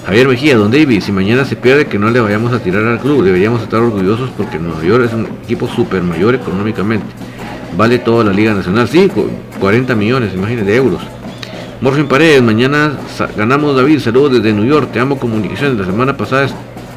Javier 0.05 0.27
Mejía, 0.27 0.57
don 0.57 0.71
David, 0.71 1.01
si 1.01 1.11
mañana 1.11 1.45
se 1.45 1.55
pierde 1.55 1.85
que 1.85 1.99
no 1.99 2.09
le 2.09 2.19
vayamos 2.19 2.51
a 2.51 2.59
tirar 2.59 2.83
al 2.83 2.99
club, 2.99 3.23
deberíamos 3.23 3.61
estar 3.61 3.79
orgullosos 3.79 4.31
porque 4.35 4.57
Nueva 4.57 4.83
York 4.83 5.05
es 5.05 5.13
un 5.13 5.27
equipo 5.43 5.67
super 5.67 6.01
mayor 6.01 6.33
económicamente. 6.33 7.05
Vale 7.77 7.99
toda 7.99 8.23
la 8.23 8.33
Liga 8.33 8.55
Nacional, 8.55 8.87
sí, 8.87 9.11
40 9.59 9.93
millones, 9.93 10.33
imagínense, 10.33 10.65
de 10.71 10.77
euros. 10.77 11.01
Morfin 11.81 12.07
Paredes, 12.07 12.41
mañana 12.41 12.93
ganamos 13.37 13.75
David, 13.75 13.99
saludos 13.99 14.33
desde 14.33 14.51
New 14.51 14.65
York, 14.65 14.89
te 14.91 14.99
amo 14.99 15.19
comunicaciones. 15.19 15.77
La 15.77 15.85
semana 15.85 16.17
pasada 16.17 16.47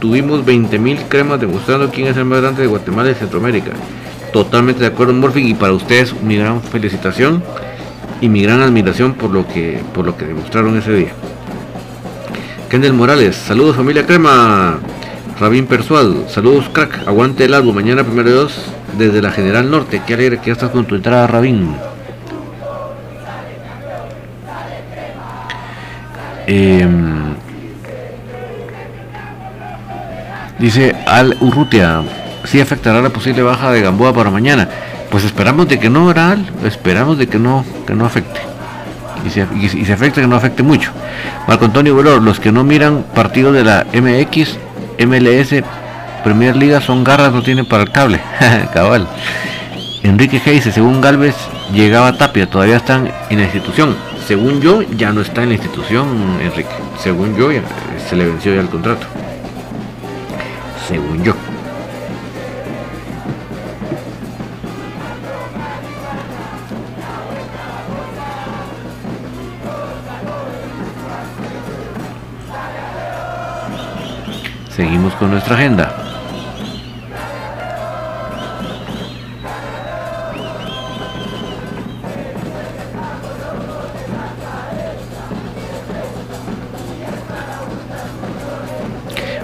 tuvimos 0.00 0.44
20.000 0.44 1.08
cremas 1.08 1.38
demostrando 1.38 1.90
quién 1.90 2.08
es 2.08 2.16
el 2.16 2.24
más 2.24 2.40
grande 2.40 2.62
de 2.62 2.68
Guatemala 2.68 3.10
y 3.10 3.14
Centroamérica. 3.14 3.72
Totalmente 4.32 4.80
de 4.80 4.86
acuerdo, 4.86 5.12
Morfin, 5.12 5.46
y 5.46 5.54
para 5.54 5.74
ustedes 5.74 6.14
mi 6.22 6.36
gran 6.36 6.62
felicitación 6.62 7.42
y 8.22 8.28
mi 8.28 8.40
gran 8.40 8.62
admiración 8.62 9.14
por 9.14 9.30
lo 9.30 9.46
que, 9.46 9.82
por 9.92 10.06
lo 10.06 10.16
que 10.16 10.24
demostraron 10.24 10.78
ese 10.78 10.92
día. 10.92 11.12
Kendall 12.70 12.94
Morales, 12.94 13.36
saludos 13.36 13.76
familia 13.76 14.06
crema. 14.06 14.78
Rabín 15.38 15.66
Persuad, 15.66 16.28
saludos 16.28 16.70
crack, 16.72 17.06
aguante 17.06 17.44
el 17.44 17.52
álbum, 17.52 17.74
mañana 17.74 18.04
primero 18.04 18.30
de 18.30 18.34
dos 18.36 18.62
desde 18.96 19.20
la 19.20 19.32
General 19.32 19.68
Norte, 19.68 20.02
qué 20.06 20.14
alegre 20.14 20.38
que 20.38 20.46
ya 20.46 20.52
estás 20.52 20.70
con 20.70 20.86
tu 20.86 20.94
entrada 20.94 21.26
Rabín. 21.26 21.74
Em, 26.46 27.34
dice 30.60 30.94
Al 31.06 31.36
Urrutia, 31.40 32.02
si 32.44 32.60
afectará 32.60 33.02
la 33.02 33.10
posible 33.10 33.42
baja 33.42 33.72
de 33.72 33.82
Gamboa 33.82 34.12
para 34.12 34.30
mañana. 34.30 34.68
Pues 35.12 35.22
esperamos 35.24 35.68
de 35.68 35.78
que 35.78 35.88
no, 35.88 36.10
Al, 36.10 36.50
esperamos 36.64 37.18
de 37.18 37.28
que 37.28 37.38
no, 37.38 37.64
que 37.86 37.94
no 37.94 38.04
afecte. 38.04 38.40
Y 39.24 39.30
se, 39.30 39.46
y, 39.54 39.84
se 39.84 39.92
afecte 39.92 40.20
que 40.20 40.26
no 40.26 40.34
afecte 40.34 40.64
mucho. 40.64 40.90
Marco 41.46 41.66
Antonio 41.66 41.94
Velor, 41.94 42.20
los 42.20 42.40
que 42.40 42.50
no 42.50 42.64
miran 42.64 43.04
partidos 43.14 43.54
de 43.54 43.62
la 43.62 43.86
MX, 43.92 44.56
MLS, 45.06 45.62
Premier 46.24 46.56
Liga 46.56 46.80
son 46.80 47.04
garras, 47.04 47.32
no 47.32 47.42
tienen 47.42 47.66
para 47.66 47.84
el 47.84 47.92
cable. 47.92 48.20
Cabal. 48.74 49.06
Enrique 50.02 50.40
Geise, 50.40 50.72
según 50.72 51.00
Galvez, 51.00 51.36
llegaba 51.72 52.18
Tapia, 52.18 52.50
todavía 52.50 52.76
están 52.76 53.12
en 53.30 53.38
la 53.38 53.44
institución 53.44 53.94
según 54.26 54.60
yo, 54.60 54.82
ya 54.82 55.12
no 55.12 55.20
está 55.20 55.42
en 55.42 55.50
la 55.50 55.54
institución, 55.56 56.06
Enrique. 56.40 56.70
Según 56.98 57.36
yo, 57.36 57.48
se 58.08 58.16
le 58.16 58.26
venció 58.26 58.54
ya 58.54 58.60
el 58.60 58.68
contrato. 58.68 59.06
Según 60.88 61.22
yo. 61.22 61.34
Seguimos 74.82 75.14
con 75.14 75.30
nuestra 75.30 75.54
agenda. 75.54 75.94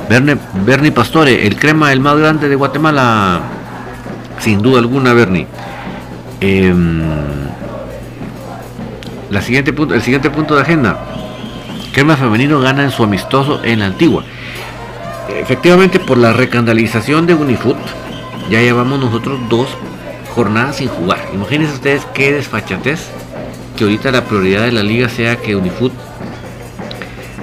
Bernie, 0.09 0.91
Pastore, 0.91 1.47
el 1.47 1.55
crema 1.55 1.93
el 1.93 2.01
más 2.01 2.19
grande 2.19 2.49
de 2.49 2.57
Guatemala. 2.57 3.41
Sin 4.41 4.61
duda 4.61 4.81
alguna, 4.81 5.13
Bernie. 5.13 5.47
Em, 6.41 7.01
la 9.31 9.41
siguiente 9.41 9.73
el 9.95 10.03
siguiente 10.03 10.31
punto 10.31 10.57
de 10.57 10.63
agenda. 10.63 10.99
Crema 11.93 12.17
femenino 12.17 12.59
gana 12.59 12.83
en 12.83 12.91
su 12.91 13.05
amistoso 13.05 13.63
en 13.63 13.79
la 13.79 13.87
antigua. 13.87 14.25
Efectivamente, 15.39 16.01
por 16.01 16.19
la 16.19 16.33
recandalización 16.33 17.27
de 17.27 17.35
Unifoot, 17.35 17.79
ya 18.51 18.61
llevamos 18.61 18.99
nosotros 18.99 19.39
dos 19.49 19.69
jornadas 20.35 20.77
sin 20.77 20.89
jugar. 20.89 21.19
Imagínense 21.33 21.75
ustedes 21.75 22.05
qué 22.13 22.33
desfachatez 22.33 23.09
que 23.77 23.85
ahorita 23.85 24.11
la 24.11 24.25
prioridad 24.25 24.63
de 24.63 24.73
la 24.73 24.83
liga 24.83 25.09
sea 25.09 25.37
que 25.37 25.55
Unifoot 25.55 25.93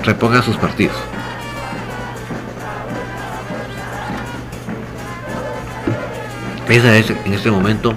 reponga 0.04 0.42
sus 0.42 0.58
partidos. 0.58 0.96
Esa 6.68 6.98
es 6.98 7.10
en 7.10 7.34
este 7.34 7.50
momento 7.50 7.94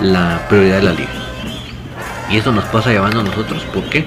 la 0.00 0.40
prioridad 0.48 0.78
de 0.78 0.82
la 0.82 0.92
liga. 0.92 1.10
Y 2.30 2.36
eso 2.36 2.52
nos 2.52 2.64
pasa 2.64 2.90
llevando 2.90 3.20
a 3.20 3.22
nosotros. 3.22 3.62
¿Por 3.72 3.84
qué? 3.84 4.04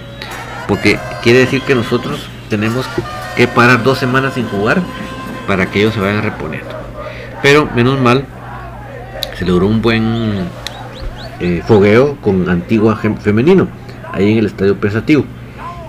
Porque 0.67 0.99
quiere 1.23 1.39
decir 1.39 1.61
que 1.61 1.73
nosotros 1.73 2.27
tenemos 2.49 2.85
que 3.35 3.47
parar 3.47 3.83
dos 3.83 3.97
semanas 3.97 4.33
sin 4.33 4.47
jugar 4.47 4.81
para 5.51 5.65
que 5.65 5.81
ellos 5.81 5.93
se 5.93 5.99
vayan 5.99 6.23
reponiendo. 6.23 6.69
Pero 7.41 7.69
menos 7.75 7.99
mal, 7.99 8.23
se 9.37 9.43
logró 9.43 9.67
un 9.67 9.81
buen 9.81 10.47
eh, 11.41 11.61
fogueo 11.67 12.15
con 12.21 12.49
Antigua 12.49 12.95
Femenino, 12.95 13.67
ahí 14.13 14.31
en 14.31 14.37
el 14.37 14.45
estadio 14.45 14.77
pesativo. 14.77 15.25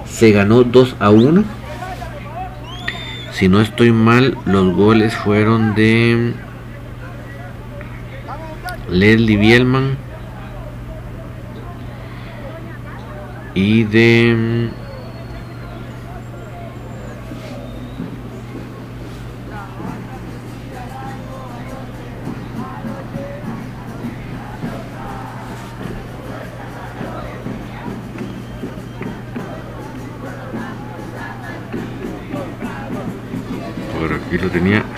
Se 0.05 0.33
ganó 0.33 0.65
2 0.65 0.97
a 0.99 1.11
1. 1.11 1.45
Si 3.31 3.47
no 3.47 3.61
estoy 3.61 3.93
mal, 3.93 4.37
los 4.47 4.75
goles 4.75 5.15
fueron 5.15 5.77
de 5.77 6.33
Leslie 8.91 9.37
Bielman 9.37 9.97
y 13.55 13.85
de 13.85 14.71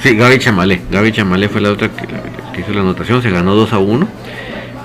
sí 0.05 0.15
Gaby 0.15 0.39
Chamalé 0.39 0.83
Gaby 0.91 1.13
Chamalé 1.13 1.49
fue 1.49 1.63
la 1.63 1.73
otra 1.73 1.89
que 1.89 2.61
hizo 2.61 2.73
la 2.73 2.83
anotación, 2.83 3.23
se 3.23 3.31
ganó 3.31 3.55
2 3.55 3.73
a 3.73 3.79
1. 3.79 4.09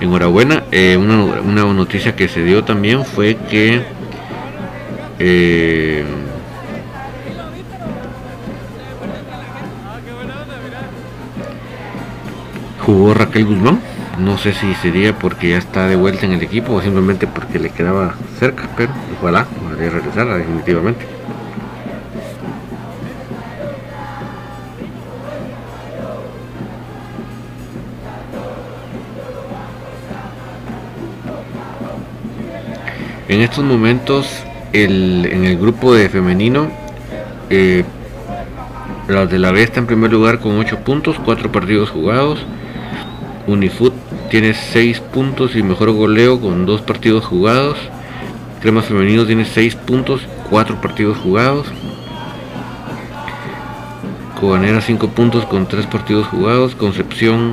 Enhorabuena. 0.00 0.64
Eh, 0.72 0.96
una, 0.96 1.16
una, 1.40 1.64
noticia 1.72 2.16
que 2.16 2.26
se 2.26 2.42
dio 2.42 2.64
también 2.64 3.04
fue 3.04 3.36
que 3.36 3.82
eh, 5.18 6.04
jugó 12.80 13.14
Raquel 13.14 13.44
Guzmán. 13.44 13.80
No 14.18 14.38
sé 14.38 14.52
si 14.54 14.74
sería 14.74 15.16
porque 15.18 15.50
ya 15.50 15.58
está 15.58 15.86
de 15.86 15.96
vuelta 15.96 16.26
en 16.26 16.32
el 16.32 16.42
equipo 16.42 16.72
o 16.72 16.82
simplemente 16.82 17.26
porque 17.26 17.58
le 17.58 17.70
quedaba 17.70 18.14
cerca, 18.38 18.68
pero 18.76 18.90
ojalá 19.18 19.44
podría 19.44 19.90
regresar 19.90 20.26
definitivamente. 20.36 21.19
En 33.30 33.42
estos 33.42 33.62
momentos, 33.62 34.26
en 34.72 35.44
el 35.44 35.56
grupo 35.56 35.94
de 35.94 36.08
femenino, 36.08 36.68
eh, 37.48 37.84
las 39.06 39.30
de 39.30 39.38
la 39.38 39.52
B 39.52 39.62
está 39.62 39.78
en 39.78 39.86
primer 39.86 40.10
lugar 40.10 40.40
con 40.40 40.58
8 40.58 40.80
puntos, 40.80 41.14
4 41.24 41.52
partidos 41.52 41.90
jugados. 41.90 42.40
Unifoot 43.46 43.94
tiene 44.30 44.52
6 44.52 44.98
puntos 44.98 45.54
y 45.54 45.62
mejor 45.62 45.92
goleo 45.92 46.40
con 46.40 46.66
2 46.66 46.80
partidos 46.80 47.24
jugados. 47.24 47.78
Crema 48.62 48.82
Femenino 48.82 49.24
tiene 49.24 49.44
6 49.44 49.76
puntos, 49.76 50.22
4 50.50 50.80
partidos 50.80 51.16
jugados. 51.18 51.68
Cobanera 54.40 54.80
5 54.80 55.06
puntos 55.10 55.44
con 55.44 55.68
3 55.68 55.86
partidos 55.86 56.26
jugados. 56.26 56.74
Concepción 56.74 57.52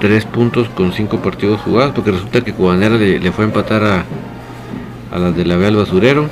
3 0.00 0.24
puntos 0.24 0.68
con 0.70 0.92
5 0.92 1.18
partidos 1.20 1.60
jugados, 1.60 1.92
porque 1.94 2.10
resulta 2.10 2.40
que 2.40 2.52
Cubanera 2.52 2.96
le, 2.96 3.32
fue 3.32 3.44
a 3.44 3.48
empatar 3.48 3.84
a, 3.84 4.04
a 5.12 5.18
las 5.18 5.36
de 5.36 5.44
la 5.44 5.56
B 5.56 5.66
al 5.66 5.76
basurero. 5.76 6.28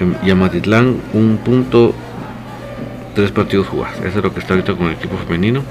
Em, 0.00 0.14
y 0.24 0.30
a 0.30 0.36
Matitlán 0.36 0.96
un 1.12 1.38
punto, 1.38 1.92
3 3.14 3.30
partidos 3.32 3.66
jugados. 3.66 3.98
Eso 3.98 4.18
es 4.18 4.24
lo 4.24 4.32
que 4.32 4.40
está 4.40 4.54
ahorita 4.54 4.74
con 4.74 4.86
el 4.86 4.92
equipo 4.92 5.16
femenino. 5.16 5.62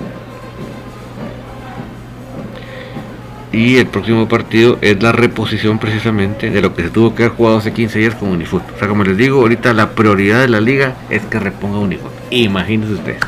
Y 3.53 3.77
el 3.77 3.87
próximo 3.87 4.29
partido 4.29 4.77
es 4.81 5.01
la 5.03 5.11
reposición 5.11 5.77
precisamente 5.77 6.49
de 6.49 6.61
lo 6.61 6.73
que 6.73 6.83
se 6.83 6.89
tuvo 6.89 7.13
que 7.15 7.23
haber 7.23 7.35
jugado 7.35 7.57
hace 7.57 7.73
15 7.73 7.99
días 7.99 8.15
con 8.15 8.29
Unifut. 8.29 8.63
O 8.75 8.79
sea, 8.79 8.87
como 8.87 9.03
les 9.03 9.17
digo, 9.17 9.41
ahorita 9.41 9.73
la 9.73 9.89
prioridad 9.89 10.39
de 10.39 10.47
la 10.47 10.61
liga 10.61 10.95
es 11.09 11.21
que 11.23 11.39
reponga 11.39 11.79
Unifut. 11.79 12.11
Imagínense 12.31 12.93
ustedes. 12.93 13.19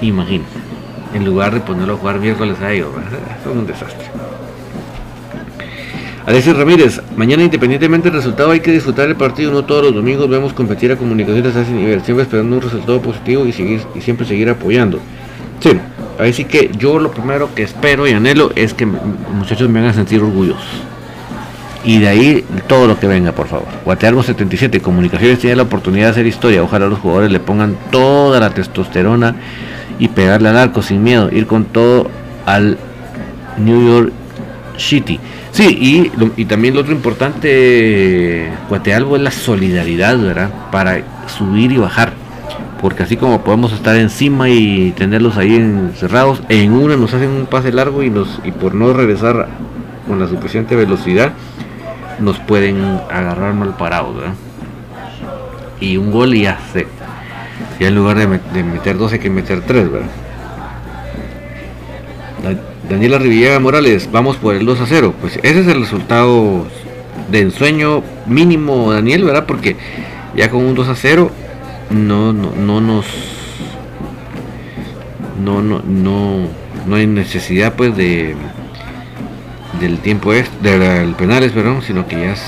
Imagínense 0.00 0.67
en 1.14 1.24
lugar 1.24 1.54
de 1.54 1.60
ponerlo 1.60 1.94
a 1.94 1.96
jugar 1.96 2.20
miércoles 2.20 2.60
a 2.60 2.72
ellos. 2.72 2.88
es 3.40 3.46
un 3.46 3.66
desastre. 3.66 4.06
Alexis 6.28 6.54
Ramírez, 6.54 7.00
mañana 7.16 7.42
independientemente 7.42 8.10
del 8.10 8.18
resultado 8.18 8.50
hay 8.50 8.60
que 8.60 8.70
disfrutar 8.70 9.08
el 9.08 9.16
partido, 9.16 9.50
no 9.50 9.64
todos 9.64 9.84
los 9.84 9.94
domingos 9.94 10.28
vemos 10.28 10.52
competir 10.52 10.92
a 10.92 10.96
comunicaciones 10.96 11.56
a 11.56 11.62
ese 11.62 11.72
nivel, 11.72 12.02
siempre 12.02 12.24
esperando 12.24 12.56
un 12.56 12.60
resultado 12.60 13.00
positivo 13.00 13.46
y 13.46 13.52
seguir 13.52 13.80
y 13.94 14.02
siempre 14.02 14.26
seguir 14.26 14.50
apoyando. 14.50 15.00
Sí, 15.60 15.70
ahí 16.18 16.34
sí 16.34 16.44
que 16.44 16.70
yo 16.76 16.98
lo 16.98 17.10
primero 17.12 17.54
que 17.54 17.62
espero 17.62 18.06
y 18.06 18.12
anhelo 18.12 18.52
es 18.56 18.74
que 18.74 18.84
muchachos 18.84 19.70
me 19.70 19.80
hagan 19.80 19.94
sentir 19.94 20.20
orgullosos. 20.20 20.66
Y 21.82 22.00
de 22.00 22.08
ahí 22.08 22.44
todo 22.66 22.86
lo 22.86 23.00
que 23.00 23.06
venga, 23.06 23.32
por 23.32 23.46
favor. 23.46 23.68
Guatealbo 23.86 24.22
77, 24.22 24.82
Comunicaciones 24.82 25.38
tiene 25.38 25.56
la 25.56 25.62
oportunidad 25.62 26.08
de 26.08 26.10
hacer 26.10 26.26
historia. 26.26 26.62
Ojalá 26.62 26.88
los 26.88 26.98
jugadores 26.98 27.32
le 27.32 27.40
pongan 27.40 27.74
toda 27.90 28.38
la 28.38 28.50
testosterona 28.50 29.34
y 29.98 30.08
pegarle 30.08 30.48
al 30.48 30.56
arco 30.56 30.82
sin 30.82 31.02
miedo. 31.02 31.28
Ir 31.30 31.46
con 31.46 31.64
todo 31.64 32.08
al 32.46 32.78
New 33.58 33.86
York 33.86 34.12
City. 34.76 35.18
Sí, 35.52 36.10
y, 36.36 36.44
también 36.44 36.74
lo 36.74 36.82
otro 36.82 36.92
importante, 36.92 38.48
Guatealbo, 38.68 39.16
es 39.16 39.22
la 39.22 39.30
solidaridad, 39.30 40.18
¿verdad? 40.18 40.50
Para 40.70 41.02
subir 41.26 41.72
y 41.72 41.78
bajar. 41.78 42.12
Porque 42.80 43.02
así 43.02 43.16
como 43.16 43.42
podemos 43.42 43.72
estar 43.72 43.96
encima 43.96 44.48
y 44.50 44.92
tenerlos 44.92 45.36
ahí 45.36 45.56
encerrados, 45.56 46.42
en 46.48 46.72
una 46.72 46.96
nos 46.96 47.12
hacen 47.12 47.30
un 47.30 47.46
pase 47.46 47.72
largo 47.72 48.04
y, 48.04 48.10
nos, 48.10 48.40
y 48.44 48.52
por 48.52 48.74
no 48.74 48.92
regresar 48.92 49.48
con 50.06 50.20
la 50.20 50.28
suficiente 50.28 50.76
velocidad, 50.76 51.32
nos 52.20 52.38
pueden 52.38 53.00
agarrar 53.10 53.54
mal 53.54 53.76
parados. 53.76 54.14
Y 55.80 55.96
un 55.96 56.12
gol 56.12 56.34
y 56.34 56.42
ya 56.42 56.58
se. 56.72 56.86
Ya 57.78 57.88
en 57.88 57.94
lugar 57.94 58.18
de, 58.18 58.62
meter 58.62 58.98
dos 58.98 59.12
hay 59.12 59.18
que 59.18 59.30
meter 59.30 59.60
tres, 59.62 59.90
¿verdad? 59.90 60.08
Daniela 62.88 63.18
Rivillaga 63.18 63.58
Morales, 63.60 64.08
vamos 64.10 64.36
por 64.36 64.54
el 64.54 64.64
2 64.64 64.80
a 64.80 64.86
0. 64.86 65.14
Pues 65.20 65.38
ese 65.42 65.60
es 65.60 65.66
el 65.66 65.80
resultado 65.80 66.66
de 67.30 67.40
ensueño 67.40 68.02
mínimo, 68.26 68.92
Daniel, 68.92 69.24
¿verdad? 69.24 69.44
Porque 69.46 69.76
ya 70.34 70.48
con 70.50 70.64
un 70.64 70.74
2 70.74 70.88
a 70.88 70.94
0 70.94 71.30
no, 71.90 72.32
no, 72.32 72.52
no 72.56 72.80
nos. 72.80 73.06
No, 75.44 75.62
no, 75.62 75.82
no, 75.86 76.48
no 76.86 76.96
hay 76.96 77.06
necesidad 77.06 77.74
pues 77.74 77.96
de 77.96 78.34
del 79.80 79.98
tiempo 79.98 80.32
es 80.32 80.50
del 80.62 81.14
penales, 81.14 81.52
perdón, 81.52 81.82
sino 81.82 82.06
que 82.06 82.16
ya 82.16 82.32
es, 82.32 82.42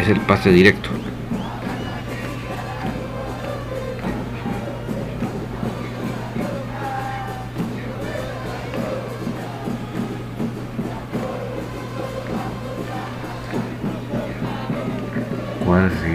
es 0.00 0.08
el 0.08 0.20
pase 0.20 0.50
directo. 0.50 0.90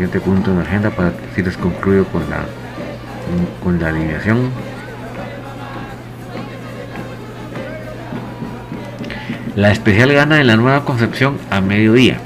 Punto 0.07 0.51
en 0.51 0.57
la 0.57 0.63
agenda 0.63 0.89
para 0.89 1.11
si 1.35 1.43
les 1.43 1.57
concluyo 1.57 2.05
con 2.05 2.29
la 2.29 2.45
con 3.63 3.79
la 3.79 3.89
alineación? 3.89 4.49
La 9.55 9.71
especial 9.71 10.13
gana 10.13 10.39
en 10.39 10.47
la 10.47 10.55
nueva 10.55 10.85
concepción 10.85 11.37
a 11.49 11.61
mediodía. 11.61 12.19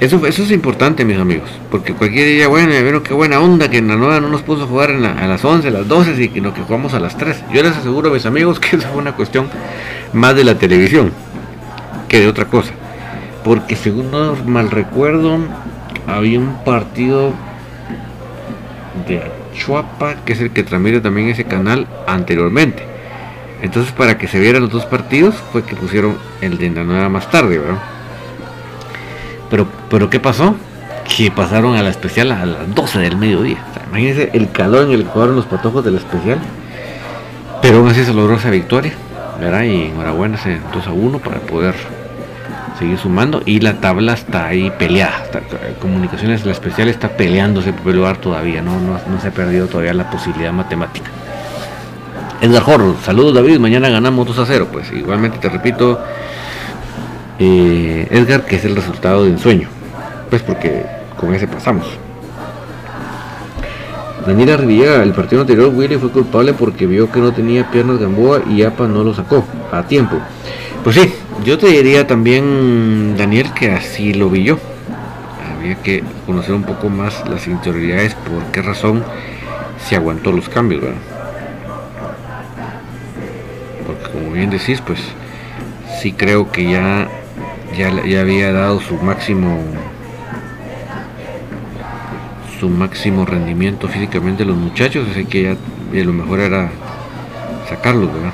Eso, 0.00 0.26
eso 0.26 0.42
es 0.42 0.50
importante, 0.50 1.04
mis 1.04 1.18
amigos, 1.18 1.48
porque 1.70 1.94
cualquier 1.94 2.26
día, 2.26 2.48
bueno, 2.48 2.72
vieron 2.72 3.02
qué 3.02 3.14
buena 3.14 3.40
onda 3.40 3.70
que 3.70 3.78
en 3.78 3.88
la 3.88 3.96
nueva 3.96 4.20
no 4.20 4.28
nos 4.28 4.42
puso 4.42 4.66
jugar 4.66 4.90
a 4.90 5.26
las 5.26 5.44
11, 5.44 5.68
a 5.68 5.70
las 5.70 5.88
12 5.88 6.22
y 6.22 6.28
que 6.28 6.40
no 6.40 6.52
que 6.52 6.60
jugamos 6.60 6.92
a 6.94 7.00
las 7.00 7.16
3. 7.16 7.44
Yo 7.52 7.62
les 7.62 7.76
aseguro, 7.76 8.10
mis 8.10 8.26
amigos, 8.26 8.60
que 8.60 8.76
eso 8.76 8.86
fue 8.88 9.00
una 9.00 9.12
cuestión 9.12 9.48
más 10.12 10.36
de 10.36 10.44
la 10.44 10.56
televisión 10.56 11.12
que 12.08 12.20
de 12.20 12.28
otra 12.28 12.44
cosa. 12.46 12.72
Porque 13.44 13.76
según 13.76 14.10
no 14.10 14.34
mal 14.44 14.70
recuerdo, 14.70 15.38
había 16.06 16.38
un 16.38 16.56
partido 16.64 17.32
de 19.06 19.22
Chuapa, 19.54 20.16
que 20.24 20.32
es 20.32 20.40
el 20.40 20.50
que 20.50 20.62
transmite 20.62 21.00
también 21.00 21.28
ese 21.28 21.44
canal 21.44 21.86
anteriormente. 22.06 22.84
Entonces 23.62 23.92
para 23.92 24.18
que 24.18 24.28
se 24.28 24.38
vieran 24.38 24.62
los 24.62 24.70
dos 24.70 24.86
partidos 24.86 25.36
fue 25.52 25.64
que 25.64 25.74
pusieron 25.74 26.16
el 26.40 26.58
de 26.58 26.70
la 26.70 26.84
nueva 26.84 27.08
más 27.08 27.30
tarde, 27.30 27.58
¿verdad? 27.58 27.78
Pero, 29.50 29.66
pero 29.88 30.10
¿qué 30.10 30.20
pasó? 30.20 30.54
Que 31.16 31.30
pasaron 31.30 31.76
a 31.76 31.82
la 31.82 31.90
especial 31.90 32.32
a 32.32 32.44
las 32.44 32.74
12 32.74 32.98
del 32.98 33.16
mediodía. 33.16 33.58
imagínense 33.88 34.30
el 34.34 34.50
calor 34.50 34.86
en 34.86 34.92
el 34.92 35.04
que 35.04 35.10
jugaron 35.10 35.36
los 35.36 35.46
patojos 35.46 35.84
de 35.84 35.92
la 35.92 35.98
especial. 35.98 36.38
Pero 37.62 37.78
aún 37.78 37.88
así 37.88 38.04
se 38.04 38.12
logró 38.12 38.36
esa 38.36 38.50
victoria, 38.50 38.92
¿verdad? 39.40 39.62
Y 39.62 39.86
enhorabuena 39.86 40.36
ese 40.36 40.58
2 40.74 40.86
a 40.86 40.92
1 40.92 41.18
para 41.20 41.38
poder 41.40 41.74
seguir 42.78 42.98
sumando. 42.98 43.42
Y 43.44 43.60
la 43.60 43.74
tabla 43.74 44.14
está 44.14 44.46
ahí 44.46 44.70
peleada. 44.78 45.24
comunicaciones, 45.80 46.44
la 46.44 46.52
especial 46.52 46.88
está 46.88 47.08
peleándose 47.08 47.72
por 47.72 47.94
lugar 47.94 48.18
todavía, 48.18 48.62
¿no? 48.62 48.80
No, 48.80 48.98
no 49.08 49.20
se 49.20 49.28
ha 49.28 49.30
perdido 49.30 49.66
todavía 49.66 49.94
la 49.94 50.10
posibilidad 50.10 50.52
matemática. 50.52 51.10
Edgar 52.40 52.62
Horro, 52.66 52.96
saludos 53.02 53.34
David, 53.34 53.58
mañana 53.58 53.88
ganamos 53.88 54.26
2 54.26 54.38
a 54.38 54.46
0. 54.46 54.68
Pues 54.70 54.92
igualmente 54.92 55.38
te 55.38 55.48
repito, 55.48 56.00
eh, 57.38 58.06
Edgar, 58.10 58.44
que 58.44 58.56
es 58.56 58.64
el 58.64 58.76
resultado 58.76 59.24
de 59.24 59.30
ensueño. 59.30 59.68
Pues 60.28 60.42
porque 60.42 60.84
con 61.16 61.34
ese 61.34 61.46
pasamos. 61.46 61.86
Daniela 64.26 64.56
Riviera, 64.56 65.02
el 65.02 65.12
partido 65.12 65.42
anterior 65.42 65.70
Willy 65.74 65.96
fue 65.96 66.10
culpable 66.10 66.54
porque 66.54 66.86
vio 66.86 67.10
que 67.12 67.20
no 67.20 67.32
tenía 67.32 67.70
piernas 67.70 67.98
Gamboa 67.98 68.42
y 68.48 68.62
APA 68.62 68.88
no 68.88 69.04
lo 69.04 69.14
sacó 69.14 69.44
a 69.70 69.82
tiempo. 69.82 70.16
Pues 70.82 70.96
sí, 70.96 71.14
yo 71.42 71.58
te 71.58 71.66
diría 71.66 72.06
también, 72.06 73.16
Daniel, 73.16 73.52
que 73.52 73.72
así 73.72 74.14
lo 74.14 74.30
vi 74.30 74.44
yo. 74.44 74.58
Había 75.56 75.76
que 75.76 76.04
conocer 76.26 76.54
un 76.54 76.64
poco 76.64 76.88
más 76.88 77.28
las 77.28 77.46
interioridades, 77.46 78.14
por 78.14 78.42
qué 78.52 78.62
razón 78.62 79.02
se 79.88 79.96
aguantó 79.96 80.30
los 80.30 80.48
cambios, 80.48 80.82
¿verdad? 80.82 80.98
como 84.12 84.30
bien 84.30 84.50
decís, 84.50 84.80
pues 84.80 85.00
sí 86.00 86.12
creo 86.12 86.52
que 86.52 86.70
ya, 86.70 87.08
ya, 87.76 87.90
ya 88.04 88.20
había 88.20 88.52
dado 88.52 88.80
su 88.80 88.94
máximo 88.96 89.58
su 92.60 92.68
máximo 92.68 93.26
rendimiento 93.26 93.88
físicamente 93.88 94.44
los 94.44 94.56
muchachos, 94.56 95.08
así 95.10 95.24
que 95.24 95.42
ya, 95.42 96.04
lo 96.04 96.12
mejor 96.12 96.40
era 96.40 96.70
sacarlos, 97.68 98.12
¿verdad? 98.12 98.32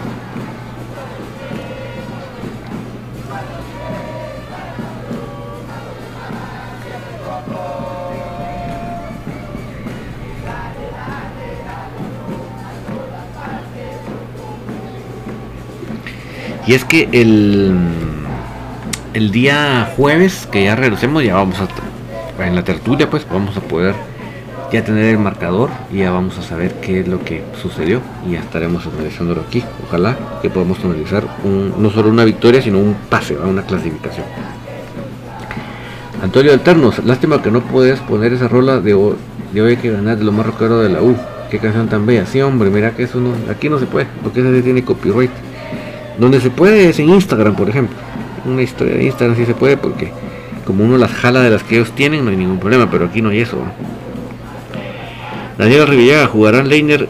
Y 16.71 16.75
es 16.75 16.85
que 16.85 17.09
el, 17.11 17.75
el 19.13 19.33
día 19.33 19.93
jueves, 19.97 20.47
que 20.53 20.63
ya 20.63 20.77
regresemos, 20.77 21.25
ya 21.25 21.35
vamos 21.35 21.57
a, 21.59 22.47
en 22.47 22.55
la 22.55 22.63
tertulia, 22.63 23.11
pues 23.11 23.27
vamos 23.29 23.57
a 23.57 23.61
poder 23.61 23.97
ya 24.73 24.85
tener 24.85 25.07
el 25.07 25.19
marcador 25.19 25.69
y 25.93 25.97
ya 25.97 26.13
vamos 26.13 26.39
a 26.39 26.43
saber 26.43 26.75
qué 26.75 27.01
es 27.01 27.09
lo 27.09 27.25
que 27.25 27.43
sucedió 27.61 28.01
y 28.25 28.35
ya 28.35 28.39
estaremos 28.39 28.87
analizándolo 28.87 29.41
aquí. 29.41 29.65
Ojalá 29.89 30.17
que 30.43 30.49
podamos 30.49 30.79
analizar 30.85 31.25
no 31.45 31.91
solo 31.91 32.09
una 32.09 32.23
victoria, 32.23 32.63
sino 32.63 32.79
un 32.79 32.95
pase 33.09 33.35
a 33.35 33.49
una 33.49 33.63
clasificación. 33.63 34.27
Antonio 36.23 36.53
Alternos, 36.53 37.05
lástima 37.05 37.43
que 37.43 37.51
no 37.51 37.63
puedes 37.63 37.99
poner 37.99 38.33
esa 38.33 38.47
rola 38.47 38.79
de, 38.79 38.97
de 39.53 39.61
hoy 39.61 39.77
que 39.77 39.91
ganar 39.91 40.19
de 40.19 40.23
lo 40.23 40.31
más 40.31 40.47
rockero 40.47 40.79
de 40.79 40.91
la 40.91 41.03
U. 41.03 41.17
Qué 41.51 41.59
canción 41.59 41.89
tan 41.89 42.07
bella. 42.07 42.27
Sí, 42.27 42.41
hombre, 42.41 42.71
mira 42.71 42.93
que 42.93 43.03
eso 43.03 43.19
no, 43.19 43.33
aquí 43.51 43.69
no 43.69 43.81
se 43.81 43.87
puede, 43.87 44.07
porque 44.23 44.39
ese 44.39 44.63
tiene 44.63 44.85
copyright. 44.85 45.33
Donde 46.19 46.41
se 46.41 46.51
puede 46.51 46.91
es 46.91 46.99
en 46.99 47.09
Instagram, 47.09 47.57
por 47.57 47.69
ejemplo. 47.69 47.97
Una 48.45 48.63
historia 48.63 48.95
de 48.95 49.05
Instagram 49.05 49.37
sí 49.37 49.47
se 49.47 49.55
puede 49.55 49.77
porque 49.77 50.13
como 50.65 50.85
uno 50.85 50.97
las 50.99 51.13
jala 51.13 51.41
de 51.41 51.51
las 51.51 51.63
que 51.63 51.77
ellos 51.77 51.93
tienen 51.93 52.25
no 52.25 52.31
hay 52.31 52.37
ningún 52.37 52.59
problema, 52.59 52.91
pero 52.91 53.07
aquí 53.07 53.23
no 53.23 53.31
hay 53.31 53.41
eso. 53.41 53.59
Daniel 55.59 55.87
Rivillaga, 55.87 56.27
¿jugarán 56.27 56.69
Leiner 56.69 57.09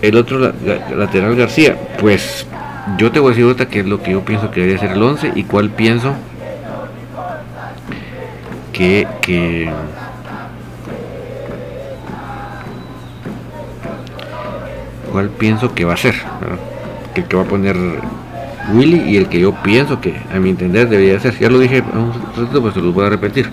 el 0.00 0.16
otro 0.16 0.38
lateral 0.38 1.36
García? 1.36 1.76
Pues 2.00 2.46
yo 2.96 3.10
te 3.12 3.20
voy 3.20 3.28
a 3.28 3.30
decir 3.30 3.44
ahorita 3.44 3.68
qué 3.68 3.80
es 3.80 3.86
lo 3.86 4.02
que 4.02 4.12
yo 4.12 4.24
pienso 4.24 4.50
que 4.50 4.60
debería 4.60 4.80
ser 4.80 4.92
el 4.92 5.02
11 5.02 5.32
y 5.34 5.44
cuál 5.44 5.70
pienso 5.70 6.14
que, 8.72 9.06
que 9.20 9.70
cuál 15.12 15.28
pienso 15.28 15.74
que 15.74 15.84
va 15.84 15.94
a 15.94 15.98
ser 15.98 16.14
que, 17.14 17.24
que 17.24 17.36
va 17.36 17.42
a 17.42 17.46
poner 17.46 17.76
Willy 18.72 19.10
y 19.10 19.16
el 19.16 19.28
que 19.28 19.40
yo 19.40 19.54
pienso 19.62 20.00
que 20.00 20.20
a 20.32 20.38
mi 20.38 20.50
entender 20.50 20.88
debería 20.88 21.18
ser. 21.20 21.38
Ya 21.38 21.50
lo 21.50 21.58
dije 21.58 21.82
un 21.92 22.12
ratito, 22.36 22.60
pues 22.60 22.74
se 22.74 22.80
los 22.80 22.94
voy 22.94 23.06
a 23.06 23.10
repetir. 23.10 23.50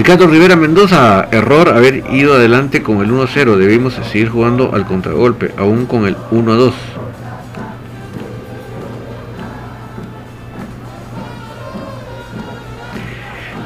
Ricardo 0.00 0.26
Rivera 0.28 0.56
Mendoza, 0.56 1.28
error 1.30 1.68
haber 1.68 2.04
ido 2.10 2.32
adelante 2.32 2.82
con 2.82 3.02
el 3.02 3.10
1-0. 3.10 3.56
Debimos 3.56 3.92
seguir 4.10 4.30
jugando 4.30 4.74
al 4.74 4.86
contragolpe, 4.86 5.52
aún 5.58 5.84
con 5.84 6.06
el 6.06 6.16
1-2. 6.16 6.72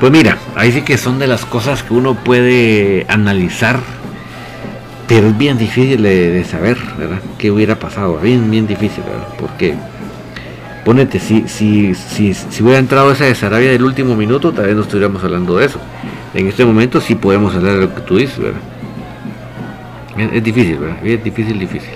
Pues 0.01 0.11
mira, 0.11 0.37
ahí 0.57 0.72
sí 0.72 0.82
que 0.82 0.99
son 0.99 1.20
de 1.20 1.28
las 1.28 1.45
cosas 1.45 1.85
que 1.85 1.95
uno 1.95 2.16
puede 2.16 3.07
analizar, 3.09 3.78
pero 5.07 5.28
es 5.28 5.39
bien 5.39 5.57
difícil 5.57 6.03
de, 6.03 6.45
saber, 6.51 6.78
¿verdad? 6.99 7.20
¿Qué 7.39 7.53
hubiera 7.53 7.78
pasado? 7.78 8.18
Bien, 8.18 8.51
bien 8.51 8.66
difícil, 8.66 9.05
¿verdad? 9.05 9.28
Porque, 9.39 9.76
ponete, 10.85 11.20
si, 11.20 11.47
si, 11.47 11.95
si, 11.95 12.35
hubiera 12.61 12.80
entrado 12.80 13.12
esa 13.12 13.24
de 13.24 13.37
Sarabia 13.37 13.70
del 13.70 13.85
último 13.85 14.16
minuto, 14.16 14.53
tal 14.53 14.66
vez 14.66 14.74
no 14.74 14.82
estuviéramos 14.82 15.22
hablando 15.22 15.59
de 15.59 15.66
eso. 15.66 15.78
En 16.35 16.49
este 16.49 16.64
momento 16.64 17.01
sí 17.01 17.14
podemos 17.14 17.55
hablar 17.55 17.74
de 17.74 17.80
lo 17.82 17.95
que 17.95 18.01
tú 18.01 18.16
dices, 18.16 18.41
¿verdad? 18.41 18.61
Es, 20.18 20.32
es 20.32 20.43
difícil, 20.43 20.78
¿verdad? 20.78 21.07
Es 21.07 21.22
difícil, 21.22 21.59
difícil. 21.61 21.95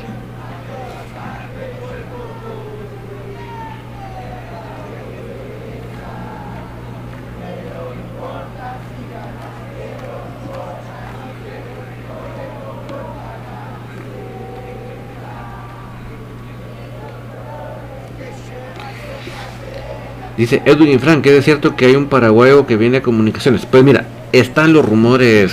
Dice 20.36 20.62
Edwin 20.64 20.90
y 20.90 20.98
Frank, 20.98 21.26
¿es 21.26 21.44
cierto 21.44 21.74
que 21.74 21.86
hay 21.86 21.96
un 21.96 22.06
paraguayo 22.06 22.64
que 22.64 22.76
viene 22.76 22.98
a 22.98 23.02
comunicaciones? 23.02 23.66
Pues 23.66 23.82
mira, 23.82 24.04
están 24.32 24.72
los 24.72 24.84
rumores, 24.84 25.52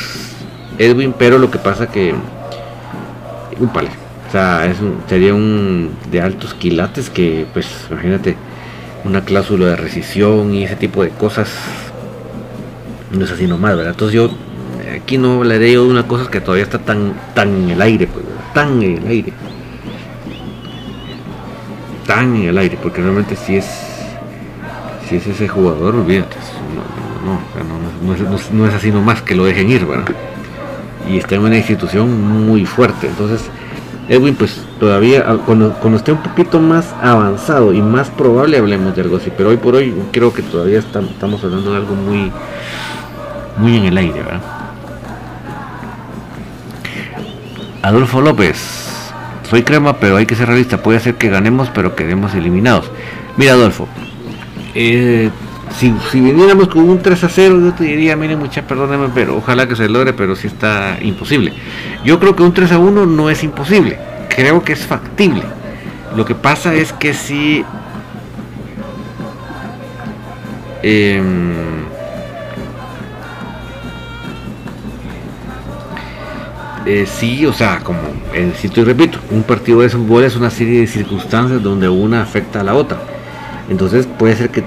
Edwin, 0.78 1.14
pero 1.18 1.38
lo 1.38 1.52
que 1.52 1.58
pasa 1.58 1.88
que... 1.88 2.14
Un. 3.60 3.70
O 3.70 4.32
sea, 4.32 4.74
sería 5.08 5.34
un 5.34 5.92
de 6.12 6.22
altos 6.22 6.54
quilates 6.54 7.10
que, 7.10 7.46
pues, 7.54 7.68
imagínate, 7.90 8.36
una 9.06 9.22
cláusula 9.22 9.68
de 9.68 9.76
rescisión 9.78 10.54
y 10.54 10.66
ese 10.66 10.76
tipo 10.76 11.04
de 11.04 11.10
cosas. 11.10 11.50
No 13.12 13.24
es 13.24 13.32
así 13.32 13.48
nomás, 13.48 13.78
¿verdad? 13.78 13.94
Entonces 13.94 14.16
yo 14.16 14.30
aquí 14.94 15.18
no 15.18 15.36
hablaré 15.36 15.72
yo 15.72 15.86
de 15.86 15.92
una 15.92 16.08
cosa 16.08 16.30
que 16.30 16.42
todavía 16.42 16.66
está 16.66 16.80
tan, 16.80 17.14
tan 17.34 17.56
en 17.64 17.70
el 17.70 17.82
aire, 17.82 18.08
pues, 18.08 18.26
tan 18.54 18.82
en 18.82 18.98
el 18.98 19.08
aire. 19.08 19.34
Tan 22.06 22.36
en 22.36 22.50
el 22.50 22.58
aire, 22.58 22.78
porque 22.82 23.02
realmente 23.02 23.36
si 23.36 23.56
es 23.56 23.66
si 25.08 25.18
es 25.18 25.28
ese 25.28 25.48
jugador, 25.48 25.96
olvídate, 25.96 26.36
no, 27.24 27.34
no, 27.34 27.80
no, 27.80 27.85
es, 28.14 28.74
así 28.74 28.92
nomás 28.92 29.22
que 29.22 29.36
lo 29.36 29.46
dejen 29.46 29.70
ir, 29.70 29.86
¿verdad? 29.86 30.16
Y 31.10 31.18
está 31.18 31.36
en 31.36 31.42
una 31.42 31.58
institución 31.58 32.46
muy 32.48 32.66
fuerte. 32.66 33.08
Entonces, 33.08 33.50
Edwin, 34.08 34.36
pues 34.36 34.62
todavía, 34.80 35.24
cuando, 35.46 35.74
cuando, 35.74 35.98
esté 35.98 36.12
un 36.12 36.22
poquito 36.22 36.60
más 36.60 36.94
avanzado 37.02 37.74
y 37.74 37.82
más 37.82 38.10
probable, 38.10 38.58
hablemos 38.58 38.96
de 38.96 39.02
algo 39.02 39.18
así. 39.18 39.32
Pero 39.36 39.50
hoy 39.50 39.58
por 39.58 39.76
hoy 39.76 39.94
creo 40.12 40.34
que 40.34 40.42
todavía 40.42 40.80
estamos 40.80 41.44
hablando 41.44 41.72
de 41.72 41.78
algo 41.78 41.96
muy, 41.96 42.32
muy 43.58 43.78
en 43.78 43.86
el 43.86 43.98
aire, 43.98 44.22
¿verdad? 44.22 44.42
Adolfo 47.82 48.20
López, 48.20 48.58
soy 49.50 49.62
crema, 49.62 49.98
pero 49.98 50.18
hay 50.18 50.26
que 50.26 50.36
ser 50.36 50.48
realista. 50.48 50.82
Puede 50.82 51.00
ser 51.00 51.16
que 51.16 51.30
ganemos, 51.30 51.70
pero 51.70 51.96
quedemos 51.96 52.34
eliminados. 52.34 52.90
Mira, 53.38 53.54
Adolfo, 53.54 53.88
eh, 54.74 55.30
si, 55.78 55.94
viniéramos 56.14 56.70
con 56.70 56.90
un 56.90 57.02
3 57.02 57.24
a 57.24 57.30
0, 57.30 57.60
yo 57.60 57.74
te 57.74 57.84
diría, 57.84 58.16
miren 58.16 58.40
muchachos, 58.40 58.66
perdónenme, 58.68 59.10
pero 59.14 59.38
ojalá 59.38 59.68
que 59.68 59.76
se 59.76 59.90
logre, 59.90 60.14
pero 60.14 60.36
si 60.36 60.48
está 60.48 60.98
imposible. 61.02 61.54
Yo 62.04 62.20
creo 62.20 62.36
que 62.36 62.44
un 62.44 62.54
3 62.54 62.72
a 62.72 62.78
1 62.78 63.06
no 63.06 63.30
es 63.30 63.44
imposible, 63.44 63.98
creo 64.30 64.64
que 64.64 64.74
es 64.74 64.86
factible. 64.86 65.44
Lo 66.16 66.24
que 66.26 66.34
pasa 66.34 66.74
es 66.74 66.94
que 66.94 67.14
si 67.14 67.66
em, 70.82 71.54
eh, 76.86 77.06
sí, 77.06 77.46
o 77.46 77.52
sea, 77.52 77.80
como 77.80 78.00
eh, 78.34 78.54
si 78.58 78.70
te 78.70 78.86
repito, 78.86 79.20
un 79.32 79.44
partido 79.44 79.82
de 79.82 79.90
fútbol 79.90 80.24
es 80.24 80.38
una 80.38 80.50
serie 80.50 80.82
de 80.82 80.88
circunstancias 80.88 81.62
donde 81.62 81.90
una 81.90 82.22
afecta 82.22 82.62
a 82.62 82.64
la 82.64 82.76
otra. 82.76 83.00
Entonces 83.70 84.08
puede 84.08 84.36
ser 84.36 84.52
que, 84.52 84.64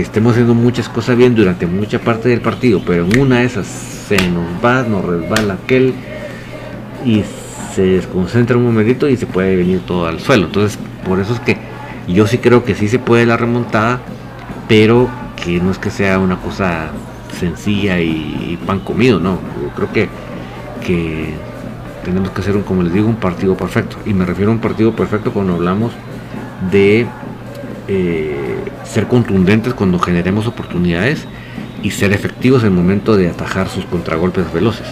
estemos 0.00 0.32
haciendo 0.32 0.54
muchas 0.54 0.88
cosas 0.88 1.16
bien 1.16 1.34
durante 1.34 1.66
mucha 1.66 1.98
parte 1.98 2.28
del 2.28 2.40
partido, 2.40 2.82
pero 2.84 3.04
en 3.04 3.18
una 3.18 3.40
de 3.40 3.44
esas 3.44 3.66
se 3.66 4.16
nos 4.28 4.44
va, 4.64 4.82
nos 4.82 5.04
resbala 5.04 5.54
aquel 5.54 5.94
y 7.04 7.22
se 7.74 7.82
desconcentra 7.82 8.56
un 8.56 8.64
momentito 8.64 9.08
y 9.08 9.16
se 9.16 9.26
puede 9.26 9.56
venir 9.56 9.80
todo 9.86 10.06
al 10.06 10.20
suelo. 10.20 10.46
Entonces, 10.46 10.78
por 11.06 11.20
eso 11.20 11.34
es 11.34 11.40
que 11.40 11.58
yo 12.08 12.26
sí 12.26 12.38
creo 12.38 12.64
que 12.64 12.74
sí 12.74 12.88
se 12.88 12.98
puede 12.98 13.26
la 13.26 13.36
remontada, 13.36 14.00
pero 14.68 15.08
que 15.36 15.60
no 15.60 15.70
es 15.70 15.78
que 15.78 15.90
sea 15.90 16.18
una 16.18 16.36
cosa 16.36 16.90
sencilla 17.38 18.00
y, 18.00 18.58
pan 18.66 18.80
comido, 18.80 19.18
no. 19.20 19.38
Yo 19.62 19.68
creo 19.74 19.92
que, 19.92 20.08
que 20.86 21.34
tenemos 22.04 22.30
que 22.30 22.40
hacer, 22.40 22.56
un, 22.56 22.62
como 22.62 22.82
les 22.82 22.92
digo, 22.92 23.08
un 23.08 23.16
partido 23.16 23.56
perfecto. 23.56 23.96
Y 24.06 24.14
me 24.14 24.24
refiero 24.24 24.50
a 24.50 24.54
un 24.54 24.60
partido 24.60 24.94
perfecto 24.94 25.32
cuando 25.32 25.54
hablamos 25.54 25.92
de 26.70 27.06
eh, 27.88 28.56
ser 28.84 29.06
contundentes 29.06 29.74
cuando 29.74 29.98
generemos 29.98 30.46
oportunidades 30.46 31.26
y 31.82 31.90
ser 31.90 32.12
efectivos 32.12 32.62
en 32.62 32.68
el 32.68 32.74
momento 32.74 33.16
de 33.16 33.28
atajar 33.28 33.68
sus 33.68 33.84
contragolpes 33.84 34.52
veloces. 34.52 34.86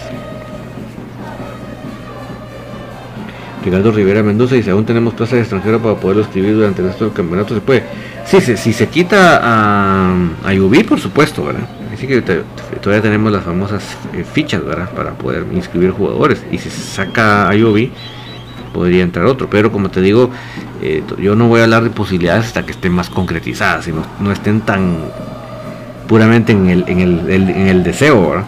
Ricardo 3.63 3.91
Rivera 3.91 4.21
Mendoza 4.23 4.55
dice, 4.55 4.71
aún 4.71 4.85
tenemos 4.85 5.13
plaza 5.13 5.35
de 5.35 5.41
extranjero 5.41 5.81
para 5.81 5.95
poderlo 5.95 6.23
escribir 6.23 6.53
durante 6.55 6.81
el 6.81 6.89
resto 6.89 7.05
del 7.05 7.13
campeonato, 7.13 7.55
se 7.55 7.61
puede. 7.61 7.83
Sí, 8.25 8.41
si 8.41 8.73
se 8.73 8.87
quita 8.87 9.39
a, 9.41 10.13
a 10.43 10.83
por 10.87 10.99
supuesto, 10.99 11.45
¿verdad? 11.45 11.67
Así 11.93 12.07
que 12.07 12.21
todavía 12.21 13.01
tenemos 13.01 13.31
las 13.31 13.43
famosas 13.43 13.83
eh, 14.13 14.23
fichas, 14.23 14.63
¿verdad? 14.65 14.89
Para 14.89 15.11
poder 15.13 15.45
inscribir 15.53 15.91
jugadores. 15.91 16.43
Y 16.51 16.57
si 16.57 16.69
se 16.69 16.81
saca 16.81 17.49
a 17.49 17.55
Yubi, 17.55 17.91
podría 18.73 19.03
entrar 19.03 19.25
otro. 19.25 19.49
Pero 19.49 19.71
como 19.71 19.89
te 19.89 20.01
digo, 20.01 20.29
eh, 20.81 21.03
yo 21.19 21.35
no 21.35 21.47
voy 21.47 21.61
a 21.61 21.63
hablar 21.63 21.83
de 21.83 21.89
posibilidades 21.89 22.47
hasta 22.47 22.65
que 22.65 22.71
estén 22.71 22.91
más 22.91 23.09
concretizadas 23.09 23.87
y 23.87 23.93
no, 24.19 24.31
estén 24.31 24.61
tan 24.61 24.97
puramente 26.07 26.51
en 26.51 26.69
el, 26.69 26.83
en 26.87 26.99
el, 26.99 27.29
en 27.29 27.67
el 27.67 27.83
deseo. 27.83 28.29
¿verdad? 28.29 28.45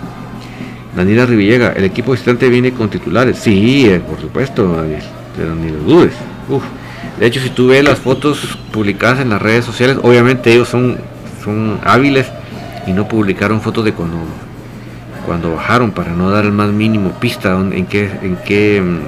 Daniela 0.95 1.25
Rivillega, 1.25 1.73
el 1.73 1.83
equipo 1.83 2.13
visitante 2.13 2.47
viene 2.49 2.71
con 2.71 2.89
titulares. 2.89 3.39
Sí, 3.39 3.85
eh, 3.87 3.99
por 3.99 4.19
supuesto, 4.19 4.83
pero 5.35 5.53
ni 5.53 5.69
lo 5.69 5.79
dudes. 5.79 6.13
De 7.19 7.25
hecho, 7.25 7.41
si 7.41 7.49
tú 7.49 7.67
ves 7.67 7.83
las 7.83 7.99
fotos 7.99 8.57
publicadas 8.71 9.19
en 9.19 9.29
las 9.29 9.41
redes 9.41 9.65
sociales, 9.65 9.97
obviamente 10.01 10.53
ellos 10.53 10.69
son, 10.69 10.97
son 11.43 11.79
hábiles 11.83 12.27
y 12.87 12.93
no 12.93 13.07
publicaron 13.07 13.61
fotos 13.61 13.83
de 13.85 13.93
cuando 13.93 14.17
cuando 15.25 15.55
bajaron 15.55 15.89
para 15.91 16.11
no 16.11 16.29
dar 16.29 16.45
el 16.45 16.51
más 16.51 16.69
mínimo 16.69 17.09
pista 17.19 17.59
en 17.59 17.87
qué 17.87 18.11
en 18.21 18.37
qué 18.45 18.79
mm, 18.79 18.99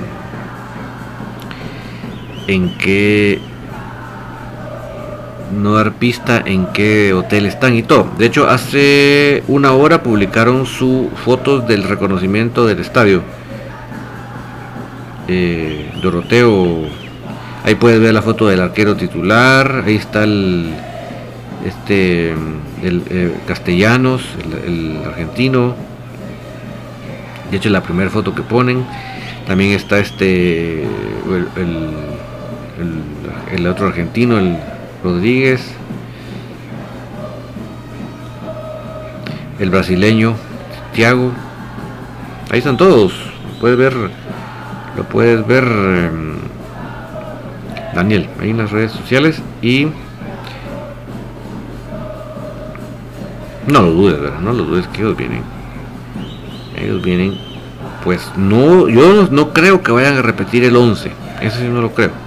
en 2.47 2.77
qué 2.77 3.39
no 5.51 5.73
dar 5.75 5.93
pista 5.93 6.41
en 6.45 6.67
qué 6.67 7.13
hotel 7.13 7.45
están 7.45 7.75
y 7.75 7.83
todo. 7.83 8.09
De 8.17 8.25
hecho, 8.25 8.47
hace 8.49 9.43
una 9.47 9.73
hora 9.73 10.03
publicaron 10.03 10.65
su 10.65 11.09
fotos 11.23 11.67
del 11.67 11.83
reconocimiento 11.83 12.65
del 12.65 12.79
estadio. 12.79 13.21
Eh, 15.27 15.91
Doroteo, 16.01 16.85
ahí 17.63 17.75
puedes 17.75 17.99
ver 17.99 18.13
la 18.13 18.21
foto 18.21 18.47
del 18.47 18.61
arquero 18.61 18.95
titular. 18.95 19.83
Ahí 19.85 19.95
está 19.95 20.23
el 20.23 20.73
este 21.65 22.31
el, 22.83 23.03
eh, 23.09 23.35
castellanos, 23.45 24.23
el, 24.65 24.99
argentino. 25.05 25.75
De 27.51 27.57
hecho, 27.57 27.69
la 27.69 27.81
primera 27.81 28.09
foto 28.09 28.35
que 28.35 28.41
ponen. 28.41 28.85
También 29.45 29.71
está 29.71 29.99
este 29.99 30.83
el 30.83 31.47
el, 31.55 31.89
otro 33.77 33.87
argentino, 33.87 34.39
el 34.39 34.57
Rodríguez, 35.03 35.61
el 39.59 39.69
brasileño, 39.69 40.33
Thiago, 40.93 41.31
ahí 42.49 42.57
están 42.57 42.77
todos, 42.77 43.13
puedes 43.59 43.77
ver, 43.77 43.93
lo 44.95 45.03
puedes 45.03 45.45
ver 45.45 45.63
em, 45.63 46.37
Daniel, 47.93 48.27
ahí 48.39 48.49
en 48.49 48.57
las 48.57 48.71
redes 48.71 48.93
sociales 48.93 49.41
y 49.61 49.87
no 53.67 53.81
lo 53.81 53.91
dudes. 53.91 54.17
No 54.41 54.53
lo 54.53 54.63
dudes 54.63 54.87
que 54.87 55.01
ellos 55.01 55.17
vienen. 55.17 55.43
Ellos 56.75 57.03
vienen, 57.03 57.37
pues 58.03 58.31
no, 58.37 58.87
yo 58.87 59.27
no 59.29 59.51
creo 59.51 59.83
que 59.83 59.91
vayan 59.91 60.17
a 60.17 60.21
repetir 60.21 60.63
el 60.63 60.75
11, 60.75 61.11
eso 61.41 61.59
sí 61.59 61.67
no 61.67 61.81
lo 61.81 61.93
creo 61.93 62.26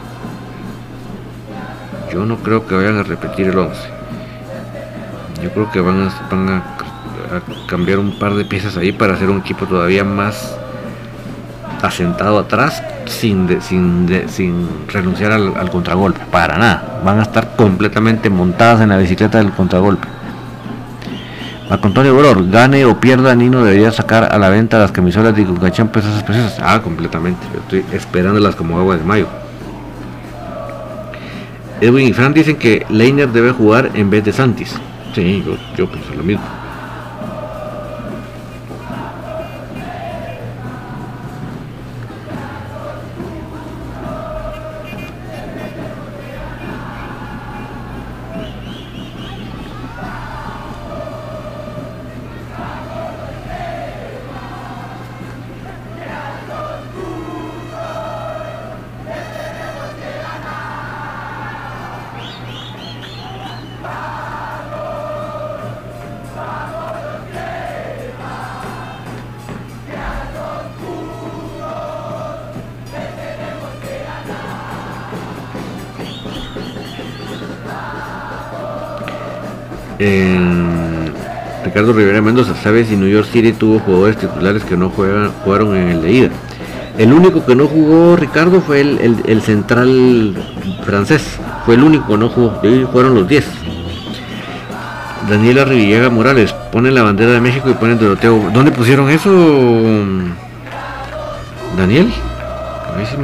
yo 2.13 2.27
no 2.27 2.37
creo 2.39 2.67
que 2.67 2.75
vayan 2.75 2.99
a 2.99 3.03
repetir 3.03 3.49
el 3.49 3.59
11. 3.59 3.81
Yo 5.43 5.51
creo 5.51 5.71
que 5.71 5.81
van 5.81 6.09
a, 6.09 6.63
cambiar 7.67 7.99
un 7.99 8.19
par 8.19 8.35
de 8.35 8.45
piezas 8.45 8.77
ahí 8.77 8.93
para 8.93 9.15
hacer 9.15 9.31
un 9.31 9.39
equipo 9.39 9.67
todavía 9.67 10.03
más 10.05 10.57
asentado 11.83 12.39
atrás 12.39 12.83
sin, 13.07 13.61
sin, 13.63 14.25
sin 14.29 14.69
renunciar 14.89 15.33
al, 15.33 15.71
contragolpe, 15.71 16.21
para 16.31 16.59
nada. 16.59 17.01
Van 17.05 17.21
a 17.21 17.23
estar 17.23 17.57
completamente 17.57 18.29
montadas 18.29 18.81
en 18.81 18.91
la 18.91 18.99
bicicleta 18.99 19.39
del 19.39 19.53
contragolpe. 19.53 20.09
Marco 21.71 21.87
Antonio 21.87 22.13
Boror, 22.13 22.51
gane 22.51 22.85
o 22.85 22.99
pierda, 22.99 23.33
Nino 23.37 23.65
debería 23.65 23.93
sacar 23.93 24.25
a 24.25 24.39
la 24.39 24.49
venta 24.49 24.81
las 24.81 24.91
camisolas 24.91 25.37
de 25.37 25.45
Cucachán 25.45 25.89
pesas 25.89 26.21
preciosas. 26.25 26.59
Ah, 26.61 26.83
completamente. 26.83 27.47
estoy 27.57 27.85
esperándolas 27.93 28.57
como 28.57 28.77
agua 28.77 28.97
de 28.97 29.05
mayo. 29.05 29.29
Edwin 31.81 32.09
y 32.09 32.13
Fran 32.13 32.35
dicen 32.35 32.57
que 32.57 32.85
Leiner 32.91 33.29
debe 33.29 33.53
jugar 33.53 33.91
en 33.95 34.11
vez 34.11 34.25
de 34.25 34.33
Santis. 34.33 34.79
Sí, 35.15 35.43
yo, 35.45 35.57
yo 35.77 35.91
pienso 35.91 36.15
lo 36.15 36.23
mismo. 36.23 36.60
Ricardo 81.63 81.93
Rivera 81.93 82.23
Mendoza, 82.23 82.55
¿sabe 82.55 82.87
si 82.87 82.97
New 82.97 83.09
York 83.09 83.29
City 83.31 83.53
tuvo 83.53 83.81
jugadores 83.81 84.17
titulares 84.17 84.65
que 84.65 84.75
no 84.75 84.89
juegan, 84.89 85.31
jugaron 85.45 85.77
en 85.77 85.89
el 85.89 86.03
de 86.03 86.13
ida? 86.13 86.31
El 86.97 87.13
único 87.13 87.45
que 87.45 87.55
no 87.55 87.67
jugó 87.67 88.17
Ricardo 88.17 88.63
fue 88.63 88.81
el, 88.81 89.43
central 89.43 90.35
francés, 90.85 91.39
fue 91.67 91.75
el 91.75 91.85
único 91.85 92.09
que 92.09 92.17
no 92.17 92.31
jugó, 92.31 92.61
y 92.63 92.87
fueron 92.87 93.15
los 93.15 93.29
10. 93.29 93.47
Daniela 95.29 95.67
Rivillega 95.67 96.09
Morales, 96.09 96.55
pone 96.73 96.91
la 96.91 97.03
bandera 97.03 97.33
de 97.33 97.41
México 97.41 97.69
y 97.69 97.75
pone 97.75 97.93
el 97.93 97.99
Doroteo. 97.99 98.51
¿Dónde 98.55 98.73
pusieron 98.73 99.11
eso? 99.11 99.31
Daniel? 101.77 102.11
A 102.97 103.03
eso 103.03 103.17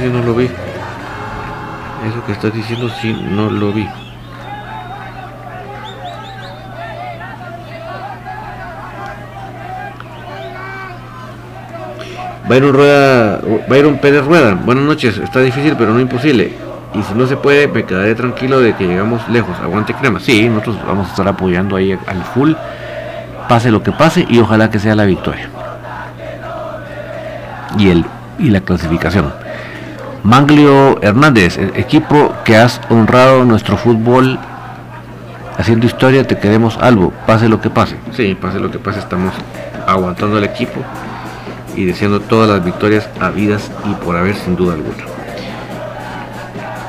sí 0.00 0.08
no 0.12 0.22
lo 0.22 0.34
vi. 0.34 0.46
Eso 0.46 2.26
que 2.26 2.32
estás 2.32 2.52
diciendo 2.52 2.90
sí 3.00 3.16
no 3.30 3.48
lo 3.48 3.72
vi. 3.72 3.88
Byron, 12.52 12.74
Rueda, 12.74 13.40
Byron 13.66 13.96
Pérez 13.96 14.26
Rueda, 14.26 14.52
buenas 14.52 14.84
noches, 14.84 15.16
está 15.16 15.40
difícil 15.40 15.74
pero 15.78 15.94
no 15.94 16.00
imposible. 16.00 16.52
Y 16.92 17.02
si 17.02 17.14
no 17.14 17.26
se 17.26 17.38
puede, 17.38 17.66
me 17.66 17.84
quedaré 17.84 18.14
tranquilo 18.14 18.60
de 18.60 18.74
que 18.74 18.86
llegamos 18.86 19.26
lejos. 19.30 19.58
Aguante 19.58 19.94
crema. 19.94 20.20
Sí, 20.20 20.50
nosotros 20.50 20.76
vamos 20.86 21.06
a 21.06 21.10
estar 21.12 21.26
apoyando 21.26 21.76
ahí 21.76 21.98
al 22.06 22.22
full, 22.34 22.52
pase 23.48 23.70
lo 23.70 23.82
que 23.82 23.90
pase 23.92 24.26
y 24.28 24.38
ojalá 24.38 24.70
que 24.70 24.78
sea 24.78 24.94
la 24.94 25.06
victoria. 25.06 25.48
Y, 27.78 27.88
el, 27.88 28.04
y 28.38 28.50
la 28.50 28.60
clasificación. 28.60 29.32
Manglio 30.22 31.00
Hernández, 31.00 31.56
equipo 31.74 32.34
que 32.44 32.58
has 32.58 32.82
honrado 32.90 33.46
nuestro 33.46 33.78
fútbol 33.78 34.38
haciendo 35.56 35.86
historia, 35.86 36.26
te 36.26 36.36
queremos 36.36 36.76
algo, 36.76 37.14
pase 37.26 37.48
lo 37.48 37.62
que 37.62 37.70
pase. 37.70 37.96
Sí, 38.14 38.36
pase 38.38 38.60
lo 38.60 38.70
que 38.70 38.78
pase, 38.78 38.98
estamos 38.98 39.32
aguantando 39.86 40.36
el 40.36 40.44
equipo 40.44 40.84
y 41.76 41.84
deseando 41.84 42.20
todas 42.20 42.48
las 42.48 42.64
victorias 42.64 43.08
habidas 43.20 43.70
y 43.90 43.94
por 44.04 44.16
haber 44.16 44.36
sin 44.36 44.56
duda 44.56 44.74
alguna. 44.74 45.04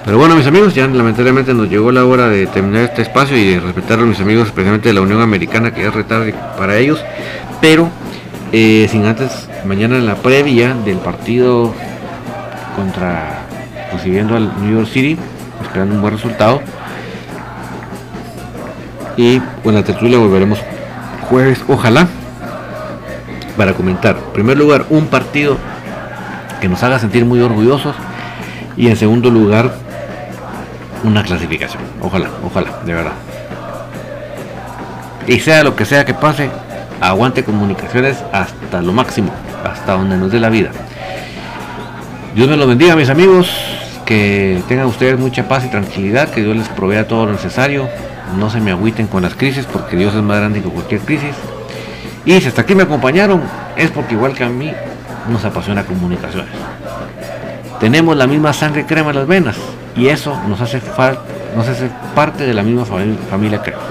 Pero 0.06 0.18
bueno 0.18 0.36
mis 0.36 0.48
amigos, 0.48 0.76
ya 0.76 0.86
lamentablemente 0.88 1.54
nos 1.54 1.70
llegó 1.70 1.92
la 1.92 2.06
hora 2.06 2.28
de 2.28 2.46
terminar 2.48 2.84
este 2.84 3.04
espacio 3.04 3.38
y 3.38 3.54
de 3.54 3.60
respetar 3.62 4.00
a 4.00 4.04
mis 4.04 4.20
amigos, 4.20 4.48
especialmente 4.48 4.90
de 4.90 4.94
la 4.94 5.02
Unión 5.02 5.22
Americana, 5.22 5.74
que 5.74 5.86
es 5.86 5.94
retarde 5.94 6.36
para 6.58 6.78
ellos. 6.78 7.02
Pero 7.62 7.90
eh, 8.52 8.88
sin 8.92 9.06
antes, 9.06 9.48
mañana 9.66 9.98
en 9.98 10.06
la 10.06 10.16
previa 10.16 10.74
del 10.74 10.98
partido 10.98 11.74
contra 12.76 13.46
recibiendo 13.94 14.36
al 14.36 14.52
New 14.62 14.80
York 14.80 14.90
City, 14.92 15.18
esperando 15.62 15.96
un 15.96 16.02
buen 16.02 16.14
resultado. 16.14 16.62
Y 19.16 19.40
con 19.64 19.74
la 19.76 19.84
tertulia 19.84 20.18
volveremos 20.18 20.60
jueves, 21.30 21.64
ojalá 21.68 22.08
para 23.58 23.74
comentar. 23.74 24.16
En 24.16 24.34
primer 24.34 24.58
lugar, 24.58 24.86
un 24.90 25.08
partido 25.08 25.58
que 26.62 26.70
nos 26.70 26.82
haga 26.84 27.00
sentir 27.00 27.26
muy 27.26 27.42
orgullosos 27.42 27.96
y 28.78 28.88
en 28.88 28.96
segundo 28.96 29.30
lugar, 29.30 29.74
una 31.04 31.24
clasificación. 31.24 31.84
Ojalá, 32.02 32.30
ojalá, 32.44 32.80
de 32.86 32.94
verdad. 32.94 33.14
Y 35.28 35.40
sea 35.40 35.64
lo 35.64 35.76
que 35.76 35.86
sea 35.86 36.06
que 36.06 36.14
pase, 36.14 36.50
aguante 37.00 37.44
comunicaciones 37.44 38.18
hasta 38.32 38.82
lo 38.82 38.94
máximo, 38.94 39.32
hasta 39.64 39.94
donde 39.94 40.18
nos 40.18 40.32
dé 40.32 40.40
la 40.40 40.50
vida. 40.50 40.72
Dios 42.36 42.50
me 42.50 42.58
lo 42.58 42.68
bendiga, 42.68 42.96
mis 42.96 43.10
amigos. 43.10 43.50
Que 44.06 44.62
tengan 44.68 44.88
ustedes 44.88 45.18
mucha 45.18 45.48
paz 45.48 45.64
y 45.64 45.70
tranquilidad, 45.70 46.30
que 46.30 46.42
Dios 46.42 46.58
les 46.58 46.68
provea 46.68 47.08
todo 47.08 47.26
lo 47.26 47.32
necesario. 47.32 47.88
No 48.38 48.50
se 48.50 48.60
me 48.60 48.72
agüiten 48.72 49.08
con 49.08 49.24
las 49.24 49.36
crisis, 49.36 49.66
porque 49.66 49.96
Dios 49.96 50.14
es 50.14 50.22
más 50.22 50.40
grande 50.40 50.62
que 50.62 50.68
cualquier 50.68 51.02
crisis. 51.02 51.36
Y 52.26 52.40
si 52.40 52.48
hasta 52.48 52.62
aquí 52.62 52.76
me 52.76 52.84
acompañaron, 52.84 53.42
es 53.76 53.92
porque 53.92 54.14
igual 54.14 54.34
que 54.34 54.44
a 54.44 54.50
mí 54.50 54.72
nos 55.30 55.44
apasiona 55.46 55.84
comunicaciones. 55.84 56.54
Tenemos 57.80 58.16
la 58.16 58.28
misma 58.28 58.54
sangre 58.54 58.86
crema 58.86 59.10
en 59.10 59.18
las 59.18 59.28
venas 59.28 59.58
y 59.96 60.08
eso 60.08 60.40
nos 60.48 60.62
hace, 60.62 60.82
nos 61.56 61.68
hace 61.68 61.90
parte 62.16 62.46
de 62.46 62.54
la 62.54 62.64
misma 62.64 62.86
familia 62.86 63.62
crema. 63.62 63.82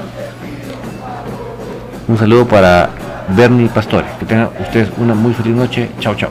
Un 2.09 2.18
saludo 2.18 2.47
para 2.47 2.91
Bernie 3.28 3.68
Pastore. 3.68 4.07
Que 4.18 4.26
tengan 4.26 4.51
ustedes 4.61 4.89
una 4.99 5.14
muy 5.14 5.33
feliz 5.35 5.55
noche. 5.55 5.91
Chao, 6.01 6.14
chao. 6.14 6.30